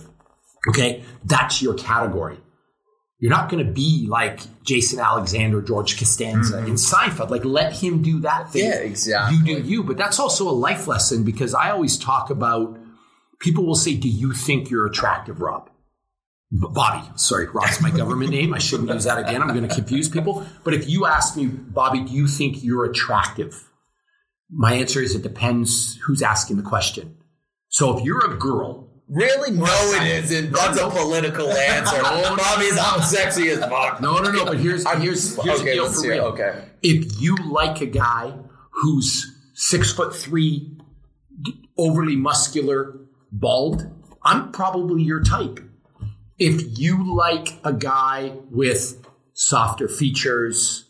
Okay, 0.70 1.04
that's 1.26 1.62
your 1.62 1.74
category. 1.74 2.38
You're 3.20 3.32
not 3.32 3.50
going 3.50 3.66
to 3.66 3.70
be 3.70 4.08
like 4.08 4.40
Jason 4.64 5.00
Alexander, 5.00 5.62
George 5.62 6.00
Costanza 6.00 6.56
mm-hmm. 6.56 6.68
in 6.68 6.74
Seinfeld. 6.76 7.30
Like, 7.30 7.44
let 7.44 7.74
him 7.74 8.02
do 8.02 8.22
that 8.22 8.52
thing. 8.52 8.70
Yeah, 8.70 8.76
exactly. 8.76 9.38
You 9.40 9.62
do 9.62 9.68
you, 9.68 9.84
but 9.84 9.98
that's 9.98 10.20
also 10.20 10.48
a 10.50 10.52
life 10.52 10.88
lesson 10.88 11.24
because 11.24 11.54
I 11.54 11.72
always 11.72 11.98
talk 11.98 12.30
about. 12.30 12.78
People 13.40 13.66
will 13.66 13.76
say, 13.76 13.96
"Do 13.96 14.08
you 14.10 14.32
think 14.34 14.70
you're 14.70 14.86
attractive, 14.86 15.42
Rob?" 15.42 15.70
Bobby, 16.52 17.08
sorry, 17.16 17.46
Rob's 17.48 17.80
my 17.80 17.92
government 17.92 18.32
name. 18.32 18.54
I 18.56 18.58
shouldn't 18.58 18.90
use 18.90 19.04
that 19.04 19.20
again. 19.20 19.42
I'm 19.42 19.50
going 19.50 19.68
to 19.68 19.74
confuse 19.74 20.10
people. 20.10 20.46
But 20.64 20.74
if 20.74 20.90
you 20.90 21.06
ask 21.06 21.38
me, 21.38 21.46
Bobby, 21.46 22.04
do 22.04 22.12
you 22.12 22.28
think 22.28 22.64
you're 22.64 22.86
attractive? 22.86 23.70
My 24.52 24.74
answer 24.74 25.00
is 25.00 25.14
it 25.14 25.22
depends 25.22 25.98
who's 25.98 26.24
asking 26.24 26.58
the 26.58 26.64
question. 26.64 27.18
So 27.68 27.96
if 27.96 28.04
you're 28.04 28.26
a 28.26 28.36
girl, 28.36 28.90
really? 29.08 29.52
No, 29.52 29.66
it 29.68 30.24
isn't. 30.24 30.52
That's 30.52 30.80
a 30.80 30.90
political 30.90 31.52
answer. 31.52 32.02
Bobby's 32.02 32.78
I'm 32.80 33.02
sexy 33.04 33.50
as 33.50 33.60
fuck. 33.60 34.02
no, 34.02 34.18
no, 34.18 34.32
no. 34.32 34.46
But 34.46 34.58
here's 34.58 34.90
here's 34.98 35.36
here's 35.44 35.60
the 35.60 35.66
deal 35.66 35.84
let's 35.84 36.02
for 36.02 36.10
real. 36.10 36.24
Okay. 36.26 36.66
If 36.82 37.22
you 37.22 37.36
like 37.36 37.82
a 37.82 37.86
guy 37.86 38.34
who's 38.72 39.24
six 39.54 39.94
foot 39.94 40.16
three, 40.16 40.80
overly 41.78 42.16
muscular, 42.16 43.02
bald, 43.32 43.88
I'm 44.24 44.52
probably 44.52 45.04
your 45.04 45.22
type. 45.22 45.60
If 46.40 46.80
you 46.80 47.16
like 47.16 47.60
a 47.64 47.74
guy 47.74 48.34
with 48.50 49.06
softer 49.34 49.88
features, 49.88 50.86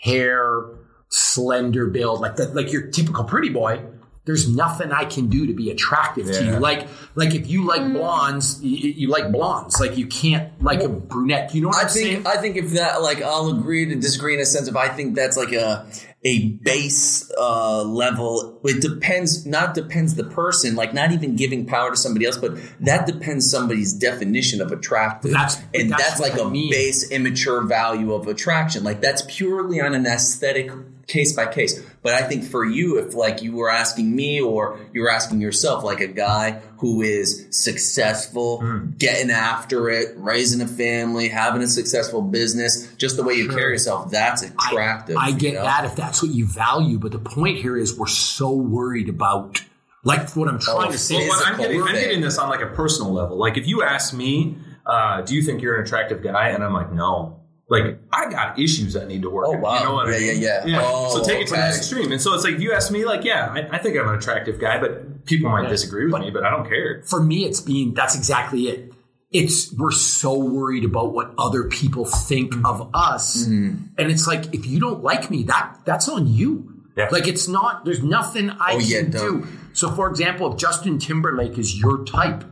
hair, 0.00 0.64
slender 1.08 1.86
build, 1.86 2.20
like 2.20 2.36
that, 2.36 2.54
like 2.54 2.72
your 2.72 2.88
typical 2.88 3.24
pretty 3.24 3.50
boy, 3.50 3.82
there's 4.26 4.48
nothing 4.48 4.90
I 4.90 5.04
can 5.04 5.28
do 5.28 5.46
to 5.46 5.54
be 5.54 5.70
attractive 5.70 6.26
to 6.32 6.44
you. 6.44 6.58
Like, 6.58 6.88
like 7.14 7.34
if 7.34 7.48
you 7.48 7.64
like 7.64 7.82
mm. 7.82 7.92
blondes, 7.92 8.60
you, 8.60 8.90
you 8.90 9.08
like 9.08 9.30
blondes. 9.30 9.78
Like 9.80 9.96
you 9.96 10.06
can't 10.08 10.60
like 10.62 10.82
a 10.82 10.88
brunette. 10.88 11.54
You 11.54 11.62
know 11.62 11.68
what 11.68 11.76
I 11.76 11.82
I'm 11.82 11.88
saying? 11.88 12.24
think 12.24 12.26
I 12.26 12.40
think 12.40 12.56
if 12.56 12.72
that 12.72 13.02
like 13.02 13.22
I'll 13.22 13.48
agree 13.56 13.86
to 13.86 13.94
disagree 13.94 14.34
in 14.34 14.40
a 14.40 14.44
sense 14.44 14.66
of 14.66 14.76
I 14.76 14.88
think 14.88 15.14
that's 15.14 15.36
like 15.36 15.52
a 15.52 15.86
a 16.26 16.48
base 16.48 17.30
uh, 17.38 17.84
level. 17.84 18.58
It 18.64 18.82
depends. 18.82 19.46
Not 19.46 19.74
depends 19.74 20.16
the 20.16 20.24
person. 20.24 20.74
Like 20.74 20.92
not 20.92 21.12
even 21.12 21.36
giving 21.36 21.66
power 21.66 21.90
to 21.90 21.96
somebody 21.96 22.26
else, 22.26 22.36
but 22.36 22.58
that 22.80 23.06
depends 23.06 23.48
somebody's 23.48 23.92
definition 23.92 24.60
of 24.60 24.72
attractive. 24.72 25.30
That's- 25.30 25.62
and 25.72 25.90
that's 25.90 26.02
that's, 26.02 26.20
like 26.20 26.34
I 26.34 26.44
a 26.46 26.50
mean. 26.50 26.70
base 26.70 27.10
immature 27.12 27.62
value 27.62 28.12
of 28.12 28.26
attraction. 28.26 28.82
Like 28.82 29.00
that's 29.00 29.22
purely 29.28 29.80
on 29.80 29.94
an 29.94 30.04
aesthetic 30.04 30.70
case 31.06 31.32
by 31.34 31.46
case. 31.46 31.80
But 32.02 32.14
I 32.14 32.22
think 32.22 32.44
for 32.44 32.64
you, 32.64 32.98
if 32.98 33.14
like 33.14 33.42
you 33.42 33.52
were 33.54 33.70
asking 33.70 34.14
me 34.14 34.40
or 34.40 34.80
you're 34.92 35.08
asking 35.10 35.40
yourself, 35.40 35.84
like 35.84 36.00
a 36.00 36.06
guy 36.08 36.60
who 36.78 37.02
is 37.02 37.46
successful, 37.50 38.60
Hmm. 38.60 38.90
getting 38.98 39.30
after 39.30 39.88
it, 39.88 40.14
raising 40.16 40.60
a 40.60 40.66
family, 40.66 41.28
having 41.28 41.62
a 41.62 41.66
successful 41.68 42.22
business, 42.22 42.92
just 42.96 43.16
the 43.16 43.22
way 43.22 43.34
you 43.34 43.48
carry 43.48 43.72
yourself, 43.72 44.10
that's 44.10 44.42
attractive. 44.42 45.16
I, 45.16 45.26
I 45.28 45.32
get 45.32 45.52
you 45.52 45.58
know? 45.58 45.62
that 45.64 45.84
if 45.84 45.94
that's 45.96 46.22
what 46.22 46.32
you 46.32 46.46
value, 46.46 46.98
but 46.98 47.12
the 47.12 47.18
point 47.18 47.58
here 47.58 47.76
is 47.76 47.96
we're 47.96 48.06
so 48.06 48.50
worried 48.52 49.08
about 49.08 49.62
like 50.04 50.34
what 50.36 50.48
I'm 50.48 50.58
trying 50.58 50.88
Oh, 50.88 50.90
to 50.92 50.98
say. 50.98 51.14
Well, 51.16 51.24
is 51.24 51.28
what 51.30 51.42
a 51.44 51.52
I'm, 51.52 51.58
getting, 51.58 51.80
I'm 51.82 51.86
thing. 51.88 51.94
getting 52.02 52.20
this 52.20 52.38
on 52.38 52.48
like 52.48 52.60
a 52.62 52.66
personal 52.68 53.12
level. 53.12 53.36
Like 53.38 53.56
if 53.56 53.66
you 53.66 53.82
ask 53.82 54.12
me, 54.14 54.56
uh, 54.84 55.22
do 55.22 55.34
you 55.34 55.42
think 55.42 55.62
you're 55.62 55.76
an 55.76 55.84
attractive 55.84 56.22
guy? 56.22 56.48
And 56.50 56.62
I'm 56.62 56.72
like, 56.72 56.92
no. 56.92 57.40
Like 57.68 57.98
I 58.12 58.30
got 58.30 58.58
issues 58.60 58.96
I 58.96 59.06
need 59.06 59.22
to 59.22 59.30
work. 59.30 59.46
Oh, 59.48 59.58
wow. 59.58 59.78
You 59.78 59.84
know 59.86 59.94
what 59.94 60.06
I 60.08 60.16
Yeah, 60.18 60.32
mean? 60.32 60.42
yeah, 60.42 60.66
yeah. 60.66 60.80
Oh, 60.84 61.12
so 61.16 61.24
take 61.24 61.40
it 61.42 61.46
to 61.48 61.54
the 61.54 61.58
okay. 61.58 61.68
extreme. 61.76 62.12
And 62.12 62.22
so 62.22 62.32
it's 62.34 62.44
like 62.44 62.54
if 62.54 62.60
you 62.60 62.72
ask 62.72 62.92
me, 62.92 63.04
like, 63.04 63.24
yeah, 63.24 63.48
I, 63.50 63.76
I 63.76 63.78
think 63.78 63.98
I'm 63.98 64.06
an 64.08 64.14
attractive 64.14 64.60
guy, 64.60 64.78
but 64.78 65.24
people 65.26 65.50
might 65.50 65.64
Yeah. 65.64 65.70
disagree 65.70 66.04
with 66.04 66.12
But- 66.12 66.20
me, 66.20 66.30
but 66.30 66.44
I 66.44 66.50
don't 66.50 66.68
care. 66.68 67.02
For 67.06 67.20
me, 67.22 67.44
it's 67.44 67.60
being 67.60 67.92
that's 67.94 68.14
exactly 68.16 68.68
it. 68.68 68.92
It's 69.32 69.72
we're 69.72 69.90
so 69.90 70.38
worried 70.38 70.84
about 70.84 71.12
what 71.12 71.34
other 71.36 71.64
people 71.64 72.04
think 72.04 72.52
Mm-hmm. 72.54 72.66
of 72.66 72.88
us, 72.94 73.44
and 73.46 73.90
it's 73.98 74.26
like 74.28 74.54
if 74.54 74.64
you 74.66 74.78
don't 74.78 75.02
like 75.02 75.28
me, 75.30 75.42
that 75.44 75.78
that's 75.84 76.08
on 76.08 76.28
you. 76.28 76.72
Yeah. 76.96 77.08
Like 77.10 77.26
it's 77.26 77.48
not. 77.48 77.84
There's 77.84 78.02
nothing 78.02 78.48
I 78.50 78.74
Oh, 78.74 78.78
can 78.78 79.10
don't. 79.10 79.40
do. 79.42 79.46
So, 79.72 79.90
for 79.90 80.08
example, 80.08 80.52
if 80.52 80.56
Justin 80.58 80.98
Timberlake 81.00 81.58
is 81.58 81.78
your 81.78 82.04
type, 82.04 82.44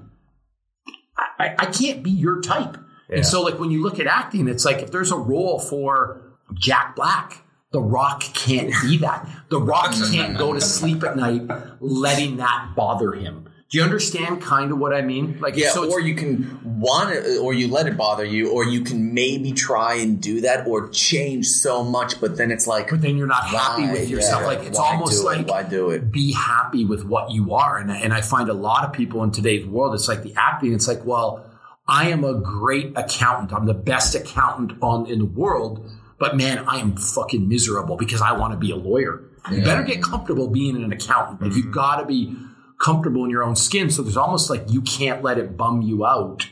I, 1.16 1.44
I, 1.44 1.54
I 1.60 1.66
can't 1.66 2.02
be 2.02 2.10
your 2.10 2.40
type. 2.42 2.76
Yeah. 3.08 3.16
And 3.16 3.26
so, 3.26 3.42
like 3.42 3.58
when 3.58 3.70
you 3.70 3.82
look 3.82 4.00
at 4.00 4.06
acting, 4.06 4.48
it's 4.48 4.64
like 4.64 4.78
if 4.78 4.90
there's 4.90 5.12
a 5.12 5.16
role 5.16 5.58
for 5.58 6.22
Jack 6.54 6.96
Black, 6.96 7.42
The 7.72 7.80
Rock 7.80 8.22
can't 8.34 8.72
be 8.82 8.98
that. 8.98 9.28
The 9.48 9.60
Rock 9.60 9.92
can't 10.10 10.38
go 10.38 10.52
to 10.52 10.60
sleep 10.60 11.02
at 11.04 11.16
night 11.16 11.42
letting 11.80 12.38
that 12.38 12.72
bother 12.76 13.12
him. 13.12 13.48
Do 13.70 13.78
you 13.78 13.84
understand 13.84 14.40
kind 14.40 14.70
of 14.70 14.78
what 14.78 14.94
I 14.94 15.02
mean? 15.02 15.40
Like, 15.40 15.56
Yeah, 15.56 15.70
so 15.70 15.90
or 15.90 15.98
you 15.98 16.14
can 16.14 16.60
want 16.80 17.10
it, 17.10 17.38
or 17.40 17.52
you 17.52 17.66
let 17.66 17.88
it 17.88 17.96
bother 17.96 18.24
you, 18.24 18.52
or 18.52 18.64
you 18.64 18.82
can 18.82 19.14
maybe 19.14 19.50
try 19.50 19.94
and 19.94 20.20
do 20.20 20.42
that, 20.42 20.68
or 20.68 20.90
change 20.90 21.46
so 21.46 21.82
much, 21.82 22.20
but 22.20 22.36
then 22.36 22.52
it's 22.52 22.68
like, 22.68 22.90
but 22.90 23.02
then 23.02 23.16
you're 23.16 23.26
not 23.26 23.44
happy 23.44 23.88
with 23.88 24.08
yourself. 24.08 24.42
Yeah, 24.42 24.46
like 24.46 24.60
it's 24.68 24.78
almost 24.78 25.22
do 25.22 25.28
it? 25.28 25.38
like 25.38 25.48
why 25.48 25.62
do 25.64 25.90
it? 25.90 26.12
be 26.12 26.32
happy 26.32 26.84
with 26.84 27.04
what 27.04 27.32
you 27.32 27.54
are. 27.54 27.78
And, 27.78 27.90
and 27.90 28.12
I 28.12 28.20
find 28.20 28.48
a 28.48 28.54
lot 28.54 28.84
of 28.84 28.92
people 28.92 29.24
in 29.24 29.32
today's 29.32 29.66
world, 29.66 29.94
it's 29.94 30.06
like 30.06 30.22
the 30.22 30.34
acting, 30.36 30.72
it's 30.72 30.86
like, 30.86 31.04
well, 31.04 31.44
I 31.86 32.08
am 32.10 32.24
a 32.24 32.34
great 32.34 32.92
accountant. 32.96 33.52
I'm 33.52 33.66
the 33.66 33.74
best 33.74 34.14
accountant 34.14 34.78
on 34.80 35.06
in 35.06 35.18
the 35.18 35.24
world, 35.26 35.90
but 36.18 36.36
man, 36.36 36.64
I 36.66 36.78
am 36.78 36.96
fucking 36.96 37.48
miserable 37.48 37.96
because 37.96 38.22
I 38.22 38.32
want 38.32 38.52
to 38.52 38.58
be 38.58 38.70
a 38.70 38.76
lawyer. 38.76 39.22
You 39.50 39.62
better 39.62 39.82
get 39.82 40.02
comfortable 40.02 40.48
being 40.48 40.82
an 40.82 40.90
accountant. 40.90 41.42
Like 41.42 41.52
you 41.54 41.64
mm-hmm. 41.64 41.72
got 41.72 41.96
to 41.96 42.06
be 42.06 42.34
comfortable 42.80 43.24
in 43.24 43.30
your 43.30 43.44
own 43.44 43.56
skin. 43.56 43.90
So 43.90 44.02
there's 44.02 44.16
almost 44.16 44.48
like 44.48 44.62
you 44.68 44.80
can't 44.80 45.22
let 45.22 45.36
it 45.36 45.56
bum 45.56 45.82
you 45.82 46.06
out 46.06 46.48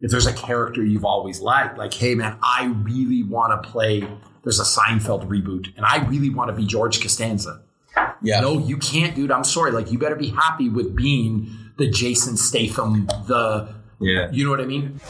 if 0.00 0.10
there's 0.10 0.26
a 0.26 0.32
character 0.32 0.84
you've 0.84 1.04
always 1.04 1.40
liked. 1.40 1.78
Like, 1.78 1.94
hey 1.94 2.16
man, 2.16 2.36
I 2.42 2.64
really 2.82 3.22
want 3.22 3.62
to 3.62 3.70
play. 3.70 4.06
There's 4.42 4.58
a 4.58 4.64
Seinfeld 4.64 5.28
reboot, 5.28 5.74
and 5.76 5.86
I 5.86 6.04
really 6.06 6.28
want 6.28 6.48
to 6.48 6.54
be 6.54 6.66
George 6.66 7.00
Costanza. 7.00 7.62
Yeah. 8.20 8.40
No, 8.40 8.58
you 8.58 8.76
can't, 8.78 9.14
dude. 9.14 9.30
I'm 9.30 9.44
sorry. 9.44 9.70
Like, 9.70 9.92
you 9.92 9.98
better 9.98 10.16
be 10.16 10.28
happy 10.28 10.68
with 10.68 10.96
being 10.96 11.50
the 11.78 11.88
Jason 11.88 12.36
Statham, 12.36 13.06
the 13.26 13.74
Yeah. 14.00 14.30
you 14.32 14.44
know 14.44 14.50
what 14.50 14.60
I 14.60 14.66
mean? 14.66 15.00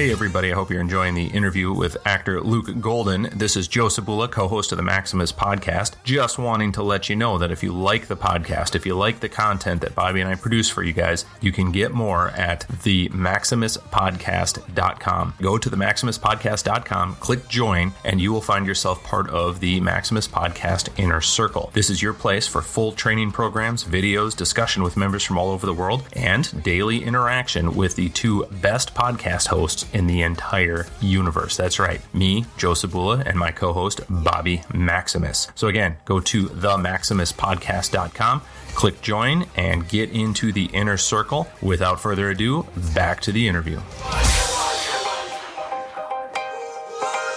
Hey, 0.00 0.12
everybody. 0.12 0.50
I 0.50 0.54
hope 0.54 0.70
you're 0.70 0.80
enjoying 0.80 1.12
the 1.12 1.26
interview 1.26 1.74
with 1.74 1.98
actor 2.06 2.40
Luke 2.40 2.68
Guldan. 2.68 3.38
This 3.38 3.54
is 3.54 3.68
Joe 3.68 3.88
Cebula, 3.88 4.30
co 4.30 4.48
host 4.48 4.72
of 4.72 4.78
the 4.78 4.82
Maximus 4.82 5.30
podcast. 5.30 5.92
Just 6.04 6.38
wanting 6.38 6.72
to 6.72 6.82
let 6.82 7.10
you 7.10 7.16
know 7.16 7.36
that 7.36 7.50
if 7.50 7.62
you 7.62 7.70
like 7.70 8.06
the 8.06 8.16
podcast, 8.16 8.74
if 8.74 8.86
you 8.86 8.94
like 8.94 9.20
the 9.20 9.28
content 9.28 9.82
that 9.82 9.94
Bobby 9.94 10.22
and 10.22 10.30
I 10.30 10.36
produce 10.36 10.70
for 10.70 10.82
you 10.82 10.94
guys, 10.94 11.26
you 11.42 11.52
can 11.52 11.70
get 11.70 11.92
more 11.92 12.30
at 12.30 12.66
themaximuspodcast.com. 12.66 15.34
Go 15.42 15.58
to 15.58 15.68
themaximuspodcast.com, 15.68 17.16
click 17.16 17.46
join, 17.48 17.92
and 18.02 18.22
you 18.22 18.32
will 18.32 18.40
find 18.40 18.66
yourself 18.66 19.04
part 19.04 19.28
of 19.28 19.60
the 19.60 19.80
Maximus 19.80 20.26
Podcast 20.26 20.88
Inner 20.98 21.20
Circle. 21.20 21.68
This 21.74 21.90
is 21.90 22.00
your 22.00 22.14
place 22.14 22.48
for 22.48 22.62
full 22.62 22.92
training 22.92 23.32
programs, 23.32 23.84
videos, 23.84 24.34
discussion 24.34 24.82
with 24.82 24.96
members 24.96 25.24
from 25.24 25.36
all 25.36 25.50
over 25.50 25.66
the 25.66 25.74
world, 25.74 26.08
and 26.14 26.64
daily 26.64 27.04
interaction 27.04 27.76
with 27.76 27.96
the 27.96 28.08
two 28.08 28.46
best 28.62 28.94
podcast 28.94 29.48
hosts 29.48 29.89
in 29.92 30.06
the 30.06 30.22
entire 30.22 30.86
universe. 31.00 31.56
That's 31.56 31.78
right, 31.78 32.00
me, 32.14 32.46
Joe 32.56 32.72
Cebula, 32.72 33.24
and 33.26 33.38
my 33.38 33.50
co 33.50 33.72
host, 33.72 34.00
Bobby 34.08 34.62
Maximus. 34.72 35.48
So, 35.54 35.68
again, 35.68 35.96
go 36.04 36.20
to 36.20 36.46
themaximuspodcast.com, 36.46 38.42
click 38.74 39.00
join, 39.02 39.46
and 39.56 39.88
get 39.88 40.10
into 40.10 40.52
the 40.52 40.66
inner 40.66 40.96
circle. 40.96 41.48
Without 41.62 42.00
further 42.00 42.30
ado, 42.30 42.66
back 42.94 43.20
to 43.22 43.32
the 43.32 43.48
interview. 43.48 43.80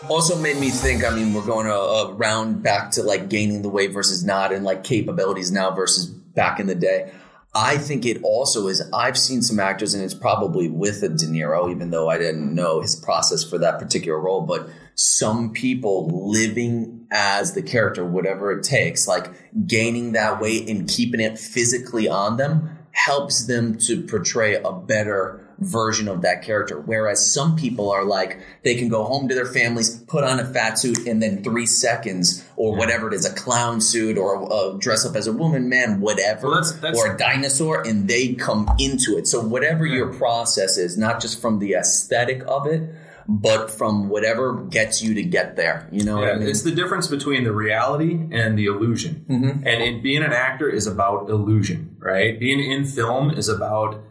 also 0.10 0.38
made 0.38 0.58
me 0.58 0.70
think. 0.70 1.04
I 1.04 1.10
mean, 1.10 1.34
we're 1.34 1.46
going 1.46 1.66
to 1.66 1.76
uh, 1.76 2.12
round 2.14 2.64
back 2.64 2.92
to 2.92 3.04
like 3.04 3.30
gaining 3.30 3.62
the 3.62 3.70
weight 3.70 3.92
versus 3.92 4.24
not, 4.24 4.52
and 4.52 4.64
like 4.64 4.84
capabilities 4.84 5.52
now 5.52 5.72
versus 5.72 6.06
back 6.06 6.60
in 6.60 6.68
the 6.68 6.76
day. 6.76 7.12
I 7.56 7.78
think 7.78 8.06
it 8.06 8.20
also 8.24 8.68
is. 8.68 8.82
I've 8.92 9.18
seen 9.18 9.44
some 9.44 9.60
actors, 9.60 9.94
and 9.94 10.04
it's 10.04 10.16
probably 10.16 10.70
with 10.70 11.04
a 11.04 11.10
De 11.10 11.26
Niro, 11.26 11.70
even 11.70 11.92
though 11.92 12.10
I 12.10 12.18
didn't 12.18 12.54
know 12.54 12.82
his 12.82 12.96
process 12.96 13.44
for 13.44 13.60
that 13.60 13.78
particular 13.78 14.20
role. 14.20 14.42
But 14.42 14.70
some 14.96 15.54
people 15.54 16.30
living 16.30 17.08
as 17.12 17.54
the 17.54 17.62
character, 17.62 18.04
whatever 18.04 18.52
it 18.52 18.64
takes, 18.64 19.08
like 19.08 19.30
gaining 19.68 20.14
that 20.14 20.42
weight 20.42 20.68
and 20.68 20.90
keeping 20.90 21.20
it 21.20 21.38
physically 21.38 22.08
on 22.08 22.38
them, 22.38 22.80
helps 22.92 23.46
them 23.46 23.78
to 23.78 24.02
portray 24.02 24.56
a 24.56 24.72
better 24.72 25.43
version 25.60 26.08
of 26.08 26.22
that 26.24 26.42
character. 26.44 26.80
Whereas 26.80 27.34
some 27.34 27.56
people 27.56 27.92
are 27.92 28.04
like, 28.04 28.40
they 28.64 28.76
can 28.76 28.90
go 28.90 29.04
home 29.04 29.28
to 29.30 29.36
their 29.36 29.46
families, 29.46 30.00
put 30.08 30.24
on 30.24 30.40
a 30.40 30.46
fat 30.46 30.80
suit, 30.80 31.06
and 31.08 31.22
then 31.22 31.44
three 31.44 31.66
seconds 31.66 32.44
or 32.56 32.76
whatever 32.76 33.08
it 33.08 33.14
is, 33.14 33.26
a 33.26 33.34
clown 33.34 33.82
suit 33.82 34.18
or 34.18 34.52
uh, 34.52 34.72
dress 34.78 35.06
up 35.06 35.16
as 35.16 35.28
a 35.28 35.34
woman, 35.34 35.70
man, 35.70 36.00
whatever, 36.02 36.48
Well, 36.48 36.56
that's- 36.62 36.80
that's- 36.80 36.98
or 37.00 37.14
a 37.14 37.18
dinosaur, 37.18 37.82
and 37.86 38.08
they 38.08 38.34
come 38.34 38.70
into 38.80 39.18
it. 39.18 39.28
So 39.28 39.42
whatever 39.42 39.86
your 39.86 40.14
process 40.14 40.78
is, 40.78 40.98
not 40.98 41.22
just 41.22 41.42
from 41.42 41.60
the 41.60 41.74
aesthetic 41.74 42.44
of 42.48 42.68
it, 42.68 42.90
but 43.26 43.72
from 43.72 44.10
whatever 44.10 44.66
gets 44.70 45.02
you 45.02 45.14
to 45.14 45.24
get 45.24 45.56
there. 45.56 45.88
You 45.94 46.04
know 46.04 46.22
Yeah, 46.22 46.32
I 46.32 46.36
mean? 46.40 46.48
it's 46.50 46.64
the 46.64 46.72
difference 46.72 47.08
between 47.08 47.46
the 47.46 47.54
reality 47.54 48.20
and 48.32 48.58
the 48.60 48.66
illusion. 48.66 49.26
Mm-hmm. 49.30 49.66
And 49.66 49.82
in, 49.82 50.02
being 50.04 50.24
an 50.24 50.34
actor 50.34 50.70
is 50.70 50.88
about 50.88 51.30
illusion, 51.30 51.96
right? 52.00 52.38
Being 52.38 52.60
in 52.60 52.84
film 52.84 53.32
is 53.32 53.48
about 53.48 54.04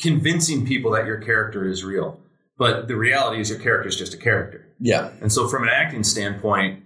convincing 0.00 0.66
people 0.66 0.90
that 0.92 1.06
your 1.06 1.18
character 1.18 1.66
is 1.66 1.84
real. 1.84 2.20
But 2.58 2.86
the 2.88 2.96
reality 2.96 3.40
is 3.40 3.50
your 3.50 3.58
character 3.58 3.88
is 3.88 3.96
just 3.96 4.14
a 4.14 4.16
character. 4.18 4.66
yeah. 4.78 5.10
And 5.20 5.32
so, 5.32 5.48
from 5.48 5.62
an 5.64 5.70
acting 5.70 6.04
standpoint, 6.04 6.82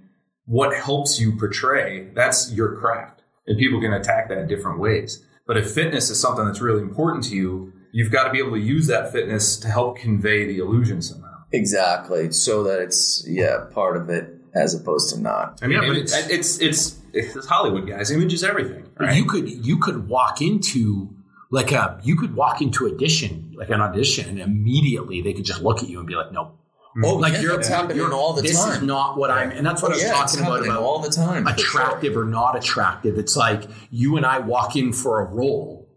what 0.47 0.75
helps 0.75 1.21
you 1.21 1.37
portray, 1.37 2.09
that's 2.15 2.53
your 2.53 2.77
craft. 2.77 3.23
And 3.47 3.59
people 3.59 3.81
can 3.81 3.93
attack 3.93 4.29
that 4.29 4.39
in 4.39 4.47
different 4.49 4.79
ways. 4.79 5.25
But 5.47 5.57
if 5.57 5.71
fitness 5.73 6.09
is 6.11 6.19
something 6.21 6.45
that's 6.47 6.61
really 6.61 6.83
important 6.83 7.25
to 7.25 7.37
you, 7.37 7.73
you've 7.93 8.11
got 8.11 8.25
to 8.25 8.31
be 8.31 8.39
able 8.39 8.53
to 8.53 8.61
use 8.61 8.87
that 8.89 9.13
fitness 9.13 9.57
to 9.59 9.69
help 9.69 9.99
convey 9.99 10.45
the 10.47 10.59
illusion 10.59 11.03
somehow. 11.03 11.33
Exactly. 11.53 12.31
So 12.33 12.65
that 12.65 12.81
it's 12.81 13.25
yeah 13.29 13.67
part 13.73 13.97
of 13.97 14.09
it 14.09 14.35
as 14.55 14.75
opposed 14.75 15.15
to 15.15 15.21
not. 15.21 15.59
I 15.63 15.67
mean, 15.67 15.83
Yeah, 15.83 15.89
but 15.89 15.97
it- 15.97 16.31
it's, 16.31 16.59
it's, 16.61 16.99
it's, 17.13 17.47
Hollywood, 17.47 17.89
guys. 17.89 18.11
Image 18.11 18.33
is 18.35 18.43
everything. 18.45 18.87
Right? 18.99 19.17
You 19.17 19.27
could 19.27 19.49
you 19.49 19.79
could 19.79 20.09
walk 20.09 20.41
into 20.41 21.11
like 21.51 21.73
a 21.73 22.01
you 22.03 22.17
could 22.17 22.35
walk 22.35 22.61
into 22.61 22.87
audition 22.87 23.47
like 23.57 23.71
an 23.71 23.81
audition 23.81 24.29
and 24.29 24.41
immediately 24.41 25.23
they 25.23 25.33
could 25.33 25.45
just 25.45 25.63
look 25.63 25.83
at 25.83 25.89
you 25.89 25.99
and 25.99 26.07
be 26.07 26.15
like, 26.15 26.33
no, 26.33 26.45
mm-hmm. 26.45 27.05
Oh, 27.05 27.15
like 27.17 27.35
yeah, 27.35 27.41
you're 27.41 27.57
that's 27.57 27.69
happening 27.69 27.99
you're- 27.99 28.13
all 28.13 28.33
the 28.33 28.43
this 28.43 28.59
time. 28.59 28.69
This 28.69 28.79
is 28.79 28.83
not 28.85 29.17
what 29.17 29.31
I'm, 29.31 29.51
and 29.51 29.67
that's 29.67 29.83
what 29.83 29.91
oh, 29.91 29.95
I 29.95 29.97
was 29.97 30.03
yeah, 30.03 30.13
talking 30.13 30.41
about 30.41 30.65
about 30.65 30.83
all 30.83 30.99
the 31.01 31.11
time. 31.11 31.45
for 31.45 31.59
sure. 31.59 31.81
attractive 31.81 32.17
or 32.17 32.25
not 32.25 32.57
attractive. 32.57 33.19
It's 33.19 33.37
like 33.37 33.65
you 33.91 34.17
and 34.17 34.27
I 34.27 34.39
walk 34.39 34.77
in 34.77 34.93
for 34.93 35.21
a 35.21 35.25
role, 35.25 35.89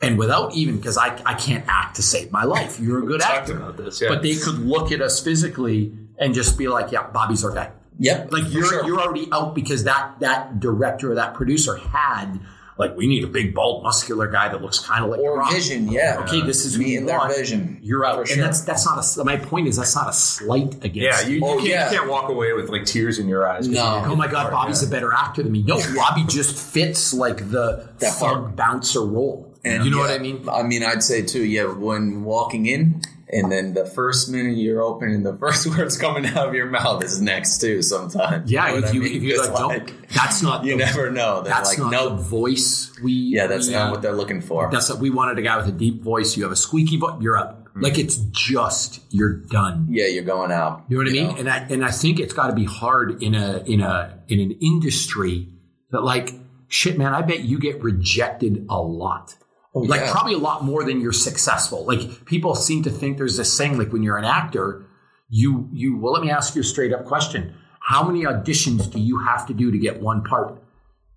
and 0.00 0.18
without 0.18 0.54
even 0.54 0.76
because 0.76 0.98
I 0.98 1.20
I 1.24 1.34
can't 1.34 1.64
act 1.68 1.96
to 1.96 2.02
save 2.02 2.32
my 2.32 2.44
life. 2.44 2.80
You're 2.80 3.02
a 3.02 3.06
good 3.06 3.20
talked 3.20 3.50
actor, 3.50 3.56
about 3.56 3.76
this, 3.76 4.00
yeah. 4.00 4.08
but 4.08 4.22
they 4.22 4.36
could 4.36 4.58
look 4.58 4.92
at 4.92 5.00
us 5.00 5.20
physically 5.22 5.92
and 6.18 6.34
just 6.34 6.58
be 6.58 6.68
like, 6.68 6.90
yeah, 6.92 7.08
Bobby's 7.08 7.44
our 7.44 7.52
guy. 7.52 7.70
Yep. 8.00 8.32
Like 8.32 8.52
you're 8.52 8.64
sure. 8.64 8.86
you're 8.86 9.00
already 9.00 9.28
out 9.32 9.54
because 9.54 9.84
that 9.84 10.20
that 10.20 10.60
director 10.60 11.12
or 11.12 11.14
that 11.16 11.34
producer 11.34 11.76
had 11.76 12.38
like 12.78 12.96
we 12.96 13.06
need 13.08 13.24
a 13.24 13.26
big 13.26 13.54
bald 13.54 13.82
muscular 13.82 14.26
guy 14.28 14.48
that 14.48 14.62
looks 14.62 14.78
kind 14.78 15.04
of 15.04 15.10
like 15.10 15.18
The 15.20 15.26
or 15.26 15.38
Rock. 15.38 15.52
vision, 15.52 15.88
yeah. 15.88 16.20
Okay, 16.24 16.40
this 16.42 16.64
is 16.64 16.78
me 16.78 16.92
you 16.92 16.98
and 17.00 17.08
their 17.08 17.18
want. 17.18 17.34
vision. 17.36 17.78
You're 17.82 18.06
out, 18.06 18.14
For 18.14 18.20
and 18.20 18.28
sure. 18.30 18.44
that's 18.44 18.60
that's 18.62 18.86
not 18.86 19.04
a. 19.18 19.24
My 19.24 19.36
point 19.36 19.66
is 19.68 19.76
that's 19.76 19.94
not 19.96 20.08
a 20.08 20.12
slight 20.12 20.74
Yeah, 20.74 20.84
against. 20.84 21.28
you, 21.28 21.36
you, 21.38 21.44
Oh, 21.44 21.56
can't, 21.56 21.66
yeah. 21.68 21.90
you 21.90 21.98
can't 21.98 22.08
walk 22.10 22.30
away 22.30 22.52
with 22.54 22.70
like 22.70 22.84
tears 22.86 23.18
in 23.18 23.28
your 23.28 23.46
eyes. 23.48 23.66
No. 23.68 23.98
you- 24.04 24.12
Oh 24.12 24.16
my 24.16 24.28
God, 24.28 24.50
Bobby's 24.50 24.82
a 24.82 24.86
better 24.88 25.12
actor 25.12 25.42
than 25.42 25.52
me. 25.52 25.62
No, 25.64 25.80
Bobby 25.94 26.24
just 26.28 26.56
fits 26.56 27.12
like 27.12 27.50
the 27.50 27.88
That 27.98 28.12
thug 28.14 28.30
part. 28.42 28.56
bouncer 28.56 29.04
role. 29.04 29.52
And 29.64 29.84
you 29.84 29.90
know 29.90 29.96
yeah, 29.98 30.02
what 30.04 30.10
I 30.12 30.18
mean? 30.18 30.48
I 30.48 30.62
mean, 30.62 30.82
I'd 30.84 31.02
say 31.02 31.22
too. 31.22 31.44
Yeah, 31.44 31.64
when 31.64 32.22
walking 32.22 32.66
in, 32.66 33.02
and 33.30 33.50
then 33.52 33.74
the 33.74 33.84
first 33.84 34.28
minute 34.30 34.56
you're 34.56 34.82
opening, 34.82 35.22
the 35.22 35.36
first 35.36 35.66
words 35.76 35.96
coming 35.98 36.26
out 36.26 36.48
of 36.48 36.54
your 36.54 36.66
mouth 36.70 37.02
is 37.04 37.20
next 37.20 37.60
too. 37.60 37.82
Sometimes, 37.82 38.50
Yeah, 38.50 38.66
know 38.68 38.74
what 38.76 38.84
if 38.84 38.90
I 38.90 38.92
you 38.94 39.00
mean? 39.02 39.16
if 39.16 39.22
you 39.22 39.40
like, 39.40 39.56
don't, 39.86 40.08
that's 40.14 40.42
not 40.42 40.64
you 40.64 40.72
the, 40.76 40.84
never 40.84 41.10
know. 41.10 41.42
They're 41.42 41.52
that's 41.52 41.70
like, 41.70 41.78
not 41.78 41.90
no, 41.92 42.08
the 42.16 42.22
voice 42.22 42.92
we. 43.02 43.12
yeah, 43.12 43.46
that's 43.46 43.66
we, 43.68 43.74
not 43.74 43.90
what 43.90 44.02
they're 44.02 44.12
looking 44.16 44.40
for. 44.40 44.70
That's 44.70 44.88
what 44.88 44.98
we 45.00 45.10
wanted 45.10 45.38
a 45.38 45.42
guy 45.42 45.56
with 45.56 45.68
a 45.68 45.72
deep 45.72 46.02
voice. 46.02 46.36
You 46.36 46.42
have 46.44 46.52
a 46.52 46.56
squeaky 46.56 46.96
voice, 46.96 47.20
you're 47.20 47.36
up. 47.36 47.64
Mm-hmm. 47.68 47.82
Like 47.82 47.98
it's 47.98 48.16
just 48.16 49.00
you're 49.10 49.34
done. 49.34 49.86
yeah, 49.90 50.06
you're 50.06 50.24
going 50.24 50.50
out. 50.50 50.84
You 50.88 50.96
know 50.96 51.04
what 51.04 51.10
I 51.10 51.12
mean? 51.12 51.28
know? 51.28 51.36
And 51.36 51.48
I 51.50 51.58
and 51.70 51.84
I 51.84 51.90
think 51.90 52.18
it's 52.18 52.32
got 52.32 52.48
to 52.48 52.54
be 52.54 52.64
hard 52.64 53.22
in 53.22 53.34
a 53.34 53.58
in 53.66 53.80
a 53.80 54.18
in 54.28 54.40
an 54.40 54.52
industry 54.60 55.48
that 55.90 56.02
like 56.02 56.32
shit, 56.68 56.96
man. 56.98 57.14
I 57.14 57.22
bet 57.22 57.40
you 57.40 57.58
get 57.58 57.82
rejected 57.82 58.66
a 58.68 58.80
lot. 58.80 59.34
Oh, 59.74 59.80
like 59.80 60.00
Oh, 60.00 60.04
yeah. 60.04 60.12
probably 60.12 60.34
a 60.34 60.38
lot 60.38 60.64
more 60.64 60.84
than 60.84 61.00
you're 61.00 61.12
successful. 61.12 61.84
Like 61.84 62.24
people 62.24 62.54
seem 62.54 62.82
to 62.84 62.90
think 62.90 63.18
there's 63.18 63.36
this 63.36 63.56
thing 63.56 63.78
like 63.78 63.92
when 63.92 64.02
you're 64.02 64.16
an 64.18 64.24
actor, 64.24 64.86
you 65.28 65.68
you 65.72 65.98
well 65.98 66.12
let 66.14 66.22
me 66.22 66.30
ask 66.30 66.54
you 66.54 66.62
a 66.62 66.64
straight 66.64 66.92
up 66.92 67.04
question. 67.04 67.54
How 67.80 68.02
many 68.02 68.24
auditions 68.24 68.90
do 68.90 68.98
you 69.00 69.18
have 69.18 69.46
to 69.46 69.54
do 69.54 69.70
to 69.70 69.78
get 69.78 70.00
one 70.00 70.22
part? 70.22 70.62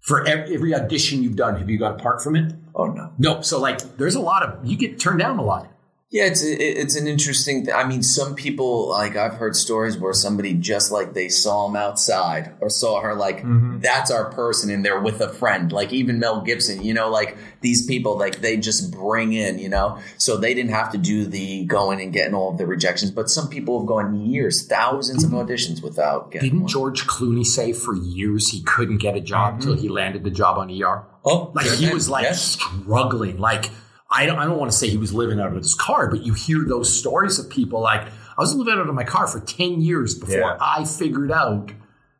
For 0.01 0.25
every, 0.27 0.55
every 0.55 0.73
audition 0.75 1.21
you've 1.21 1.35
done, 1.35 1.57
have 1.57 1.69
you 1.69 1.77
got 1.77 1.99
a 1.99 2.03
part 2.03 2.21
from 2.23 2.35
it? 2.35 2.53
Oh 2.75 2.85
no. 2.87 3.13
No. 3.17 3.41
So 3.41 3.59
like 3.59 3.97
there's 3.97 4.15
a 4.15 4.19
lot 4.21 4.43
of 4.43 4.65
you 4.65 4.75
get 4.77 4.99
turned 4.99 5.19
down 5.19 5.37
a 5.39 5.43
lot. 5.43 5.69
Yeah, 6.13 6.25
it's 6.25 6.43
it, 6.43 6.59
it's 6.59 6.97
an 6.97 7.07
interesting. 7.07 7.63
Th- 7.63 7.73
I 7.73 7.85
mean, 7.87 8.03
some 8.03 8.35
people 8.35 8.89
like 8.89 9.15
I've 9.15 9.35
heard 9.35 9.55
stories 9.55 9.97
where 9.97 10.11
somebody 10.11 10.53
just 10.53 10.91
like 10.91 11.13
they 11.13 11.29
saw 11.29 11.69
him 11.69 11.77
outside 11.77 12.51
or 12.59 12.69
saw 12.69 12.99
her 12.99 13.15
like 13.15 13.37
Mm-hmm. 13.41 13.79
that's 13.79 14.11
our 14.11 14.25
person 14.29 14.69
and 14.69 14.83
they're 14.83 14.99
with 14.99 15.21
a 15.21 15.29
friend. 15.29 15.71
Like 15.71 15.93
even 15.93 16.19
Mel 16.19 16.41
Gibson, 16.41 16.83
you 16.83 16.93
know, 16.93 17.09
like 17.09 17.37
these 17.61 17.85
people 17.87 18.17
like 18.17 18.41
they 18.41 18.57
just 18.57 18.91
bring 18.91 19.31
in, 19.31 19.57
you 19.57 19.69
know, 19.69 19.99
so 20.17 20.35
they 20.35 20.53
didn't 20.53 20.71
have 20.71 20.91
to 20.91 20.97
do 20.97 21.25
the 21.25 21.63
going 21.63 22.01
and 22.01 22.11
getting 22.11 22.33
all 22.33 22.51
of 22.51 22.57
the 22.57 22.67
rejections. 22.67 23.09
But 23.11 23.29
some 23.29 23.47
people 23.47 23.79
have 23.79 23.87
gone 23.87 24.19
years, 24.25 24.67
1000s 24.67 25.23
of 25.23 25.31
auditions 25.31 25.81
without 25.81 26.29
getting. 26.29 26.49
Mm-hmm. 26.49 26.55
Didn't 26.57 26.61
one. 26.63 26.69
George 26.69 27.07
Clooney 27.07 27.45
say 27.45 27.71
for 27.71 27.95
years 27.95 28.49
he 28.49 28.61
couldn't 28.63 28.97
get 28.97 29.15
a 29.15 29.21
job 29.21 29.61
till 29.61 29.75
he 29.77 29.87
landed 29.87 30.25
the 30.25 30.29
job 30.31 30.57
on 30.57 30.69
ER? 30.69 31.05
Oh, 31.23 31.51
Like 31.55 31.67
he 31.67 31.89
was 31.93 32.09
like 32.09 32.33
struggling. 32.35 33.37
Like 33.37 33.69
I 34.11 34.25
don't 34.25 34.39
I 34.39 34.45
don't 34.45 34.57
want 34.57 34.71
to 34.71 34.77
say 34.77 34.89
he 34.89 34.97
was 34.97 35.13
living 35.13 35.39
out 35.39 35.47
of 35.47 35.55
his 35.55 35.73
car, 35.73 36.09
but 36.09 36.25
you 36.25 36.33
hear 36.33 36.63
those 36.67 36.95
stories 36.97 37.39
of 37.39 37.49
people 37.49 37.81
like 37.81 38.01
I 38.01 38.41
was 38.41 38.53
living 38.55 38.73
out 38.79 38.87
of 38.89 38.95
my 38.95 39.03
car 39.03 39.27
for 39.27 39.39
10 39.39 39.81
years 39.81 40.17
before 40.17 40.37
Yeah. 40.39 40.57
I 40.59 40.85
figured 40.85 41.31
out 41.31 41.71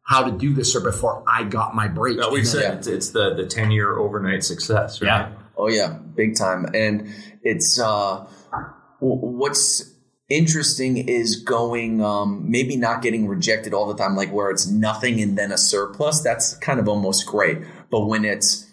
how 0.04 0.24
to 0.24 0.32
do 0.32 0.54
this 0.54 0.76
or 0.76 0.82
before 0.82 1.24
I 1.28 1.44
got 1.44 1.74
my 1.76 1.88
break. 1.88 2.18
No, 2.18 2.30
we've 2.30 2.48
said 2.48 2.64
Yeah. 2.64 2.74
it's, 2.74 2.88
it's 2.88 3.10
the 3.12 3.34
the 3.36 3.46
ten 3.46 3.72
year 3.72 3.98
overnight 3.98 4.44
success. 4.44 5.02
Right? 5.02 5.08
Yeah. 5.08 5.32
Oh 5.58 5.68
yeah, 5.68 5.90
big 6.16 6.36
time. 6.36 6.66
And 6.74 7.14
it's 7.44 7.80
uh 7.80 8.26
w- 9.00 9.20
what's 9.38 9.90
interesting 10.30 10.98
is 10.98 11.36
going 11.44 12.02
um, 12.04 12.50
maybe 12.50 12.78
not 12.78 13.02
getting 13.02 13.28
rejected 13.28 13.74
all 13.74 13.88
the 13.88 13.96
time, 14.02 14.16
like 14.16 14.32
where 14.32 14.50
it's 14.50 14.66
nothing 14.68 15.22
and 15.22 15.38
then 15.38 15.52
a 15.52 15.58
surplus. 15.58 16.22
That's 16.22 16.56
kind 16.58 16.80
of 16.80 16.88
almost 16.88 17.26
great. 17.26 17.60
But 17.90 18.06
when 18.06 18.24
it's 18.26 18.66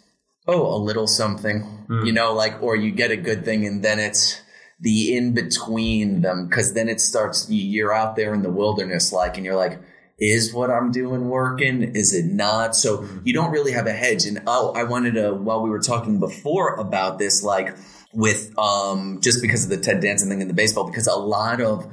oh 0.49 0.75
a 0.75 0.79
little 0.79 1.07
something, 1.07 1.63
Mm. 1.89 2.07
you 2.07 2.13
know, 2.13 2.33
like 2.35 2.63
or 2.63 2.75
you 2.77 2.91
get 2.91 3.11
a 3.11 3.17
good 3.17 3.45
thing 3.45 3.67
and 3.67 3.83
then 3.85 3.99
it's 3.99 4.41
the 4.81 5.17
in 5.17 5.35
between 5.35 6.23
them 6.23 6.47
because 6.49 6.73
then 6.75 6.89
it 6.89 7.01
starts. 7.01 7.49
you- 7.51 7.63
You're 7.63 7.93
out 7.93 8.17
there 8.17 8.33
in 8.35 8.43
the 8.43 8.51
wilderness, 8.51 9.13
like, 9.13 9.37
and 9.37 9.45
you're 9.47 9.57
like. 9.57 9.79
Is 10.21 10.53
what 10.53 10.69
I'm 10.69 10.91
doing 10.91 11.29
working? 11.29 11.81
Is 11.95 12.13
it 12.13 12.25
not? 12.25 12.75
So 12.75 13.07
you 13.23 13.33
don't 13.33 13.53
really 13.53 13.71
have 13.71 13.87
a 13.87 13.93
hedge. 13.93 14.27
And 14.27 14.43
oh, 14.49 14.73
I 14.75 14.83
wanted 14.83 15.15
to, 15.15 15.33
while 15.33 15.63
we 15.63 15.71
were 15.71 15.79
talking 15.79 16.19
before 16.19 16.75
about 16.75 17.21
this, 17.21 17.45
like 17.45 17.77
with 18.13 18.53
um, 18.59 19.21
just 19.23 19.41
because 19.41 19.63
of 19.63 19.71
the 19.71 19.77
Ted 19.77 20.01
Danson 20.01 20.29
thing 20.29 20.41
in 20.41 20.49
the 20.49 20.55
baseball, 20.55 20.89
because 20.89 21.07
a 21.07 21.15
lot 21.15 21.61
of 21.61 21.87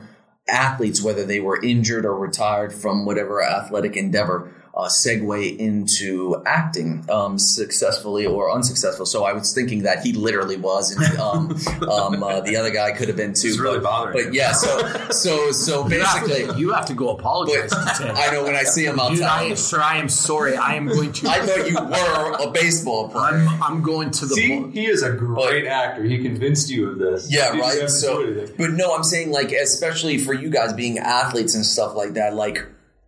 athletes, 0.50 1.04
whether 1.04 1.24
they 1.24 1.40
were 1.40 1.62
injured 1.62 2.04
or 2.04 2.18
retired 2.18 2.74
from 2.74 3.06
whatever 3.06 3.44
athletic 3.44 3.96
endeavor, 3.96 4.52
uh, 4.76 4.88
segue 4.88 5.58
into 5.58 6.42
acting 6.46 7.06
um, 7.10 7.40
successfully 7.40 8.26
or 8.26 8.52
unsuccessful. 8.52 9.06
So 9.06 9.24
I 9.24 9.32
was 9.32 9.54
thinking 9.54 9.84
that 9.84 10.04
he 10.04 10.12
literally 10.12 10.58
was, 10.58 10.92
and 10.92 11.18
um, 11.18 11.58
um, 11.90 12.22
uh, 12.22 12.42
the 12.42 12.58
other 12.58 12.72
guy 12.72 12.92
could 12.92 13.08
have 13.08 13.16
been 13.16 13.34
too. 13.34 13.48
It's 13.50 13.58
really 13.58 13.80
but, 13.80 13.84
bothering 13.84 14.26
but 14.26 14.34
yeah, 14.34 14.52
so 14.52 15.10
so 15.12 15.52
so 15.52 15.88
You 15.96 16.02
have, 16.02 16.28
basically, 16.28 16.54
to, 16.54 16.60
you 16.60 16.74
have 16.74 16.86
to 16.88 16.94
go 16.94 17.10
apologize 17.10 17.70
but 17.70 17.96
to 17.96 18.04
Ted. 18.04 18.16
I 18.16 18.32
know 18.32 18.44
when 18.44 18.56
I 18.56 18.64
see 18.64 18.86
him, 18.86 19.00
I'll 19.00 19.10
Dude, 19.10 19.20
tell 19.20 19.30
I, 19.30 19.46
him. 19.46 19.56
sir, 19.56 19.82
I 19.82 19.98
am 19.98 20.10
sorry. 20.10 20.58
I 20.58 20.76
am 20.76 20.88
going 20.88 21.14
to. 21.14 21.30
I 21.30 21.46
thought 21.46 21.70
you 21.70 21.76
were 21.76 22.48
a 22.48 22.52
baseball 22.52 23.10
player. 23.10 23.24
I'm, 23.24 23.64
I'm 23.64 23.82
going 23.82 24.12
to 24.12 24.26
the. 24.26 24.36
See, 24.36 24.72
he 24.72 24.88
is 24.88 25.04
a 25.04 25.12
great 25.12 25.68
actor. 25.68 26.04
He 26.04 26.22
convinced 26.22 26.70
you 26.70 26.90
of 26.90 27.00
this. 27.00 27.32
Yeah, 27.32 27.52
didn't 27.52 27.62
right. 27.62 27.80
to 27.80 27.90
So, 27.90 28.48
but 28.58 28.72
no, 28.72 28.94
I'm 28.94 29.04
saying 29.04 29.32
like, 29.32 29.52
especially 29.52 30.18
for 30.18 30.34
you 30.34 30.50
guys 30.50 30.74
being 30.74 31.00
athletes 31.00 31.56
and 31.56 31.66
stuff 31.66 31.96
like 31.96 32.14
that, 32.14 32.34
like 32.34 32.66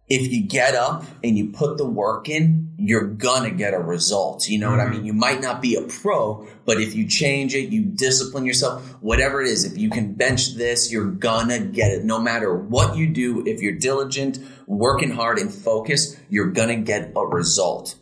if 0.09 0.31
you 0.31 0.43
get 0.43 0.73
up 0.73 1.03
and 1.23 1.37
you 1.37 1.49
put 1.49 1.77
the 1.77 1.85
work 1.85 2.29
in, 2.29 2.73
you're 2.77 3.07
gonna 3.07 3.51
get 3.51 3.73
a 3.73 3.79
result. 3.79 4.47
You 4.47 4.59
know 4.59 4.71
what 4.71 4.79
I 4.79 4.85
mm-hmm. 4.85 4.93
mean? 4.93 5.05
You 5.05 5.13
might 5.13 5.41
not 5.41 5.61
be 5.61 5.75
a 5.75 5.81
pro, 5.81 6.47
but 6.65 6.79
if 6.79 6.95
you 6.95 7.07
change 7.07 7.53
it, 7.53 7.69
you 7.69 7.83
discipline 7.83 8.45
yourself, 8.45 8.85
whatever 9.01 9.41
it 9.41 9.47
is, 9.49 9.65
if 9.65 9.77
you 9.77 9.89
can 9.89 10.13
bench 10.13 10.55
this, 10.55 10.91
you're 10.91 11.11
gonna 11.11 11.59
get 11.59 11.91
it. 11.91 12.05
No 12.05 12.19
matter 12.19 12.55
what 12.55 12.95
you 12.95 13.07
do, 13.07 13.45
if 13.45 13.61
you're 13.61 13.77
diligent, 13.77 14.39
working 14.65 15.11
hard 15.11 15.39
and 15.39 15.53
focused, 15.53 16.17
you're 16.29 16.51
gonna 16.51 16.77
get 16.77 17.11
a 17.15 17.25
result. 17.25 17.95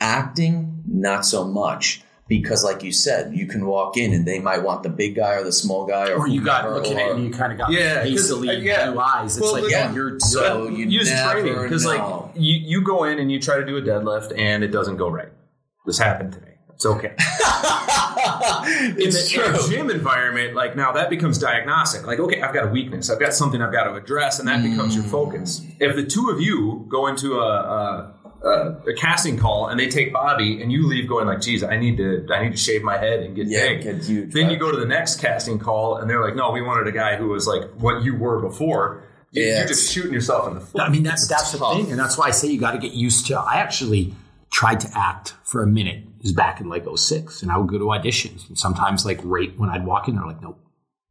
Acting, 0.00 0.82
not 0.86 1.24
so 1.24 1.44
much. 1.46 2.02
Because, 2.28 2.64
like 2.64 2.82
you 2.82 2.90
said, 2.90 3.36
you 3.36 3.46
can 3.46 3.66
walk 3.66 3.96
in 3.96 4.12
and 4.12 4.26
they 4.26 4.40
might 4.40 4.64
want 4.64 4.82
the 4.82 4.88
big 4.88 5.14
guy 5.14 5.34
or 5.34 5.44
the 5.44 5.52
small 5.52 5.86
guy, 5.86 6.10
or, 6.10 6.18
or 6.20 6.28
you 6.28 6.44
got 6.44 6.68
looking 6.68 6.98
at 6.98 7.10
it 7.10 7.14
and 7.14 7.24
you 7.24 7.30
kind 7.30 7.52
of 7.52 7.58
got 7.58 7.70
Yeah, 7.70 8.00
'cause, 8.02 8.08
hastily 8.10 8.48
uh, 8.48 8.52
yeah. 8.54 8.90
blue 8.90 8.98
eyes. 9.00 9.36
It's 9.36 9.42
Well, 9.42 9.62
like, 9.62 9.70
yeah. 9.70 9.94
you're. 9.94 10.18
So 10.18 10.66
you 10.68 10.86
use 10.86 11.08
training 11.08 11.54
because 11.62 11.86
like 11.86 12.00
you, 12.34 12.54
you 12.56 12.82
go 12.82 13.04
in 13.04 13.20
and 13.20 13.30
you 13.30 13.40
try 13.40 13.58
to 13.58 13.64
do 13.64 13.76
a 13.76 13.80
deadlift 13.82 14.36
and 14.36 14.64
it 14.64 14.68
doesn't 14.72 14.96
go 14.96 15.08
right. 15.08 15.28
This 15.86 15.98
happened 15.98 16.32
to 16.32 16.40
me. 16.40 16.48
It's 16.74 16.84
okay. 16.84 17.14
in 17.16 18.96
it's 18.98 19.32
the, 19.32 19.40
in 19.40 19.50
true. 19.50 19.52
the 19.62 19.68
gym 19.70 19.90
environment, 19.90 20.54
like 20.54 20.76
now 20.76 20.92
that 20.92 21.08
becomes 21.10 21.38
diagnostic. 21.38 22.06
Like, 22.06 22.18
okay, 22.18 22.42
I've 22.42 22.52
got 22.52 22.64
a 22.66 22.68
weakness. 22.68 23.08
I've 23.08 23.20
got 23.20 23.32
something 23.34 23.62
I've 23.62 23.72
got 23.72 23.84
to 23.84 23.94
address, 23.94 24.38
and 24.40 24.48
that 24.48 24.62
becomes 24.62 24.94
your 24.94 25.04
focus. 25.04 25.62
If 25.80 25.96
the 25.96 26.04
two 26.04 26.28
of 26.28 26.40
you 26.40 26.84
go 26.88 27.06
into 27.06 27.38
a, 27.38 27.48
a, 27.48 28.14
a, 28.42 28.76
a 28.90 28.94
casting 28.96 29.38
call 29.38 29.68
and 29.68 29.78
they 29.80 29.88
take 29.88 30.12
Bobby, 30.12 30.60
and 30.62 30.70
you 30.70 30.86
leave 30.86 31.08
going 31.08 31.26
like, 31.26 31.40
"Geez, 31.40 31.62
I 31.62 31.76
need 31.76 31.96
to, 31.96 32.26
I 32.32 32.42
need 32.44 32.52
to 32.52 32.56
shave 32.58 32.82
my 32.82 32.96
head 32.98 33.20
and 33.20 33.34
get 33.34 33.46
Yeah, 33.48 33.68
big." 33.68 33.82
get 33.82 34.04
huge, 34.04 34.32
then 34.32 34.44
right? 34.44 34.52
you 34.52 34.58
go 34.58 34.70
to 34.70 34.76
the 34.78 34.86
next 34.86 35.20
casting 35.20 35.58
call, 35.58 35.96
and 35.96 36.08
they're 36.08 36.22
like, 36.24 36.36
"No, 36.36 36.50
we 36.52 36.62
wanted 36.62 36.86
a 36.86 36.92
guy 36.92 37.16
who 37.16 37.28
was 37.28 37.46
like 37.46 37.70
what 37.78 38.02
you 38.04 38.14
were 38.16 38.40
before." 38.40 39.02
You, 39.32 39.42
Yeah, 39.42 39.58
You're 39.58 39.68
just 39.68 39.92
shooting 39.92 40.12
yourself 40.12 40.46
in 40.48 40.54
the 40.54 40.60
foot. 40.60 40.80
I 40.82 40.88
mean, 40.88 41.02
that's 41.02 41.26
that's 41.26 41.52
the 41.52 41.58
thing, 41.58 41.90
and 41.90 41.98
that's 41.98 42.16
why 42.16 42.26
I 42.26 42.30
say 42.30 42.48
you 42.48 42.60
got 42.60 42.72
to 42.72 42.78
get 42.78 42.92
used 42.92 43.26
to. 43.26 43.38
I 43.38 43.56
actually 43.56 44.14
tried 44.52 44.80
to 44.80 44.88
act 44.94 45.34
for 45.42 45.62
a 45.62 45.66
minute. 45.66 46.04
It 46.18 46.22
was 46.22 46.32
back 46.32 46.60
in 46.60 46.68
like 46.68 46.84
06, 46.94 47.42
and 47.42 47.50
I 47.50 47.58
would 47.58 47.68
go 47.68 47.78
to 47.78 47.84
auditions, 47.86 48.48
and 48.48 48.56
sometimes 48.58 49.04
like 49.04 49.20
right 49.24 49.56
when 49.58 49.68
I'd 49.70 49.84
walk 49.84 50.08
in, 50.08 50.14
they're 50.16 50.24
like, 50.26 50.40
nope, 50.40 50.58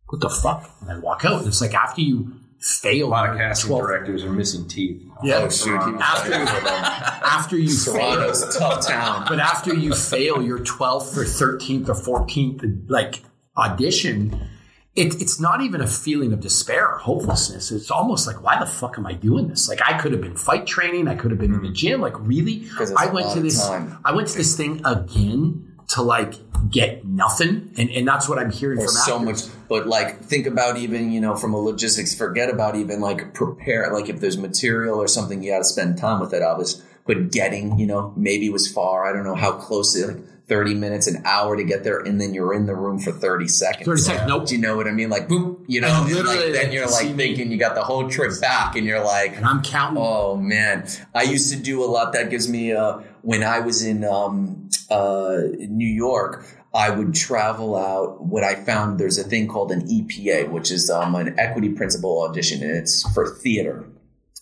what 0.08 0.22
the 0.22 0.30
fuck?" 0.30 0.70
And 0.82 0.92
I'd 0.92 1.02
walk 1.02 1.26
out, 1.26 1.40
and 1.40 1.48
it's 1.48 1.62
like 1.62 1.74
after 1.74 2.02
you 2.02 2.34
fail, 2.66 3.08
a 3.08 3.10
lot 3.10 3.30
of 3.30 3.38
casting 3.38 3.70
12 3.70 3.82
directors 3.84 4.24
are 4.24 4.32
missing 4.32 4.68
teeth. 4.68 5.04
Yeah, 5.24 5.36
Oh, 5.44 5.50
shoot, 5.50 5.76
after, 5.76 6.32
them. 6.32 6.48
after 6.48 7.58
you 7.58 7.70
fail, 7.70 8.22
a 8.22 8.52
tough 8.52 8.88
town. 8.88 9.26
but 9.30 9.40
after 9.40 9.74
you 9.74 9.94
fail 9.94 10.42
your 10.42 10.60
12th 10.60 11.16
or 11.16 11.26
13th 11.26 11.90
or 11.90 12.26
14th 12.26 12.90
like 12.90 13.24
audition 13.56 14.50
it, 14.96 15.22
it's 15.22 15.40
not 15.40 15.62
even 15.62 15.82
a 15.82 15.88
feeling 15.88 16.34
of 16.34 16.40
despair 16.40 16.90
or 16.90 16.98
hopelessness 16.98 17.72
it's 17.72 17.92
almost 17.92 18.28
like 18.28 18.42
why 18.44 18.60
the 18.60 18.66
fuck 18.66 18.98
am 18.98 19.06
i 19.06 19.14
doing 19.14 19.48
this 19.48 19.70
like 19.70 19.80
i 19.86 19.98
could 19.98 20.12
have 20.12 20.22
been 20.22 20.36
fight 20.36 20.66
training 20.68 21.08
i 21.08 21.16
could 21.16 21.32
have 21.32 21.40
been 21.40 21.54
in 21.54 21.62
the 21.62 21.68
hmm. 21.70 21.74
gym 21.74 22.02
like 22.02 22.20
really, 22.20 22.68
i 22.98 23.06
went 23.08 23.32
to 23.32 23.40
this 23.40 23.66
time. 23.66 23.98
i 24.04 24.12
went 24.12 24.28
to 24.28 24.38
this 24.38 24.58
thing 24.58 24.82
again 24.86 25.74
to 25.88 26.02
like 26.02 26.34
get 26.70 27.06
nothing 27.06 27.74
and, 27.78 27.90
and 27.90 28.08
that's 28.08 28.28
what 28.28 28.38
i'm 28.40 28.52
hearing 28.52 28.78
There's 28.78 28.92
from 28.92 29.02
so 29.02 29.20
actors. 29.30 29.48
much, 29.48 29.56
but 29.70 29.88
like 29.88 30.22
think 30.22 30.46
about 30.48 30.78
even 30.78 31.12
you 31.12 31.22
know 31.22 31.36
from 31.36 31.54
a 31.54 31.58
logistics. 31.58 32.14
Forget 32.16 32.50
about 32.50 32.76
even 32.76 33.02
like 33.02 33.34
prepare. 33.34 33.92
Like 33.92 34.10
if 34.10 34.20
there's 34.20 34.38
material 34.38 35.02
or 35.02 35.08
something, 35.08 35.42
you 35.42 35.52
got 35.52 35.60
to 35.60 35.64
spend 35.64 35.98
time 35.98 36.20
with 36.20 36.34
it. 36.34 36.42
obviously 36.42 36.86
but 37.06 37.32
getting 37.32 37.78
you 37.80 37.86
know 37.86 38.14
maybe 38.16 38.50
was 38.50 38.72
far. 38.72 39.06
I 39.06 39.14
don't 39.14 39.24
know 39.24 39.36
how 39.36 39.54
close. 39.54 39.96
It, 39.96 40.08
like 40.08 40.18
thirty 40.48 40.74
minutes, 40.76 41.08
an 41.08 41.24
hour 41.26 41.56
to 41.56 41.64
get 41.64 41.84
there, 41.84 42.00
and 42.00 42.20
then 42.20 42.34
you're 42.34 42.54
in 42.54 42.66
the 42.66 42.76
room 42.76 43.00
for 43.00 43.12
thirty 43.12 43.48
seconds. 43.48 43.86
30 43.86 44.02
seconds, 44.02 44.28
nope. 44.28 44.48
Do 44.48 44.56
you 44.56 44.62
know 44.62 44.76
what 44.76 44.88
I 44.88 44.92
mean? 44.92 45.10
Like 45.10 45.28
boom, 45.28 45.64
you 45.68 45.82
know. 45.82 46.06
And 46.08 46.26
like, 46.26 46.40
then 46.52 46.72
you're 46.72 46.90
like 46.90 47.10
me. 47.10 47.14
thinking 47.16 47.52
you 47.52 47.58
got 47.58 47.76
the 47.76 47.84
whole 47.84 48.10
trip 48.10 48.40
back, 48.42 48.76
and 48.76 48.86
you're 48.86 49.04
like, 49.04 49.36
and 49.36 49.46
i'm 49.46 49.62
counting 49.62 50.02
Oh 50.02 50.36
man, 50.36 50.88
I 51.14 51.24
used 51.24 51.52
to 51.54 51.60
do 51.60 51.84
a 51.84 51.86
lot. 51.86 52.14
That 52.14 52.30
gives 52.30 52.50
me 52.50 52.74
uh, 52.74 53.00
when 53.26 53.44
I 53.44 53.60
was 53.60 53.84
in 53.84 54.04
um, 54.06 54.70
uh, 54.90 55.40
New 55.58 55.88
York. 55.88 56.46
I 56.74 56.90
would 56.90 57.16
travel 57.16 57.78
out. 57.78 58.26
What 58.26 58.44
I 58.44 58.56
found 58.56 59.00
there's 59.00 59.18
a 59.18 59.24
thing 59.24 59.48
called 59.48 59.72
an 59.72 59.88
EPA, 59.88 60.50
which 60.50 60.72
is 60.72 60.90
um, 60.90 61.16
an 61.16 61.34
equity 61.40 61.70
principal 61.70 62.24
audition, 62.24 62.62
and 62.62 62.72
it's 62.72 63.10
for 63.14 63.30
theater, 63.30 63.86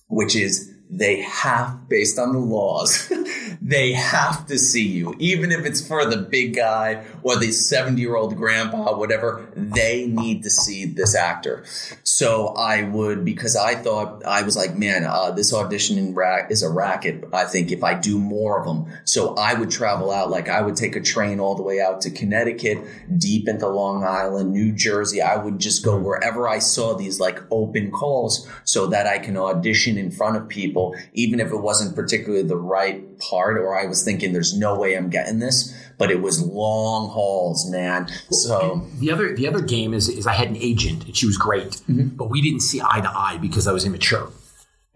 which 0.07 0.35
is 0.35 0.73
they 0.89 1.21
have, 1.21 1.87
based 1.87 2.17
on 2.17 2.33
the 2.33 2.39
laws, 2.39 3.07
they 3.65 3.93
have 3.93 4.45
to 4.47 4.59
see 4.59 4.85
you, 4.85 5.15
even 5.19 5.49
if 5.49 5.65
it's 5.65 5.85
for 5.87 6.05
the 6.05 6.17
big 6.17 6.53
guy 6.53 7.05
or 7.23 7.37
the 7.37 7.49
70 7.49 7.99
year 7.99 8.17
old 8.17 8.35
grandpa, 8.35 8.93
whatever. 8.95 9.47
They 9.55 10.05
need 10.05 10.43
to 10.43 10.49
see 10.49 10.85
this 10.85 11.15
actor. 11.15 11.63
So 12.03 12.47
I 12.47 12.83
would, 12.83 13.23
because 13.23 13.55
I 13.55 13.75
thought 13.75 14.25
I 14.25 14.41
was 14.41 14.57
like, 14.57 14.77
man, 14.77 15.05
uh, 15.05 15.31
this 15.31 15.53
auditioning 15.53 16.13
rack 16.13 16.51
is 16.51 16.61
a 16.61 16.69
racket. 16.69 17.23
I 17.31 17.45
think 17.45 17.71
if 17.71 17.85
I 17.85 17.93
do 17.93 18.19
more 18.19 18.59
of 18.59 18.65
them, 18.65 18.93
so 19.05 19.33
I 19.35 19.53
would 19.53 19.71
travel 19.71 20.11
out. 20.11 20.29
Like 20.29 20.49
I 20.49 20.61
would 20.61 20.75
take 20.75 20.97
a 20.97 21.01
train 21.01 21.39
all 21.39 21.55
the 21.55 21.63
way 21.63 21.79
out 21.79 22.01
to 22.01 22.11
Connecticut, 22.11 22.79
deep 23.17 23.47
into 23.47 23.67
Long 23.69 24.03
Island, 24.03 24.51
New 24.51 24.73
Jersey. 24.73 25.21
I 25.21 25.37
would 25.37 25.59
just 25.59 25.85
go 25.85 25.97
wherever 25.97 26.49
I 26.49 26.59
saw 26.59 26.95
these 26.95 27.21
like 27.21 27.39
open 27.49 27.91
calls, 27.91 28.49
so 28.65 28.87
that 28.87 29.07
I 29.07 29.19
can 29.19 29.37
audition 29.37 29.97
in 29.97 30.11
front 30.11 30.35
of 30.35 30.49
people, 30.49 30.95
even 31.13 31.39
if 31.39 31.51
it 31.51 31.57
wasn't 31.57 31.95
particularly 31.95 32.43
the 32.43 32.57
right 32.57 33.12
part, 33.29 33.57
or 33.57 33.77
I 33.77 33.85
was 33.85 34.03
thinking, 34.03 34.33
there's 34.33 34.57
no 34.57 34.77
way 34.77 34.95
I'm 34.95 35.09
getting 35.09 35.39
this. 35.39 35.73
But 35.97 36.11
it 36.11 36.21
was 36.21 36.41
long 36.41 37.09
hauls, 37.09 37.69
man. 37.69 38.09
So 38.31 38.87
the 38.99 39.11
other 39.11 39.35
the 39.35 39.47
other 39.47 39.61
game 39.61 39.93
is 39.93 40.09
is 40.09 40.25
I 40.25 40.33
had 40.33 40.49
an 40.49 40.57
agent 40.57 41.05
and 41.05 41.15
she 41.15 41.25
was 41.25 41.37
great, 41.37 41.71
mm-hmm. 41.87 42.15
but 42.15 42.29
we 42.29 42.41
didn't 42.41 42.61
see 42.61 42.81
eye 42.81 43.01
to 43.01 43.09
eye 43.09 43.37
because 43.37 43.67
I 43.67 43.73
was 43.73 43.85
immature. 43.85 44.31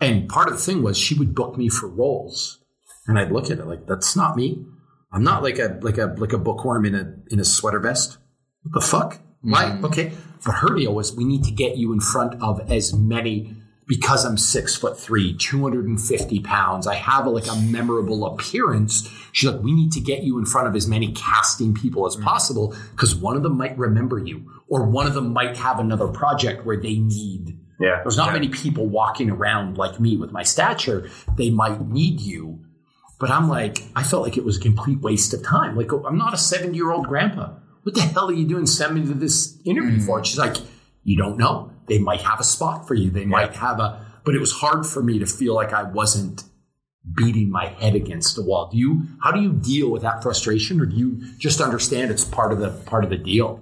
And 0.01 0.27
part 0.27 0.47
of 0.47 0.53
the 0.55 0.59
thing 0.59 0.83
was 0.83 0.97
she 0.97 1.15
would 1.15 1.35
book 1.35 1.57
me 1.57 1.69
for 1.69 1.87
roles, 1.87 2.59
and 3.07 3.17
I'd 3.17 3.31
look 3.31 3.45
at 3.51 3.59
it 3.59 3.67
like 3.67 3.85
that's 3.87 4.15
not 4.15 4.35
me. 4.35 4.65
I'm 5.11 5.23
not 5.23 5.43
like 5.43 5.59
a 5.59 5.79
like 5.81 5.97
a 5.97 6.15
like 6.17 6.33
a 6.33 6.37
bookworm 6.37 6.85
in 6.85 6.95
a 6.95 7.13
in 7.31 7.39
a 7.39 7.45
sweater 7.45 7.79
vest. 7.79 8.17
What 8.63 8.73
the 8.73 8.85
fuck? 8.85 9.13
Mm-hmm. 9.13 9.51
Why? 9.51 9.79
Okay, 9.83 10.11
but 10.43 10.53
her 10.53 10.75
deal 10.75 10.93
was 10.93 11.15
we 11.15 11.25
need 11.25 11.43
to 11.43 11.51
get 11.51 11.77
you 11.77 11.93
in 11.93 11.99
front 11.99 12.41
of 12.41 12.71
as 12.71 12.93
many 12.93 13.55
because 13.87 14.25
I'm 14.25 14.37
six 14.37 14.75
foot 14.75 14.99
three, 14.99 15.35
250 15.35 16.41
pounds. 16.41 16.87
I 16.87 16.95
have 16.95 17.25
a, 17.25 17.29
like 17.29 17.47
a 17.47 17.55
memorable 17.55 18.25
appearance. 18.25 19.09
She's 19.31 19.49
like, 19.49 19.61
we 19.61 19.73
need 19.73 19.91
to 19.93 20.01
get 20.01 20.23
you 20.23 20.37
in 20.37 20.45
front 20.45 20.67
of 20.67 20.75
as 20.75 20.87
many 20.87 21.13
casting 21.13 21.73
people 21.73 22.05
as 22.05 22.15
possible 22.17 22.75
because 22.91 23.15
one 23.15 23.37
of 23.37 23.43
them 23.43 23.57
might 23.57 23.77
remember 23.77 24.19
you 24.19 24.51
or 24.67 24.85
one 24.85 25.07
of 25.07 25.13
them 25.13 25.31
might 25.31 25.55
have 25.57 25.79
another 25.79 26.07
project 26.07 26.65
where 26.65 26.77
they 26.77 26.97
need. 26.97 27.57
Yeah, 27.79 28.01
There's 28.03 28.17
not 28.17 28.27
yeah. 28.27 28.33
many 28.33 28.49
people 28.49 28.87
walking 28.87 29.29
around 29.29 29.77
like 29.77 29.99
me 29.99 30.17
with 30.17 30.31
my 30.31 30.43
stature. 30.43 31.09
They 31.37 31.49
might 31.49 31.87
need 31.87 32.19
you. 32.19 32.63
But 33.19 33.31
I'm 33.31 33.47
like, 33.47 33.83
I 33.95 34.03
felt 34.03 34.23
like 34.23 34.37
it 34.37 34.43
was 34.43 34.57
a 34.57 34.61
complete 34.61 34.99
waste 34.99 35.33
of 35.33 35.43
time. 35.43 35.75
Like, 35.75 35.91
oh, 35.93 36.03
I'm 36.05 36.17
not 36.17 36.33
a 36.33 36.37
70 36.37 36.75
year 36.75 36.91
old 36.91 37.07
grandpa. 37.07 37.53
What 37.83 37.95
the 37.95 38.01
hell 38.01 38.29
are 38.29 38.33
you 38.33 38.45
doing 38.45 38.65
sending 38.65 39.03
me 39.03 39.13
to 39.13 39.17
this 39.17 39.57
interview 39.63 39.97
mm. 39.99 40.05
for? 40.05 40.17
And 40.17 40.27
she's 40.27 40.37
like, 40.37 40.57
you 41.03 41.15
don't 41.15 41.37
know. 41.37 41.71
They 41.87 41.99
might 41.99 42.21
have 42.21 42.39
a 42.39 42.43
spot 42.43 42.87
for 42.87 42.93
you. 42.93 43.09
They 43.09 43.25
might 43.25 43.55
have 43.55 43.79
a, 43.79 44.05
but 44.23 44.35
it 44.35 44.39
was 44.39 44.51
hard 44.51 44.85
for 44.85 45.01
me 45.01 45.19
to 45.19 45.25
feel 45.25 45.55
like 45.55 45.73
I 45.73 45.83
wasn't 45.83 46.43
beating 47.15 47.49
my 47.49 47.67
head 47.67 47.95
against 47.95 48.37
a 48.37 48.41
wall. 48.41 48.69
Do 48.69 48.77
you, 48.77 49.03
how 49.23 49.31
do 49.31 49.41
you 49.41 49.53
deal 49.53 49.89
with 49.89 50.01
that 50.01 50.21
frustration 50.21 50.81
or 50.81 50.85
do 50.85 50.95
you 50.95 51.21
just 51.37 51.61
understand 51.61 52.11
it's 52.11 52.25
part 52.25 52.51
of 52.51 52.59
the, 52.59 52.69
part 52.69 53.03
of 53.03 53.09
the 53.09 53.17
deal? 53.17 53.61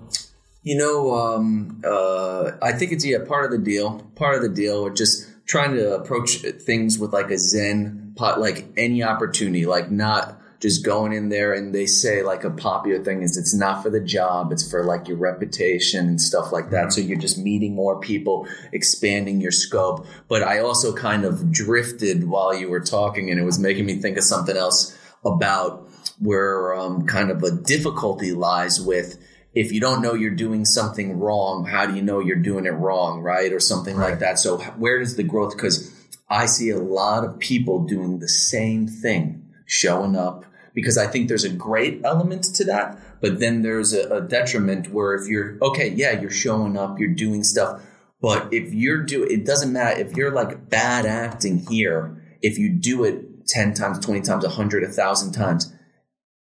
You 0.65 0.76
know, 0.78 1.15
um, 1.15 1.84
uh, 1.86 2.53
I 2.59 2.71
think 2.71 2.91
it's 2.91 3.05
yeah 3.05 3.19
part 3.23 3.45
of 3.45 3.51
the 3.51 3.63
deal. 3.63 3.99
Part 4.15 4.36
of 4.36 4.41
the 4.41 4.49
deal, 4.49 4.78
or 4.78 4.89
just 4.89 5.30
trying 5.45 5.76
to 5.76 5.93
approach 5.93 6.38
things 6.38 6.97
with 6.97 7.13
like 7.13 7.30
a 7.30 7.38
zen 7.38 8.13
pot, 8.15 8.41
like 8.41 8.65
any 8.76 9.03
opportunity, 9.03 9.67
like 9.67 9.91
not 9.91 10.41
just 10.66 10.84
going 10.84 11.13
in 11.13 11.30
there 11.30 11.53
and 11.53 11.76
they 11.76 11.86
say 11.86 12.24
like 12.24 12.43
a 12.43 12.49
popular 12.49 13.03
thing 13.03 13.22
is 13.22 13.38
it's 13.38 13.53
not 13.53 13.84
for 13.84 13.91
the 13.91 13.99
job, 13.99 14.51
it's 14.51 14.68
for 14.68 14.84
like 14.84 15.07
your 15.07 15.18
reputation 15.18 16.07
and 16.07 16.20
stuff 16.20 16.51
like 16.51 16.72
that. 16.72 16.91
So 16.91 17.01
you're 17.01 17.20
just 17.20 17.38
meeting 17.38 17.76
more 17.76 17.99
people, 17.99 18.47
expanding 18.72 19.41
your 19.41 19.51
scope. 19.51 20.07
But 20.28 20.41
I 20.41 20.61
also 20.61 20.91
kind 20.91 21.24
of 21.24 21.51
drifted 21.51 22.28
while 22.28 22.51
you 22.55 22.68
were 22.68 22.80
talking, 22.80 23.30
and 23.30 23.39
it 23.39 23.43
was 23.43 23.59
making 23.59 23.86
me 23.86 23.97
think 23.97 24.18
of 24.18 24.24
something 24.24 24.57
else 24.57 24.97
about 25.24 25.88
where 26.18 26.74
um, 26.74 27.05
kind 27.05 27.30
of 27.30 27.43
a 27.43 27.51
difficulty 27.51 28.32
lies 28.32 28.82
with 28.82 29.20
if 29.53 29.72
you 29.72 29.80
don't 29.80 30.01
know 30.01 30.16
you're 30.16 30.32
doing 30.32 30.66
something 30.66 31.20
wrong, 31.20 31.66
how 31.66 31.86
do 31.86 31.93
you 31.95 32.01
know 32.01 32.20
you're 32.20 32.38
doing 32.38 32.66
it 32.66 32.72
wrong, 32.72 33.22
right? 33.22 33.53
Or 33.53 33.59
something 33.59 33.95
right. 33.95 34.09
like 34.09 34.20
that. 34.20 34.39
So 34.39 34.57
where 34.57 34.97
does 34.97 35.16
the 35.16 35.24
growth? 35.24 35.55
Because 35.55 35.93
I 36.28 36.47
see 36.47 36.72
a 36.72 36.80
lot 36.80 37.24
of 37.24 37.38
people 37.38 37.86
doing 37.86 38.18
the 38.18 38.28
same 38.28 38.88
thing, 38.88 39.45
showing 39.68 40.16
up, 40.16 40.43
because 40.76 40.97
I 40.97 41.07
think 41.07 41.28
there's 41.28 41.45
a 41.45 41.49
great 41.49 42.01
element 42.03 42.43
to 42.55 42.65
that, 42.65 42.99
but 43.21 43.39
then 43.39 43.63
there's 43.63 43.93
a, 43.93 44.17
a 44.17 44.21
detriment 44.21 44.91
where 44.91 45.15
if 45.15 45.28
you're 45.28 45.57
okay, 45.61 45.89
yeah, 45.89 46.19
you're 46.19 46.30
showing 46.30 46.78
up, 46.78 46.99
you're 46.99 47.15
doing 47.15 47.43
stuff, 47.43 47.82
but 48.21 48.53
if 48.53 48.73
you're 48.73 49.01
doing, 49.01 49.32
it 49.32 49.45
doesn't 49.45 49.73
matter 49.73 49.99
if 49.99 50.15
you're 50.15 50.32
like 50.32 50.69
bad 50.69 51.05
acting 51.05 51.65
here. 51.69 52.21
If 52.41 52.59
you 52.59 52.69
do 52.69 53.03
it 53.05 53.47
ten 53.47 53.73
times, 53.73 53.99
twenty 53.99 54.21
times, 54.21 54.43
a 54.43 54.49
hundred, 54.49 54.84
a 54.84 54.89
thousand 54.89 55.32
times, 55.32 55.73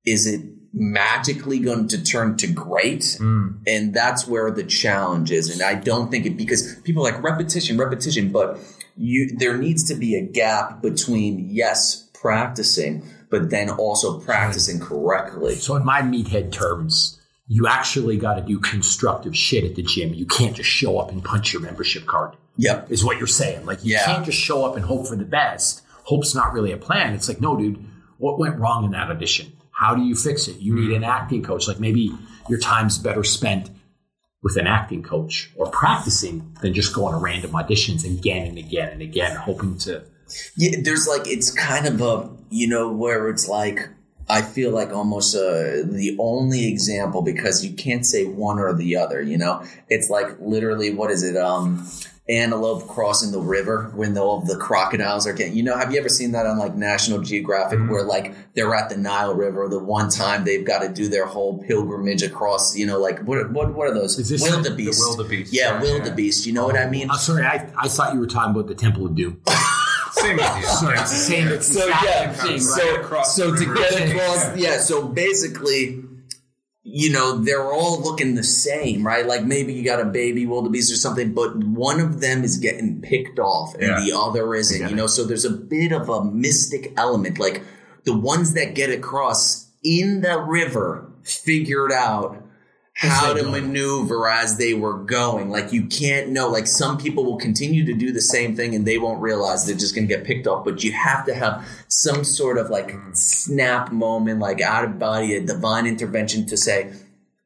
is 0.06 0.26
it 0.26 0.42
magically 0.74 1.60
going 1.60 1.88
to 1.90 2.04
turn 2.04 2.38
to 2.38 2.48
great. 2.48 3.02
Mm. 3.20 3.62
And 3.68 3.94
that's 3.94 4.28
where 4.28 4.52
the 4.52 4.64
challenge 4.64 5.32
is. 5.32 5.50
And 5.50 5.62
I 5.62 5.76
don't 5.76 6.10
think 6.10 6.26
it 6.26 6.38
because 6.38 6.76
people 6.84 7.04
like 7.04 7.22
repetition, 7.22 7.78
repetition, 7.78 8.32
but 8.32 8.60
you 8.96 9.36
there 9.38 9.58
needs 9.58 9.84
to 9.86 9.96
be 9.96 10.16
a 10.16 10.22
gap 10.22 10.82
between 10.82 11.50
yes, 11.50 12.10
practicing, 12.14 13.04
but 13.32 13.50
then 13.50 13.70
also 13.70 14.20
practicing 14.20 14.80
correctly. 14.80 15.56
So 15.56 15.76
in 15.78 15.86
my 15.86 16.02
meathead 16.02 16.52
terms, 16.52 17.20
you 17.48 17.66
actually 17.66 18.18
got 18.18 18.36
to 18.36 18.42
do 18.42 18.60
constructive 18.60 19.36
shit 19.36 19.64
at 19.64 19.76
the 19.76 19.82
gym. 19.82 20.14
You 20.14 20.26
can't 20.26 20.56
just 20.56 20.70
show 20.70 21.00
up 21.00 21.12
and 21.12 21.24
punch 21.24 21.54
your 21.54 21.62
membership 21.62 22.06
card. 22.06 22.36
Yep. 22.58 22.92
Is 22.92 23.04
what 23.04 23.18
you're 23.18 23.28
saying. 23.28 23.66
Like 23.66 23.84
you 23.84 23.94
yeah. 23.94 24.06
can't 24.06 24.26
just 24.26 24.38
show 24.38 24.66
up 24.66 24.76
and 24.76 24.86
hope 24.86 25.08
for 25.08 25.16
the 25.16 25.26
best. 25.26 25.82
Hope's 26.04 26.36
not 26.36 26.54
really 26.54 26.74
a 26.74 26.78
plan. 26.78 27.14
It's 27.14 27.30
like, 27.30 27.42
no, 27.42 27.58
dude, 27.58 27.84
what 28.18 28.38
went 28.38 28.60
wrong 28.60 28.84
in 28.84 28.92
that 28.92 29.10
audition? 29.10 29.54
How 29.72 29.96
do 29.96 30.04
you 30.04 30.16
fix 30.16 30.48
it? 30.48 30.58
You 30.58 30.76
need 30.76 30.92
an 30.92 31.04
acting 31.06 31.42
coach. 31.42 31.68
Like 31.68 31.80
maybe 31.80 32.12
your 32.50 32.60
time's 32.60 32.98
better 32.98 33.24
spent 33.24 33.70
with 34.44 34.58
an 34.58 34.68
acting 34.68 35.04
coach 35.04 35.52
or 35.56 35.70
practicing 35.72 36.54
than 36.62 36.74
just 36.74 36.94
going 36.94 37.14
to 37.14 37.20
random 37.20 37.52
auditions 37.52 38.04
again 38.04 38.48
and 38.48 38.58
again 38.58 38.90
and 38.90 39.02
again, 39.02 39.36
hoping 39.36 39.78
to. 39.80 40.04
Yeah, 40.56 40.80
there's 40.82 41.08
like, 41.08 41.28
it's 41.28 41.52
kind 41.52 41.88
of 41.88 42.02
a, 42.02 42.30
you 42.50 42.68
know, 42.68 42.92
where 42.92 43.30
it's 43.30 43.48
like, 43.48 43.90
I 44.30 44.42
feel 44.42 44.72
like 44.72 44.94
almost 44.94 45.36
uh, 45.36 45.84
the 45.84 46.16
only 46.20 46.68
example 46.68 47.22
because 47.22 47.66
you 47.66 47.74
can't 47.74 48.06
say 48.06 48.26
one 48.26 48.60
or 48.60 48.74
the 48.74 48.96
other, 48.96 49.22
you 49.22 49.38
know? 49.38 49.64
It's 49.90 50.10
like 50.10 50.40
literally, 50.40 50.94
what 50.94 51.12
is 51.12 51.24
it? 51.24 51.36
Um, 51.36 51.86
antelope 52.30 52.88
crossing 52.88 53.32
the 53.32 53.40
river 53.40 53.92
when 53.96 54.16
all 54.18 54.40
of 54.40 54.48
the 54.48 54.56
crocodiles 54.56 55.26
are 55.26 55.34
getting 55.34 55.56
you 55.56 55.64
know 55.64 55.76
have 55.76 55.92
you 55.92 56.00
ever 56.00 56.08
seen 56.08 56.32
that 56.32 56.46
on 56.46 56.58
like 56.58 56.76
national 56.76 57.20
geographic 57.20 57.80
mm-hmm. 57.80 57.92
where 57.92 58.04
like 58.04 58.34
they're 58.54 58.74
at 58.76 58.90
the 58.90 58.96
nile 58.96 59.34
river 59.34 59.68
the 59.68 59.80
one 59.80 60.08
time 60.08 60.46
they've 60.46 60.66
got 60.66 60.80
to 60.80 60.88
do 60.88 61.10
their 61.10 61.26
whole 61.26 61.62
pilgrimage 61.64 62.22
across 62.22 62.78
you 62.78 62.86
know 62.86 63.00
like 63.00 63.20
what 63.24 63.52
what, 63.52 63.74
what 63.74 63.88
are 63.88 63.94
those 63.94 64.18
wildebeest 64.18 65.00
the 65.00 65.06
wildebeest 65.08 65.52
yeah, 65.52 65.74
yeah 65.74 65.82
wildebeest 65.82 66.46
you 66.46 66.54
know 66.54 66.64
what 66.64 66.78
i 66.78 66.88
mean 66.88 67.10
oh, 67.12 67.18
sorry 67.18 67.44
I, 67.44 67.68
I 67.78 67.88
thought 67.88 68.14
you 68.14 68.20
were 68.20 68.28
talking 68.28 68.52
about 68.52 68.68
the 68.68 68.76
temple 68.76 69.08
of 69.08 69.16
doom 69.16 69.42
same 70.22 70.40
idea. 70.40 70.70
Sorry, 70.70 70.98
it's 71.00 71.12
the 71.12 71.18
same. 71.18 71.48
It's 71.48 71.74
so 71.74 71.88
yeah, 71.88 72.34
thing, 72.34 72.60
so, 72.60 73.24
so 73.24 73.56
to 73.56 73.66
get 73.74 74.10
across, 74.10 74.58
yeah. 74.58 74.78
So 74.78 75.08
basically, 75.08 76.04
you 76.84 77.12
know, 77.12 77.38
they're 77.38 77.72
all 77.72 78.02
looking 78.02 78.36
the 78.36 78.44
same, 78.44 79.06
right? 79.06 79.26
Like 79.26 79.44
maybe 79.44 79.74
you 79.74 79.84
got 79.84 80.00
a 80.00 80.06
baby 80.06 80.46
wildebeest 80.46 80.92
or 80.92 80.96
something, 80.96 81.34
but 81.34 81.56
one 81.56 82.00
of 82.00 82.22
them 82.22 82.44
is 82.44 82.58
getting 82.58 83.02
picked 83.02 83.40
off 83.40 83.74
and 83.76 83.84
yeah. 83.84 84.00
the 84.00 84.18
other 84.18 84.56
isn't, 84.56 84.90
you 84.90 84.96
know, 84.96 85.08
so 85.08 85.24
there's 85.24 85.46
a 85.46 85.52
bit 85.52 85.92
of 85.92 86.10
a 86.10 86.24
mystic 86.24 86.94
element. 86.98 87.38
Like 87.38 87.64
the 88.04 88.18
ones 88.18 88.54
that 88.54 88.74
get 88.74 88.90
across 88.90 89.70
in 89.84 90.22
the 90.22 90.40
river 90.40 91.12
figured 91.24 91.92
out 91.92 92.44
how 92.94 93.34
to 93.34 93.44
maneuver 93.44 94.30
as 94.30 94.58
they 94.58 94.74
were 94.74 94.98
going. 95.04 95.50
Like 95.50 95.74
you 95.74 95.86
can't 95.88 96.30
know. 96.30 96.50
Like 96.50 96.68
some 96.68 96.98
people 96.98 97.26
will 97.26 97.38
continue 97.38 97.86
to 97.86 97.94
do 97.94 98.12
the 98.12 98.22
same 98.22 98.56
thing 98.56 98.76
and 98.76 98.86
they 98.86 98.98
won't 98.98 99.22
realize 99.22 99.66
they're 99.66 99.76
just 99.76 99.96
going 99.96 100.08
to 100.08 100.14
get 100.14 100.26
picked 100.26 100.48
off. 100.48 100.66
But 100.66 100.84
you 100.84 100.92
have 100.92 101.26
to 101.26 101.34
have 101.34 101.68
some 101.88 102.24
sort 102.24 102.58
of 102.58 102.70
like 102.70 102.94
snap 103.14 103.92
moment, 103.92 104.40
like 104.40 104.62
out 104.62 104.84
of 104.84 105.00
body, 105.00 105.36
a 105.36 105.42
divine 105.42 105.88
intervention 105.88 106.46
to 106.48 106.58
say, 106.58 106.94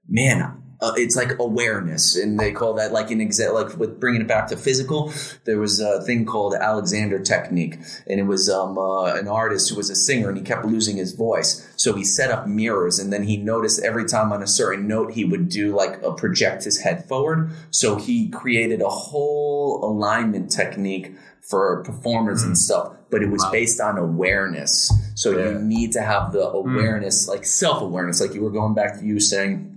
man, 0.08 0.62
uh, 0.82 0.94
it's 0.98 1.16
like 1.16 1.40
awareness, 1.40 2.16
and 2.16 2.40
they 2.40 2.52
call 2.52 2.74
that 2.74 2.92
like 2.92 3.12
an 3.12 3.22
exact 3.22 3.54
like 3.54 3.78
with 3.78 4.00
bringing 4.00 4.22
it 4.22 4.28
back 4.28 4.48
to 4.48 4.58
physical. 4.58 5.14
There 5.46 5.60
was 5.60 5.80
a 5.80 6.02
thing 6.02 6.26
called 6.26 6.54
Alexander 6.54 7.20
technique, 7.20 7.78
and 8.08 8.20
it 8.20 8.24
was 8.24 8.50
um, 8.50 8.78
uh, 8.78 9.14
an 9.14 9.28
artist 9.28 9.70
who 9.70 9.76
was 9.76 9.90
a 9.90 9.96
singer, 9.96 10.30
and 10.30 10.38
he 10.38 10.44
kept 10.44 10.66
losing 10.66 10.98
his 10.98 11.14
voice. 11.14 11.68
So 11.78 11.94
he 11.94 12.04
set 12.04 12.30
up 12.32 12.48
mirrors, 12.48 13.00
and 13.00 13.12
then 13.12 13.24
he 13.24 13.38
noticed 13.38 13.84
every 13.84 14.06
time 14.06 14.32
on 14.34 14.44
a 14.44 14.48
certain 14.48 14.88
note 14.88 15.14
he 15.14 15.24
would 15.24 15.50
do 15.50 15.74
like 15.74 16.02
a 16.04 16.12
project 16.12 16.66
his 16.66 16.80
head 16.80 17.08
forward. 17.08 17.52
So 17.72 17.96
he 17.96 18.30
created 18.30 18.82
a 18.82 18.90
whole 18.90 19.80
alignment 19.84 20.52
technique 20.52 21.14
for 21.42 21.84
performers 21.84 22.44
mm. 22.44 22.48
and 22.48 22.58
stuff, 22.58 22.94
but 23.12 23.22
it 23.22 23.30
was 23.30 23.44
wow. 23.44 23.52
based 23.52 23.80
on 23.80 23.98
awareness. 23.98 24.92
So 25.16 25.38
yeah. 25.38 25.52
you 25.52 25.60
need 25.60 25.92
to 25.94 26.02
have 26.02 26.32
the 26.32 26.40
mm. 26.40 26.54
awareness, 26.54 27.26
mm. 27.26 27.30
like 27.30 27.46
self 27.46 27.82
awareness, 27.82 28.20
like 28.20 28.34
you 28.34 28.42
were 28.42 28.52
going 28.52 28.74
back 28.74 29.00
to 29.00 29.06
you 29.06 29.20
saying 29.20 29.75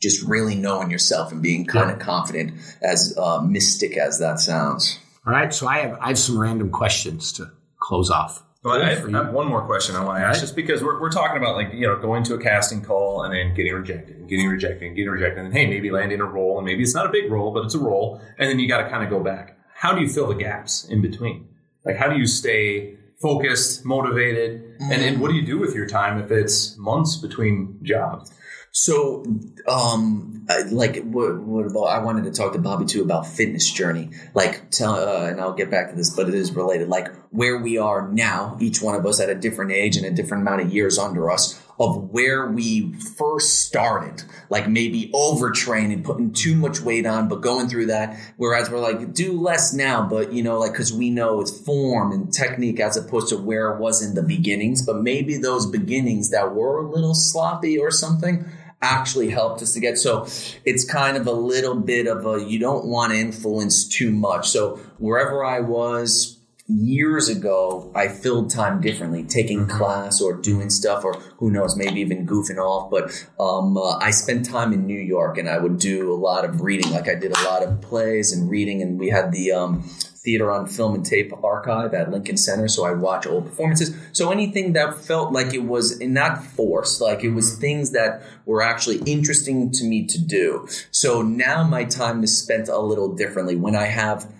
just 0.00 0.22
really 0.22 0.54
knowing 0.54 0.90
yourself 0.90 1.32
and 1.32 1.42
being 1.42 1.66
kind 1.66 1.90
of 1.90 1.98
confident, 1.98 2.54
as 2.82 3.16
uh, 3.18 3.40
mystic 3.40 3.96
as 3.96 4.18
that 4.18 4.40
sounds. 4.40 4.98
All 5.26 5.32
right, 5.32 5.52
so 5.52 5.66
I 5.66 5.78
have 5.78 5.98
I 6.00 6.08
have 6.08 6.18
some 6.18 6.38
random 6.38 6.70
questions 6.70 7.32
to 7.34 7.50
close 7.78 8.10
off. 8.10 8.42
Well, 8.62 8.82
I, 8.82 8.94
have, 8.94 9.14
I, 9.14 9.24
have, 9.24 9.32
one 9.32 9.46
more 9.46 9.64
question 9.64 9.94
I 9.94 10.02
want 10.02 10.18
to 10.18 10.24
ask, 10.24 10.38
right. 10.38 10.40
just 10.40 10.56
because 10.56 10.82
we're, 10.82 11.00
we're 11.00 11.12
talking 11.12 11.36
about 11.36 11.54
like 11.54 11.72
you 11.72 11.86
know 11.86 12.00
going 12.00 12.24
to 12.24 12.34
a 12.34 12.38
casting 12.38 12.82
call 12.82 13.22
and 13.22 13.32
then 13.32 13.54
getting 13.54 13.72
rejected, 13.72 14.16
and 14.16 14.28
getting 14.28 14.48
rejected, 14.48 14.82
and 14.82 14.96
getting 14.96 15.10
rejected, 15.10 15.38
and 15.38 15.46
then 15.46 15.52
hey 15.52 15.68
maybe 15.68 15.90
landing 15.90 16.20
a 16.20 16.24
role, 16.24 16.58
and 16.58 16.66
maybe 16.66 16.82
it's 16.82 16.94
not 16.94 17.06
a 17.06 17.10
big 17.10 17.30
role, 17.30 17.52
but 17.52 17.64
it's 17.64 17.74
a 17.74 17.78
role, 17.78 18.20
and 18.38 18.50
then 18.50 18.58
you 18.58 18.68
got 18.68 18.82
to 18.82 18.90
kind 18.90 19.04
of 19.04 19.10
go 19.10 19.20
back. 19.20 19.58
How 19.74 19.94
do 19.94 20.00
you 20.00 20.08
fill 20.08 20.26
the 20.26 20.34
gaps 20.34 20.84
in 20.84 21.00
between? 21.00 21.48
Like 21.84 21.96
how 21.96 22.08
do 22.08 22.18
you 22.18 22.26
stay 22.26 22.96
focused, 23.22 23.84
motivated, 23.84 24.62
mm-hmm. 24.62 24.92
and, 24.92 25.02
and 25.02 25.20
what 25.20 25.30
do 25.30 25.36
you 25.36 25.46
do 25.46 25.58
with 25.58 25.74
your 25.74 25.86
time 25.86 26.20
if 26.20 26.30
it's 26.30 26.76
months 26.76 27.16
between 27.16 27.78
jobs? 27.82 28.32
So, 28.78 29.24
um, 29.66 30.46
like, 30.70 31.02
what, 31.02 31.38
what, 31.38 31.64
about? 31.64 31.84
I 31.84 31.98
wanted 32.00 32.24
to 32.24 32.30
talk 32.30 32.52
to 32.52 32.58
Bobby 32.58 32.84
too 32.84 33.00
about 33.00 33.26
fitness 33.26 33.72
journey. 33.72 34.10
Like, 34.34 34.70
tell, 34.70 34.92
uh, 34.96 35.30
and 35.30 35.40
I'll 35.40 35.54
get 35.54 35.70
back 35.70 35.88
to 35.88 35.96
this, 35.96 36.10
but 36.10 36.28
it 36.28 36.34
is 36.34 36.52
related. 36.52 36.90
Like, 36.90 37.10
where 37.30 37.56
we 37.56 37.78
are 37.78 38.06
now, 38.06 38.58
each 38.60 38.82
one 38.82 38.94
of 38.94 39.06
us 39.06 39.18
at 39.18 39.30
a 39.30 39.34
different 39.34 39.72
age 39.72 39.96
and 39.96 40.04
a 40.04 40.10
different 40.10 40.42
amount 40.42 40.60
of 40.60 40.74
years 40.74 40.98
under 40.98 41.30
us, 41.30 41.58
of 41.80 42.10
where 42.10 42.48
we 42.48 42.92
first 43.16 43.60
started, 43.60 44.22
like 44.50 44.68
maybe 44.68 45.10
overtraining, 45.14 46.04
putting 46.04 46.34
too 46.34 46.54
much 46.54 46.80
weight 46.80 47.06
on, 47.06 47.28
but 47.28 47.40
going 47.40 47.70
through 47.70 47.86
that. 47.86 48.18
Whereas 48.36 48.70
we're 48.70 48.78
like, 48.78 49.14
do 49.14 49.40
less 49.40 49.72
now, 49.72 50.06
but 50.06 50.34
you 50.34 50.42
know, 50.42 50.58
like, 50.58 50.74
cause 50.74 50.92
we 50.92 51.08
know 51.08 51.40
it's 51.40 51.50
form 51.60 52.12
and 52.12 52.30
technique 52.32 52.80
as 52.80 52.98
opposed 52.98 53.30
to 53.30 53.38
where 53.38 53.70
it 53.70 53.80
was 53.80 54.02
in 54.02 54.14
the 54.14 54.22
beginnings. 54.22 54.84
But 54.84 55.02
maybe 55.02 55.38
those 55.38 55.66
beginnings 55.66 56.30
that 56.30 56.54
were 56.54 56.78
a 56.78 56.90
little 56.90 57.14
sloppy 57.14 57.78
or 57.78 57.90
something 57.90 58.46
actually 58.82 59.30
helped 59.30 59.62
us 59.62 59.74
to 59.74 59.80
get. 59.80 59.98
So 59.98 60.26
it's 60.64 60.84
kind 60.84 61.16
of 61.16 61.26
a 61.26 61.32
little 61.32 61.74
bit 61.74 62.06
of 62.06 62.26
a, 62.26 62.44
you 62.44 62.58
don't 62.58 62.86
want 62.86 63.12
to 63.12 63.18
influence 63.18 63.86
too 63.86 64.10
much. 64.10 64.48
So 64.50 64.76
wherever 64.98 65.44
I 65.44 65.60
was 65.60 66.36
years 66.68 67.28
ago, 67.28 67.90
I 67.94 68.08
filled 68.08 68.50
time 68.50 68.80
differently, 68.80 69.24
taking 69.24 69.66
mm-hmm. 69.66 69.78
class 69.78 70.20
or 70.20 70.34
doing 70.34 70.70
stuff, 70.70 71.04
or 71.04 71.14
who 71.38 71.50
knows, 71.50 71.76
maybe 71.76 72.00
even 72.00 72.26
goofing 72.26 72.58
off. 72.58 72.90
But 72.90 73.26
um, 73.38 73.76
uh, 73.76 73.98
I 73.98 74.10
spent 74.10 74.46
time 74.46 74.72
in 74.72 74.86
New 74.86 74.98
York, 75.00 75.38
and 75.38 75.48
I 75.48 75.58
would 75.58 75.78
do 75.78 76.12
a 76.12 76.16
lot 76.16 76.44
of 76.44 76.60
reading. 76.60 76.90
Like 76.90 77.08
I 77.08 77.14
did 77.14 77.36
a 77.36 77.44
lot 77.44 77.62
of 77.62 77.80
plays 77.80 78.32
and 78.32 78.50
reading, 78.50 78.82
and 78.82 78.98
we 78.98 79.10
had 79.10 79.32
the 79.32 79.52
um, 79.52 79.88
theater 80.26 80.50
on 80.50 80.66
film 80.66 80.96
and 80.96 81.06
tape 81.06 81.32
archive 81.44 81.94
at 81.94 82.10
Lincoln 82.10 82.36
Center, 82.36 82.66
so 82.66 82.84
I'd 82.84 82.98
watch 82.98 83.26
old 83.26 83.46
performances. 83.46 83.96
So 84.12 84.32
anything 84.32 84.72
that 84.72 84.98
felt 84.98 85.32
like 85.32 85.54
it 85.54 85.62
was 85.62 85.98
not 86.00 86.44
forced, 86.44 87.00
like 87.00 87.22
it 87.22 87.30
was 87.30 87.56
things 87.56 87.92
that 87.92 88.22
were 88.44 88.60
actually 88.60 88.98
interesting 89.06 89.70
to 89.70 89.84
me 89.84 90.04
to 90.06 90.20
do. 90.20 90.66
So 90.90 91.22
now 91.22 91.62
my 91.62 91.84
time 91.84 92.24
is 92.24 92.36
spent 92.36 92.68
a 92.68 92.80
little 92.80 93.14
differently. 93.14 93.54
When 93.54 93.76
I 93.76 93.84
have, 93.84 94.30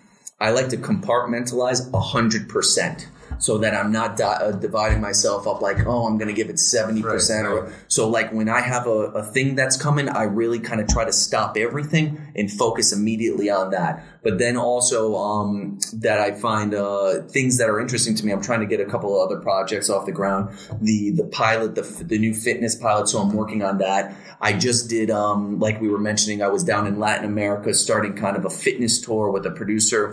I 0.40 0.50
like 0.50 0.68
to 0.70 0.76
compartmentalize 0.76 1.88
hundred 1.94 2.48
percent. 2.48 3.08
So 3.38 3.58
that 3.58 3.74
I'm 3.74 3.92
not 3.92 4.16
di- 4.16 4.24
uh, 4.24 4.52
dividing 4.52 5.00
myself 5.00 5.46
up 5.46 5.60
like, 5.60 5.86
oh, 5.86 6.06
I'm 6.06 6.18
going 6.18 6.28
to 6.28 6.34
give 6.34 6.48
it 6.48 6.56
70%. 6.56 7.02
Right, 7.04 7.46
or 7.46 7.72
So, 7.88 8.08
like, 8.08 8.32
when 8.32 8.48
I 8.48 8.60
have 8.60 8.86
a, 8.86 8.90
a 8.90 9.22
thing 9.22 9.54
that's 9.54 9.76
coming, 9.76 10.08
I 10.08 10.24
really 10.24 10.58
kind 10.58 10.80
of 10.80 10.88
try 10.88 11.04
to 11.04 11.12
stop 11.12 11.56
everything 11.56 12.32
and 12.34 12.50
focus 12.50 12.92
immediately 12.92 13.50
on 13.50 13.70
that. 13.70 14.04
But 14.22 14.38
then 14.38 14.56
also, 14.56 15.14
um, 15.16 15.78
that 15.94 16.20
I 16.20 16.32
find 16.32 16.74
uh, 16.74 17.22
things 17.22 17.58
that 17.58 17.68
are 17.68 17.80
interesting 17.80 18.14
to 18.16 18.26
me. 18.26 18.32
I'm 18.32 18.42
trying 18.42 18.60
to 18.60 18.66
get 18.66 18.80
a 18.80 18.84
couple 18.84 19.14
of 19.14 19.30
other 19.30 19.40
projects 19.40 19.88
off 19.88 20.06
the 20.06 20.12
ground. 20.12 20.56
The 20.80 21.10
the 21.10 21.24
pilot, 21.24 21.74
the, 21.74 21.82
the 21.82 22.18
new 22.18 22.34
fitness 22.34 22.74
pilot, 22.74 23.08
so 23.08 23.20
I'm 23.20 23.32
working 23.32 23.62
on 23.62 23.78
that. 23.78 24.16
I 24.40 24.52
just 24.52 24.90
did, 24.90 25.10
um, 25.10 25.58
like 25.60 25.80
we 25.80 25.88
were 25.88 25.98
mentioning, 25.98 26.42
I 26.42 26.48
was 26.48 26.62
down 26.62 26.86
in 26.86 26.98
Latin 26.98 27.24
America 27.24 27.72
starting 27.72 28.14
kind 28.14 28.36
of 28.36 28.44
a 28.44 28.50
fitness 28.50 29.00
tour 29.00 29.30
with 29.30 29.46
a 29.46 29.50
producer 29.50 30.08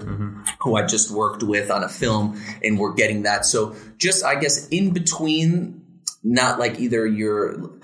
who 0.62 0.76
I 0.76 0.86
just 0.86 1.12
worked 1.12 1.44
with 1.44 1.70
on 1.70 1.84
a 1.84 1.90
film, 1.90 2.42
and 2.64 2.80
we're 2.80 2.94
getting 2.94 3.13
that. 3.22 3.46
So 3.46 3.76
just, 3.98 4.26
I 4.26 4.36
guess, 4.36 4.68
in 4.70 4.92
between, 4.92 5.86
not 6.24 6.60
like 6.60 6.80
either 6.80 7.06
you're. 7.06 7.80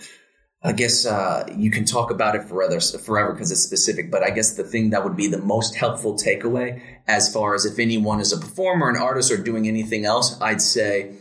I 0.61 0.73
guess 0.73 1.05
uh, 1.05 1.47
you 1.55 1.71
can 1.71 1.85
talk 1.85 2.11
about 2.11 2.35
it 2.35 2.43
forever, 2.43 2.81
forever 2.81 3.31
because 3.31 3.49
it's 3.49 3.61
specific. 3.61 4.11
But 4.11 4.23
I 4.23 4.29
guess 4.31 4.57
the 4.57 4.65
thing 4.65 4.89
that 4.89 5.05
would 5.05 5.15
be 5.15 5.27
the 5.27 5.37
most 5.37 5.73
helpful 5.75 6.17
takeaway, 6.17 6.81
as 7.07 7.33
far 7.33 7.55
as 7.55 7.63
if 7.63 7.79
anyone 7.79 8.19
is 8.19 8.33
a 8.33 8.37
performer, 8.37 8.89
an 8.89 8.97
artist, 8.97 9.31
or 9.31 9.37
doing 9.37 9.69
anything 9.69 10.03
else, 10.03 10.37
I'd 10.41 10.61
say 10.61 11.15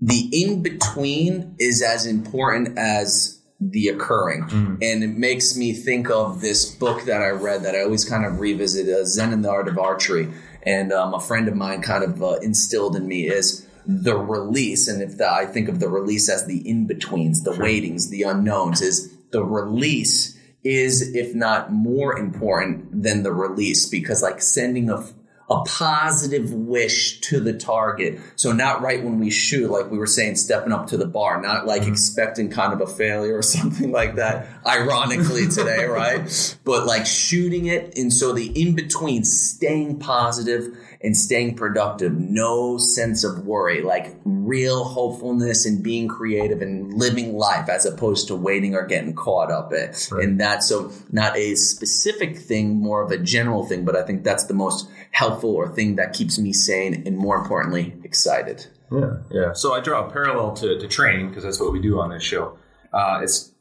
the 0.00 0.28
in 0.32 0.60
between 0.60 1.54
is 1.60 1.82
as 1.82 2.04
important 2.04 2.76
as 2.76 3.40
the 3.60 3.88
occurring. 3.88 4.48
And 4.82 5.04
it 5.04 5.16
makes 5.16 5.56
me 5.56 5.72
think 5.72 6.10
of 6.10 6.40
this 6.40 6.74
book 6.74 7.04
that 7.04 7.22
I 7.22 7.30
read 7.30 7.62
that 7.62 7.76
I 7.76 7.82
always 7.82 8.04
kind 8.04 8.26
of 8.26 8.40
revisit 8.40 8.88
uh, 8.88 9.04
Zen 9.04 9.32
and 9.32 9.44
the 9.44 9.50
Art 9.50 9.68
of 9.68 9.78
Archery. 9.78 10.28
And 10.66 10.92
um, 10.92 11.14
a 11.14 11.20
friend 11.20 11.48
of 11.48 11.54
mine 11.54 11.82
kind 11.82 12.04
of 12.04 12.22
uh, 12.22 12.38
instilled 12.42 12.96
in 12.96 13.06
me 13.06 13.28
is 13.28 13.66
the 13.86 14.16
release. 14.16 14.88
And 14.88 15.02
if 15.02 15.18
the, 15.18 15.30
I 15.30 15.46
think 15.46 15.68
of 15.68 15.80
the 15.80 15.88
release 15.88 16.28
as 16.28 16.46
the 16.46 16.68
in 16.68 16.86
betweens, 16.86 17.42
the 17.42 17.52
waitings, 17.52 18.10
the 18.10 18.22
unknowns, 18.22 18.80
is 18.80 19.14
the 19.30 19.44
release 19.44 20.38
is, 20.62 21.14
if 21.14 21.34
not 21.34 21.70
more 21.70 22.18
important 22.18 23.02
than 23.02 23.22
the 23.22 23.32
release, 23.32 23.86
because 23.86 24.22
like 24.22 24.40
sending 24.40 24.88
a 24.88 25.04
a 25.50 25.60
positive 25.64 26.52
wish 26.52 27.20
to 27.20 27.38
the 27.38 27.52
target. 27.52 28.18
So 28.36 28.52
not 28.52 28.80
right 28.80 29.02
when 29.04 29.18
we 29.18 29.30
shoot, 29.30 29.70
like 29.70 29.90
we 29.90 29.98
were 29.98 30.06
saying, 30.06 30.36
stepping 30.36 30.72
up 30.72 30.86
to 30.88 30.96
the 30.96 31.06
bar, 31.06 31.40
not 31.40 31.66
like 31.66 31.82
mm-hmm. 31.82 31.92
expecting 31.92 32.50
kind 32.50 32.72
of 32.72 32.80
a 32.80 32.86
failure 32.86 33.36
or 33.36 33.42
something 33.42 33.92
like 33.92 34.16
that. 34.16 34.48
Ironically 34.66 35.48
today, 35.48 35.84
right? 35.88 36.58
But 36.64 36.86
like 36.86 37.06
shooting 37.06 37.66
it, 37.66 37.98
and 37.98 38.12
so 38.12 38.32
the 38.32 38.46
in 38.60 38.74
between, 38.74 39.24
staying 39.24 39.98
positive 39.98 40.76
and 41.04 41.14
staying 41.14 41.54
productive, 41.54 42.18
no 42.18 42.78
sense 42.78 43.24
of 43.24 43.44
worry, 43.44 43.82
like 43.82 44.16
real 44.24 44.84
hopefulness 44.84 45.66
and 45.66 45.82
being 45.82 46.08
creative 46.08 46.62
and 46.62 46.94
living 46.94 47.36
life 47.36 47.68
as 47.68 47.84
opposed 47.84 48.26
to 48.28 48.34
waiting 48.34 48.74
or 48.74 48.86
getting 48.86 49.14
caught 49.14 49.52
up 49.52 49.70
in, 49.74 49.92
in 50.22 50.38
that. 50.38 50.62
So 50.62 50.90
not 51.12 51.36
a 51.36 51.56
specific 51.56 52.38
thing, 52.38 52.76
more 52.76 53.02
of 53.02 53.10
a 53.10 53.18
general 53.18 53.66
thing, 53.66 53.84
but 53.84 53.94
I 53.94 54.02
think 54.02 54.24
that's 54.24 54.44
the 54.44 54.54
most 54.54 54.88
helpful 55.10 55.54
or 55.54 55.68
thing 55.68 55.96
that 55.96 56.14
keeps 56.14 56.38
me 56.38 56.54
sane 56.54 57.02
and 57.06 57.18
more 57.18 57.36
importantly, 57.36 57.94
excited. 58.02 58.66
Yeah, 58.90 59.16
yeah. 59.30 59.52
So 59.52 59.74
I 59.74 59.80
draw 59.80 60.06
a 60.06 60.10
parallel 60.10 60.54
to, 60.54 60.78
to 60.78 60.88
training 60.88 61.28
because 61.28 61.44
that's 61.44 61.60
what 61.60 61.70
we 61.70 61.82
do 61.82 62.00
on 62.00 62.08
this 62.08 62.22
show. 62.22 62.58
Uh, 62.94 63.20
it's 63.22 63.52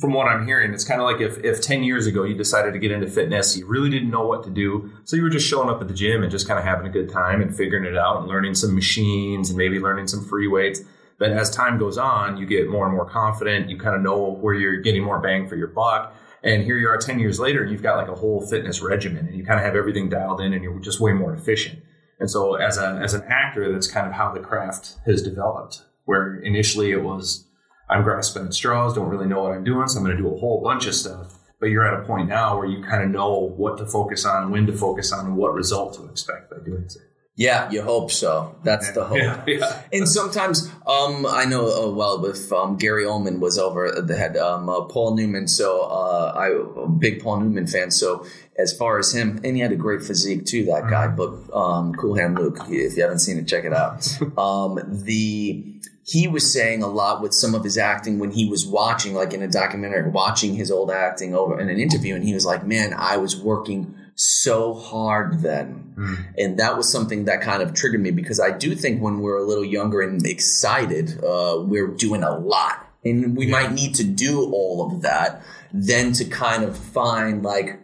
from 0.00 0.12
what 0.12 0.26
I'm 0.26 0.46
hearing, 0.46 0.72
it's 0.74 0.84
kind 0.84 1.00
of 1.00 1.06
like 1.06 1.20
if, 1.20 1.38
if 1.44 1.60
10 1.60 1.84
years 1.84 2.06
ago 2.06 2.24
you 2.24 2.34
decided 2.34 2.72
to 2.72 2.78
get 2.80 2.90
into 2.90 3.06
fitness, 3.06 3.56
you 3.56 3.66
really 3.66 3.90
didn't 3.90 4.10
know 4.10 4.26
what 4.26 4.42
to 4.44 4.50
do. 4.50 4.90
So 5.04 5.14
you 5.16 5.22
were 5.22 5.30
just 5.30 5.48
showing 5.48 5.70
up 5.70 5.80
at 5.80 5.88
the 5.88 5.94
gym 5.94 6.22
and 6.22 6.30
just 6.30 6.48
kind 6.48 6.58
of 6.58 6.64
having 6.64 6.86
a 6.86 6.90
good 6.90 7.08
time 7.08 7.40
and 7.40 7.56
figuring 7.56 7.84
it 7.84 7.96
out 7.96 8.18
and 8.18 8.28
learning 8.28 8.54
some 8.56 8.74
machines 8.74 9.50
and 9.50 9.58
maybe 9.58 9.78
learning 9.78 10.08
some 10.08 10.24
free 10.24 10.48
weights. 10.48 10.80
But 11.18 11.30
as 11.30 11.48
time 11.48 11.78
goes 11.78 11.96
on, 11.96 12.36
you 12.36 12.46
get 12.46 12.68
more 12.68 12.86
and 12.86 12.94
more 12.94 13.08
confident. 13.08 13.70
You 13.70 13.78
kind 13.78 13.94
of 13.94 14.02
know 14.02 14.32
where 14.32 14.54
you're 14.54 14.80
getting 14.80 15.04
more 15.04 15.20
bang 15.20 15.48
for 15.48 15.54
your 15.54 15.68
buck. 15.68 16.12
And 16.42 16.64
here 16.64 16.76
you 16.76 16.88
are 16.88 16.98
10 16.98 17.20
years 17.20 17.38
later, 17.38 17.62
and 17.62 17.70
you've 17.70 17.82
got 17.82 17.96
like 17.96 18.08
a 18.08 18.14
whole 18.14 18.46
fitness 18.46 18.82
regimen 18.82 19.26
and 19.26 19.36
you 19.36 19.44
kind 19.44 19.58
of 19.58 19.64
have 19.64 19.76
everything 19.76 20.10
dialed 20.10 20.40
in 20.40 20.52
and 20.52 20.62
you're 20.62 20.78
just 20.80 21.00
way 21.00 21.12
more 21.12 21.32
efficient. 21.32 21.82
And 22.20 22.30
so 22.30 22.56
as 22.56 22.78
a 22.78 23.00
as 23.02 23.14
an 23.14 23.22
actor, 23.28 23.72
that's 23.72 23.90
kind 23.90 24.06
of 24.06 24.12
how 24.12 24.32
the 24.32 24.40
craft 24.40 24.96
has 25.06 25.22
developed. 25.22 25.82
Where 26.04 26.36
initially 26.36 26.90
it 26.90 27.02
was 27.02 27.46
I'm 27.88 28.02
grasping 28.02 28.46
at 28.46 28.54
straws, 28.54 28.94
don't 28.94 29.08
really 29.08 29.26
know 29.26 29.42
what 29.42 29.52
I'm 29.52 29.64
doing, 29.64 29.88
so 29.88 29.98
I'm 29.98 30.04
going 30.04 30.16
to 30.16 30.22
do 30.22 30.34
a 30.34 30.38
whole 30.38 30.62
bunch 30.62 30.86
of 30.86 30.94
stuff. 30.94 31.38
But 31.60 31.66
you're 31.66 31.86
at 31.86 32.02
a 32.02 32.06
point 32.06 32.28
now 32.28 32.58
where 32.58 32.66
you 32.66 32.82
kind 32.82 33.02
of 33.02 33.10
know 33.10 33.52
what 33.56 33.78
to 33.78 33.86
focus 33.86 34.24
on, 34.24 34.50
when 34.50 34.66
to 34.66 34.72
focus 34.72 35.12
on, 35.12 35.26
and 35.26 35.36
what 35.36 35.54
result 35.54 35.94
to 35.94 36.04
expect 36.06 36.50
by 36.50 36.56
doing 36.64 36.88
so. 36.88 37.00
Yeah, 37.36 37.68
you 37.70 37.82
hope 37.82 38.12
so. 38.12 38.54
That's 38.62 38.92
the 38.92 39.04
hope. 39.04 39.18
Yeah, 39.24 39.42
yeah. 39.46 39.82
And 39.92 40.08
sometimes, 40.08 40.70
um, 40.86 41.26
I 41.26 41.44
know 41.46 41.66
uh, 41.66 41.90
well 41.90 42.20
with 42.20 42.52
um, 42.52 42.76
Gary 42.76 43.04
Oldman 43.04 43.40
was 43.40 43.58
over 43.58 43.90
the 43.90 44.16
head, 44.16 44.36
um, 44.36 44.68
uh, 44.68 44.82
Paul 44.82 45.16
Newman. 45.16 45.48
So 45.48 45.80
uh, 45.80 46.32
I 46.36 46.82
a 46.82 46.88
big 46.88 47.22
Paul 47.22 47.40
Newman 47.40 47.66
fan. 47.66 47.90
So 47.90 48.24
as 48.56 48.76
far 48.76 49.00
as 49.00 49.12
him, 49.12 49.40
and 49.42 49.56
he 49.56 49.62
had 49.62 49.72
a 49.72 49.76
great 49.76 50.02
physique 50.02 50.46
too, 50.46 50.64
that 50.66 50.88
guy. 50.88 51.08
But 51.08 51.32
um, 51.52 51.92
Cool 51.94 52.14
Hand 52.14 52.38
Luke, 52.38 52.58
if 52.68 52.96
you 52.96 53.02
haven't 53.02 53.18
seen 53.18 53.38
it, 53.38 53.48
check 53.48 53.64
it 53.64 53.72
out. 53.72 54.06
um, 54.38 54.78
the 55.04 55.73
he 56.06 56.28
was 56.28 56.52
saying 56.52 56.82
a 56.82 56.86
lot 56.86 57.22
with 57.22 57.32
some 57.32 57.54
of 57.54 57.64
his 57.64 57.78
acting 57.78 58.18
when 58.18 58.30
he 58.30 58.48
was 58.48 58.66
watching, 58.66 59.14
like 59.14 59.32
in 59.32 59.42
a 59.42 59.48
documentary, 59.48 60.10
watching 60.10 60.54
his 60.54 60.70
old 60.70 60.90
acting 60.90 61.34
over 61.34 61.58
in 61.58 61.68
an 61.70 61.78
interview, 61.78 62.14
and 62.14 62.24
he 62.24 62.34
was 62.34 62.44
like, 62.44 62.66
"Man, 62.66 62.94
I 62.96 63.16
was 63.16 63.36
working." 63.40 63.94
so 64.16 64.74
hard 64.74 65.42
then. 65.42 65.92
And 66.38 66.58
that 66.58 66.76
was 66.76 66.90
something 66.90 67.24
that 67.24 67.40
kind 67.40 67.62
of 67.62 67.74
triggered 67.74 68.00
me 68.00 68.10
because 68.10 68.40
I 68.40 68.50
do 68.56 68.74
think 68.74 69.02
when 69.02 69.20
we're 69.20 69.38
a 69.38 69.42
little 69.42 69.64
younger 69.64 70.00
and 70.00 70.24
excited, 70.24 71.22
uh, 71.24 71.58
we're 71.60 71.88
doing 71.88 72.22
a 72.22 72.36
lot. 72.38 72.88
And 73.04 73.36
we 73.36 73.46
might 73.46 73.72
need 73.72 73.94
to 73.96 74.04
do 74.04 74.50
all 74.52 74.86
of 74.86 75.02
that. 75.02 75.42
Then 75.72 76.12
to 76.12 76.24
kind 76.24 76.62
of 76.62 76.76
find 76.76 77.42
like 77.42 77.80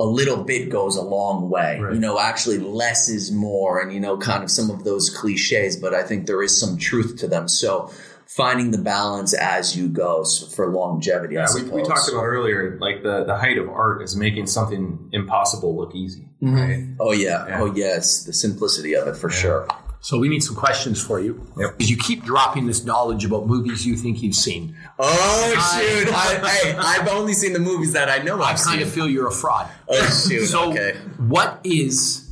a 0.00 0.04
little 0.04 0.44
bit 0.44 0.70
goes 0.70 0.96
a 0.96 1.02
long 1.02 1.50
way. 1.50 1.80
Right. 1.80 1.94
You 1.94 2.00
know, 2.00 2.18
actually 2.18 2.58
less 2.58 3.08
is 3.08 3.32
more 3.32 3.80
and, 3.80 3.92
you 3.92 4.00
know, 4.00 4.16
kind 4.16 4.44
of 4.44 4.50
some 4.50 4.70
of 4.70 4.84
those 4.84 5.10
cliches, 5.10 5.76
but 5.76 5.92
I 5.92 6.02
think 6.02 6.26
there 6.26 6.42
is 6.42 6.58
some 6.58 6.78
truth 6.78 7.16
to 7.18 7.26
them. 7.28 7.48
So 7.48 7.90
finding 8.26 8.70
the 8.70 8.78
balance 8.78 9.34
as 9.34 9.76
you 9.76 9.88
go 9.88 10.24
for 10.54 10.70
longevity, 10.70 11.34
Yeah, 11.34 11.46
we, 11.54 11.62
we 11.62 11.82
talked 11.82 12.08
about 12.08 12.22
earlier, 12.22 12.78
like 12.80 13.02
the, 13.02 13.24
the 13.24 13.36
height 13.36 13.58
of 13.58 13.68
art 13.68 14.02
is 14.02 14.14
making 14.14 14.46
something 14.46 15.08
impossible 15.12 15.76
look 15.76 15.94
easy. 15.94 16.28
Mhm. 16.42 16.54
Right? 16.54 16.96
Oh 17.00 17.12
yeah. 17.12 17.48
Yeah. 17.48 17.60
Oh 17.62 17.74
yes. 17.74 18.22
The 18.22 18.32
simplicity 18.32 18.94
of 18.94 19.08
it 19.08 19.16
for 19.16 19.30
sure. 19.30 19.66
So 20.00 20.18
we 20.18 20.28
need 20.28 20.42
some 20.42 20.54
questions 20.54 21.02
for 21.02 21.20
you. 21.20 21.44
Yep. 21.58 21.78
Because 21.78 21.90
you 21.90 21.96
keep 21.96 22.24
dropping 22.24 22.66
this 22.66 22.84
knowledge 22.84 23.24
about 23.24 23.46
movies 23.46 23.86
you 23.86 23.96
think 23.96 24.22
you've 24.22 24.34
seen. 24.34 24.76
Oh 24.98 25.76
shoot! 25.76 26.08
I, 26.14 26.48
hey, 26.48 26.74
I've 26.76 27.08
only 27.08 27.32
seen 27.32 27.52
the 27.52 27.58
movies 27.58 27.92
that 27.94 28.08
I 28.08 28.18
know 28.18 28.40
I 28.40 28.52
I've 28.52 28.60
kind 28.60 28.78
seen. 28.78 28.82
of 28.82 28.92
feel 28.92 29.08
you're 29.08 29.28
a 29.28 29.32
fraud. 29.32 29.68
oh 29.88 30.26
shoot! 30.28 30.46
So, 30.46 30.70
okay. 30.70 30.92
what 31.18 31.60
is 31.64 32.30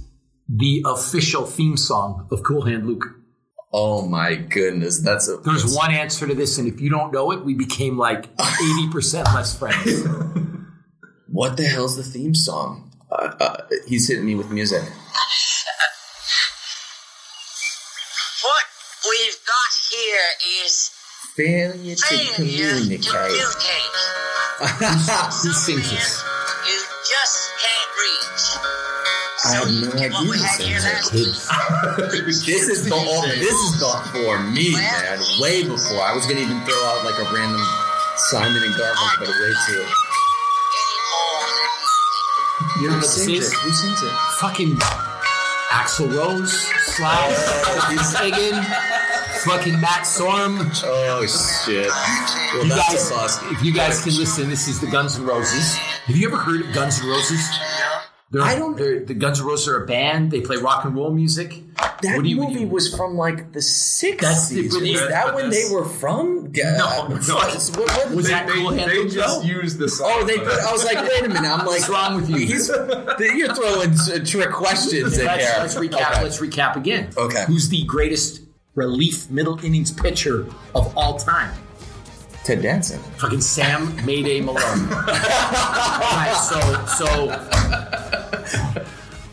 the 0.48 0.84
official 0.86 1.44
theme 1.44 1.76
song 1.76 2.28
of 2.30 2.42
Cool 2.44 2.62
Hand 2.62 2.86
Luke? 2.86 3.04
Oh 3.72 4.06
my 4.06 4.36
goodness, 4.36 5.00
that's 5.02 5.28
a. 5.28 5.36
There's 5.38 5.74
one 5.74 5.90
answer 5.90 6.26
to 6.26 6.34
this, 6.34 6.58
and 6.58 6.72
if 6.72 6.80
you 6.80 6.88
don't 6.88 7.12
know 7.12 7.32
it, 7.32 7.44
we 7.44 7.54
became 7.54 7.98
like 7.98 8.34
80% 8.36 9.34
less 9.34 9.58
friends. 9.58 10.04
What 11.28 11.56
the 11.58 11.64
hell's 11.64 11.96
the 11.96 12.02
theme 12.02 12.34
song? 12.34 12.92
Uh, 13.10 13.34
uh, 13.40 13.56
he's 13.86 14.08
hitting 14.08 14.24
me 14.24 14.34
with 14.36 14.50
music. 14.50 14.82
Got 19.66 19.74
here 19.90 20.26
is 20.64 20.90
Failure 21.34 21.94
to 21.94 22.02
failure 22.06 22.24
to 22.30 22.34
communicate. 22.34 23.02
communicate. 23.12 23.92
Who 25.42 25.52
sings 25.52 25.90
this? 25.92 26.24
You 26.64 26.78
just 27.04 27.50
can't 27.60 27.90
reach. 28.00 28.44
I 29.44 29.46
have 29.52 29.68
no 29.68 29.90
idea 29.92 30.08
we 30.22 30.26
who 30.26 30.32
had 30.32 30.60
here 30.62 30.80
sings 30.80 30.84
last 30.84 31.12
it. 31.12 31.18
Kids. 31.18 31.44
This 32.46 32.68
is 32.68 32.84
the 32.88 32.96
this 33.36 33.52
is 33.52 33.78
the 33.78 33.92
for 34.12 34.38
me, 34.48 34.72
man. 34.72 35.18
Way 35.40 35.62
before 35.64 36.00
I 36.02 36.14
was 36.14 36.24
gonna 36.26 36.40
even 36.40 36.60
throw 36.64 36.80
out 36.86 37.04
like 37.04 37.18
a 37.18 37.24
random 37.34 37.60
Simon 38.30 38.62
and 38.62 38.74
Garfunkel, 38.74 39.18
but 39.20 39.28
way 39.28 39.52
too. 39.68 39.84
anymore. 40.80 41.46
You 42.80 42.86
know 42.88 42.94
Who 42.94 42.94
what 42.96 43.00
this 43.02 43.24
sings 43.24 43.52
it? 43.52 43.58
Who 43.60 43.70
sings 43.72 44.02
it? 44.02 44.12
Fucking 44.40 44.76
Axl 45.68 46.08
Rose, 46.16 46.54
Slash, 46.96 47.36
he's 47.90 48.06
singing. 48.16 48.56
Fucking 49.46 49.80
Matt 49.80 50.06
Storm. 50.06 50.58
Oh 50.84 51.24
shit! 51.26 51.88
Well, 51.88 52.64
You 52.64 52.68
that's 52.70 53.10
guys, 53.10 53.42
a 53.42 53.50
if 53.52 53.62
you 53.62 53.72
guys 53.72 54.02
can 54.02 54.16
listen, 54.16 54.50
this 54.50 54.66
is 54.68 54.80
the 54.80 54.86
Guns 54.88 55.16
N' 55.18 55.24
Roses. 55.26 55.74
Have 55.76 56.16
you 56.16 56.26
ever 56.28 56.36
heard 56.36 56.62
of 56.62 56.72
Guns 56.74 57.00
N' 57.00 57.08
Roses? 57.08 57.48
They're, 58.32 58.42
I 58.42 58.56
don't- 58.56 58.76
the 58.76 59.14
Guns 59.14 59.40
N' 59.40 59.46
Roses 59.46 59.68
are 59.68 59.84
a 59.84 59.86
band. 59.86 60.32
They 60.32 60.40
play 60.40 60.56
rock 60.56 60.84
and 60.84 60.96
roll 60.96 61.12
music. 61.12 61.62
That 62.02 62.16
What 62.16 62.24
do 62.24 62.28
you- 62.28 62.36
movie 62.36 62.64
was 62.64 62.92
from 62.94 63.16
like 63.16 63.52
the 63.52 63.60
That's 63.60 63.98
the- 64.00 64.68
sixties. 64.68 64.74
but 64.74 64.82
Is 64.82 65.00
that- 65.00 65.08
that 65.10 65.24
but 65.26 65.34
when 65.36 65.50
this- 65.50 65.68
they 65.68 65.74
were 65.74 65.84
from? 65.84 66.50
Yeah. 66.52 66.76
No, 66.76 67.06
no. 67.08 67.16
Fuck, 67.18 67.52
what- 67.78 67.96
what- 67.96 68.10
Was 68.10 68.26
they, 68.26 68.32
that 68.32 68.46
they, 68.48 68.54
Cool 68.54 68.70
Hand 68.72 68.90
they 68.90 68.98
Luke 68.98 69.12
just 69.12 69.42
Joe? 69.42 69.46
used 69.48 69.78
the 69.78 69.88
song. 69.88 70.10
Oh, 70.12 70.24
they 70.24 70.38
put. 70.38 70.48
I 70.48 70.72
was 70.72 70.84
like, 70.84 70.96
wait 71.08 71.24
a 71.24 71.28
minute. 71.28 71.44
I'm 71.44 71.58
like, 71.60 71.66
What's 71.68 71.88
wrong 71.88 72.16
with 72.16 72.28
you? 72.28 72.36
He's, 72.38 72.68
you're 72.68 73.54
throwing 73.54 73.94
trick 74.24 74.50
questions 74.50 75.16
in 75.18 75.24
Let's, 75.24 75.44
there. 75.44 75.60
let's 75.60 75.74
recap. 75.76 76.10
Okay. 76.10 76.22
Let's 76.24 76.40
recap 76.40 76.76
again. 76.76 77.10
Okay. 77.16 77.44
Who's 77.46 77.68
the 77.68 77.84
greatest 77.84 78.40
relief 78.76 79.28
middle 79.30 79.58
innings 79.64 79.90
pitcher 79.90 80.46
of 80.74 80.96
all 80.96 81.18
time? 81.18 81.52
Ted 82.44 82.62
Danson. 82.62 83.00
Fucking 83.18 83.40
Sam 83.40 83.96
Mayday 84.06 84.40
Malone. 84.40 84.60
all 84.92 85.02
right, 86.12 86.32
so 86.48 86.60
so. 86.86 88.82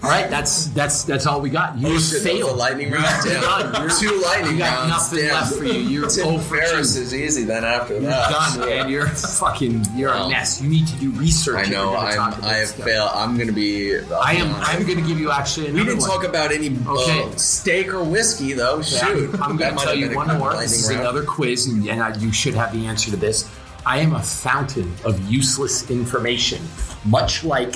All 0.03 0.09
right, 0.09 0.29
that's 0.29 0.65
that's 0.67 1.03
that's 1.05 1.25
all 1.25 1.39
we 1.39 1.49
got. 1.49 1.77
You 1.77 1.87
Oh, 1.87 1.97
shit, 1.97 2.23
that 2.23 2.33
was 2.33 2.41
failed. 2.41 2.57
lightning 2.57 2.89
You're 2.89 2.97
round. 2.99 3.23
done. 3.23 3.81
You're- 3.81 3.93
Two 3.99 4.21
lightning 4.21 4.43
rounds. 4.43 4.51
You 4.51 4.57
got 4.59 4.77
rounds. 4.79 4.89
nothing 4.89 5.19
Damn. 5.19 5.33
left 5.33 5.53
for 5.55 5.63
you. 5.63 5.73
You're 5.79 6.09
Tim 6.09 6.11
0 6.25 6.37
for 6.39 6.55
2. 6.57 6.61
Ferriss 6.61 6.95
is 6.97 7.13
easy 7.15 7.43
then 7.45 7.63
after 7.63 7.93
You're 7.93 8.01
that. 8.11 8.29
done, 8.29 8.59
man. 8.67 8.89
You're 8.89 9.07
fucking. 9.39 9.85
You're 9.95 10.09
Wow. 10.11 10.25
a 10.25 10.29
mess. 10.29 10.61
You 10.61 10.69
need 10.69 10.87
to 10.87 10.95
do 10.97 11.11
research. 11.11 11.67
I 11.67 11.71
know. 11.71 11.93
gonna 11.93 12.19
I'm. 12.19 12.43
I 12.43 12.53
have 12.55 12.71
failed. 12.71 13.11
I'm 13.13 13.37
gonna 13.37 13.53
be. 13.53 13.97
I 13.99 14.33
am. 14.33 14.53
I'm 14.55 14.83
going 14.85 14.99
to 15.01 15.07
give 15.07 15.19
you 15.21 15.31
actually. 15.31 15.71
We 15.71 15.85
didn't 15.85 15.99
one. 15.99 16.09
talk 16.09 16.23
about 16.25 16.51
any 16.51 16.75
Okay. 16.85 17.23
uh, 17.23 17.31
steak 17.37 17.93
or 17.93 18.03
whiskey 18.03 18.51
though. 18.51 18.81
Shoot, 18.81 19.39
I'm 19.41 19.55
gonna 19.55 19.77
tell 19.77 19.95
you 19.95 20.13
one 20.13 20.37
more. 20.37 20.53
This 20.57 20.73
is 20.73 20.89
round. 20.89 20.99
another 21.01 21.23
quiz, 21.23 21.67
and, 21.67 21.87
and 21.87 22.03
I, 22.03 22.13
you 22.17 22.33
should 22.33 22.55
have 22.55 22.73
the 22.73 22.87
answer 22.87 23.09
to 23.11 23.15
this. 23.15 23.49
I 23.85 23.99
am 23.99 24.13
a 24.15 24.21
fountain 24.21 24.93
of 25.05 25.31
useless 25.31 25.89
information, 25.89 26.61
much 27.05 27.43
like 27.45 27.75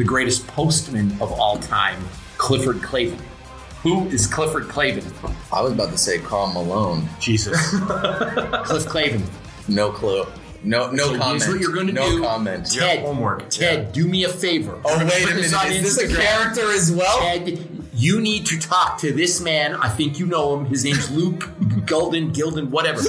the 0.00 0.06
greatest 0.06 0.46
postman 0.46 1.12
of 1.20 1.30
all 1.38 1.58
time, 1.58 2.02
Clifford 2.38 2.76
Clavin. 2.76 3.20
Who 3.82 4.06
is 4.08 4.26
Clifford 4.26 4.64
Clavin? 4.64 5.04
I 5.52 5.60
was 5.60 5.72
about 5.74 5.90
to 5.90 5.98
say 5.98 6.18
Karl 6.20 6.46
Malone. 6.54 7.06
Jesus. 7.20 7.54
Cliff 7.70 8.86
Clavin. 8.86 9.22
No 9.68 9.90
clue. 9.92 10.24
No. 10.64 10.90
No 10.90 11.04
So 11.12 11.18
comment. 11.18 11.42
here's 11.42 11.48
what 11.52 11.60
you're 11.60 11.74
going 11.74 11.86
to 11.88 11.92
no 11.92 12.08
do. 12.10 12.22
comment. 12.22 12.74
Yeah, 12.74 12.80
Ted, 12.80 12.98
homework. 13.00 13.50
Ted, 13.50 13.92
do 13.92 14.08
me 14.08 14.24
a 14.24 14.30
favor. 14.30 14.80
Oh 14.86 14.98
We're 14.98 15.04
wait 15.04 15.22
a 15.22 15.26
put 15.26 15.36
minute. 15.36 15.54
on 15.54 15.66
Is 15.70 15.96
this 15.96 16.10
a 16.10 16.16
character 16.16 16.70
as 16.72 16.90
well? 16.90 17.18
Ted, 17.20 17.66
you 17.92 18.22
need 18.22 18.46
to 18.46 18.58
talk 18.58 18.98
to 19.00 19.12
this 19.12 19.42
man. 19.42 19.74
I 19.74 19.90
think 19.90 20.18
you 20.18 20.24
know 20.24 20.56
him. 20.58 20.64
His 20.64 20.84
name's 20.84 21.10
Luke 21.10 21.50
Golden, 21.86 22.32
Gilden, 22.32 22.70
whatever. 22.70 23.02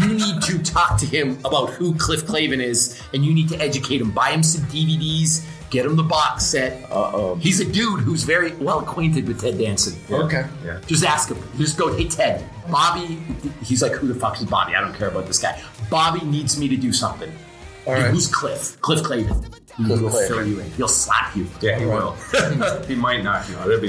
You 0.00 0.14
need 0.14 0.42
to 0.42 0.60
talk 0.64 0.98
to 0.98 1.06
him 1.06 1.38
about 1.44 1.70
who 1.70 1.94
Cliff 1.96 2.24
Clavin 2.26 2.60
is, 2.60 3.00
and 3.12 3.24
you 3.24 3.32
need 3.32 3.48
to 3.50 3.56
educate 3.60 4.00
him. 4.00 4.10
Buy 4.10 4.30
him 4.30 4.42
some 4.42 4.62
DVDs. 4.66 5.44
Get 5.74 5.86
him 5.86 5.96
the 5.96 6.04
box 6.04 6.44
set. 6.46 6.84
Uh 6.88 7.10
oh. 7.12 7.34
He's 7.34 7.58
a 7.58 7.64
dude 7.64 7.98
who's 8.00 8.22
very 8.22 8.52
well 8.54 8.78
acquainted 8.78 9.26
with 9.26 9.40
Ted 9.40 9.58
Danson. 9.58 9.94
Okay. 10.08 10.46
Yeah. 10.64 10.78
Just 10.86 11.04
ask 11.04 11.28
him. 11.28 11.38
Just 11.58 11.76
go, 11.76 11.92
hey 11.96 12.06
Ted, 12.06 12.44
Bobby. 12.70 13.18
He's 13.64 13.82
like, 13.82 13.90
who 13.92 14.06
the 14.06 14.14
fuck 14.14 14.38
is 14.40 14.44
Bobby? 14.46 14.76
I 14.76 14.80
don't 14.80 14.94
care 14.94 15.08
about 15.08 15.26
this 15.26 15.40
guy. 15.40 15.60
Bobby 15.90 16.24
needs 16.24 16.56
me 16.60 16.68
to 16.68 16.76
do 16.76 16.92
something. 16.92 17.32
All 17.86 17.94
right. 17.94 18.10
Who's 18.12 18.28
Cliff? 18.28 18.80
Cliff 18.82 19.00
Clavin. 19.02 19.50
Cliff 19.74 19.88
He'll 19.98 20.08
Clavin. 20.10 20.28
throw 20.28 20.40
you 20.42 20.60
in. 20.60 20.70
He'll 20.70 20.86
slap 20.86 21.34
you. 21.34 21.48
Yeah, 21.60 21.76
he 21.80 21.86
will. 21.86 22.12
he 22.86 22.94
might 22.94 23.24
not. 23.24 23.48
You 23.48 23.56
know, 23.56 23.62
that'd 23.68 23.82
be. 23.82 23.88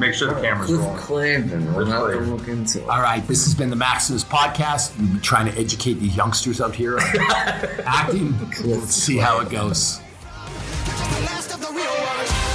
Make 0.00 0.14
sure 0.14 0.32
the 0.34 0.40
camera's 0.40 0.68
Cliff 0.68 0.80
rolling. 0.80 1.42
Clavin. 1.42 1.74
We'll 1.76 1.84
Cliff 1.84 1.88
have 1.88 2.10
to 2.10 2.16
Clavin. 2.16 2.38
look 2.38 2.48
into. 2.48 2.78
it. 2.82 2.88
All 2.88 3.02
right, 3.02 3.24
this 3.28 3.44
has 3.44 3.54
been 3.54 3.68
the 3.68 3.76
Maximus 3.76 4.24
podcast. 4.24 4.98
We've 4.98 5.12
been 5.12 5.20
trying 5.20 5.52
to 5.52 5.58
educate 5.60 5.94
these 6.00 6.16
youngsters 6.16 6.62
out 6.62 6.74
here 6.74 6.98
on 6.98 7.04
acting. 7.84 8.34
Let's 8.64 8.94
see 8.94 9.18
how 9.18 9.40
it 9.40 9.50
goes. 9.50 10.00
Last 11.26 11.52
of 11.52 11.60
the 11.60 11.68
real 11.68 11.96
ones. 12.06 12.51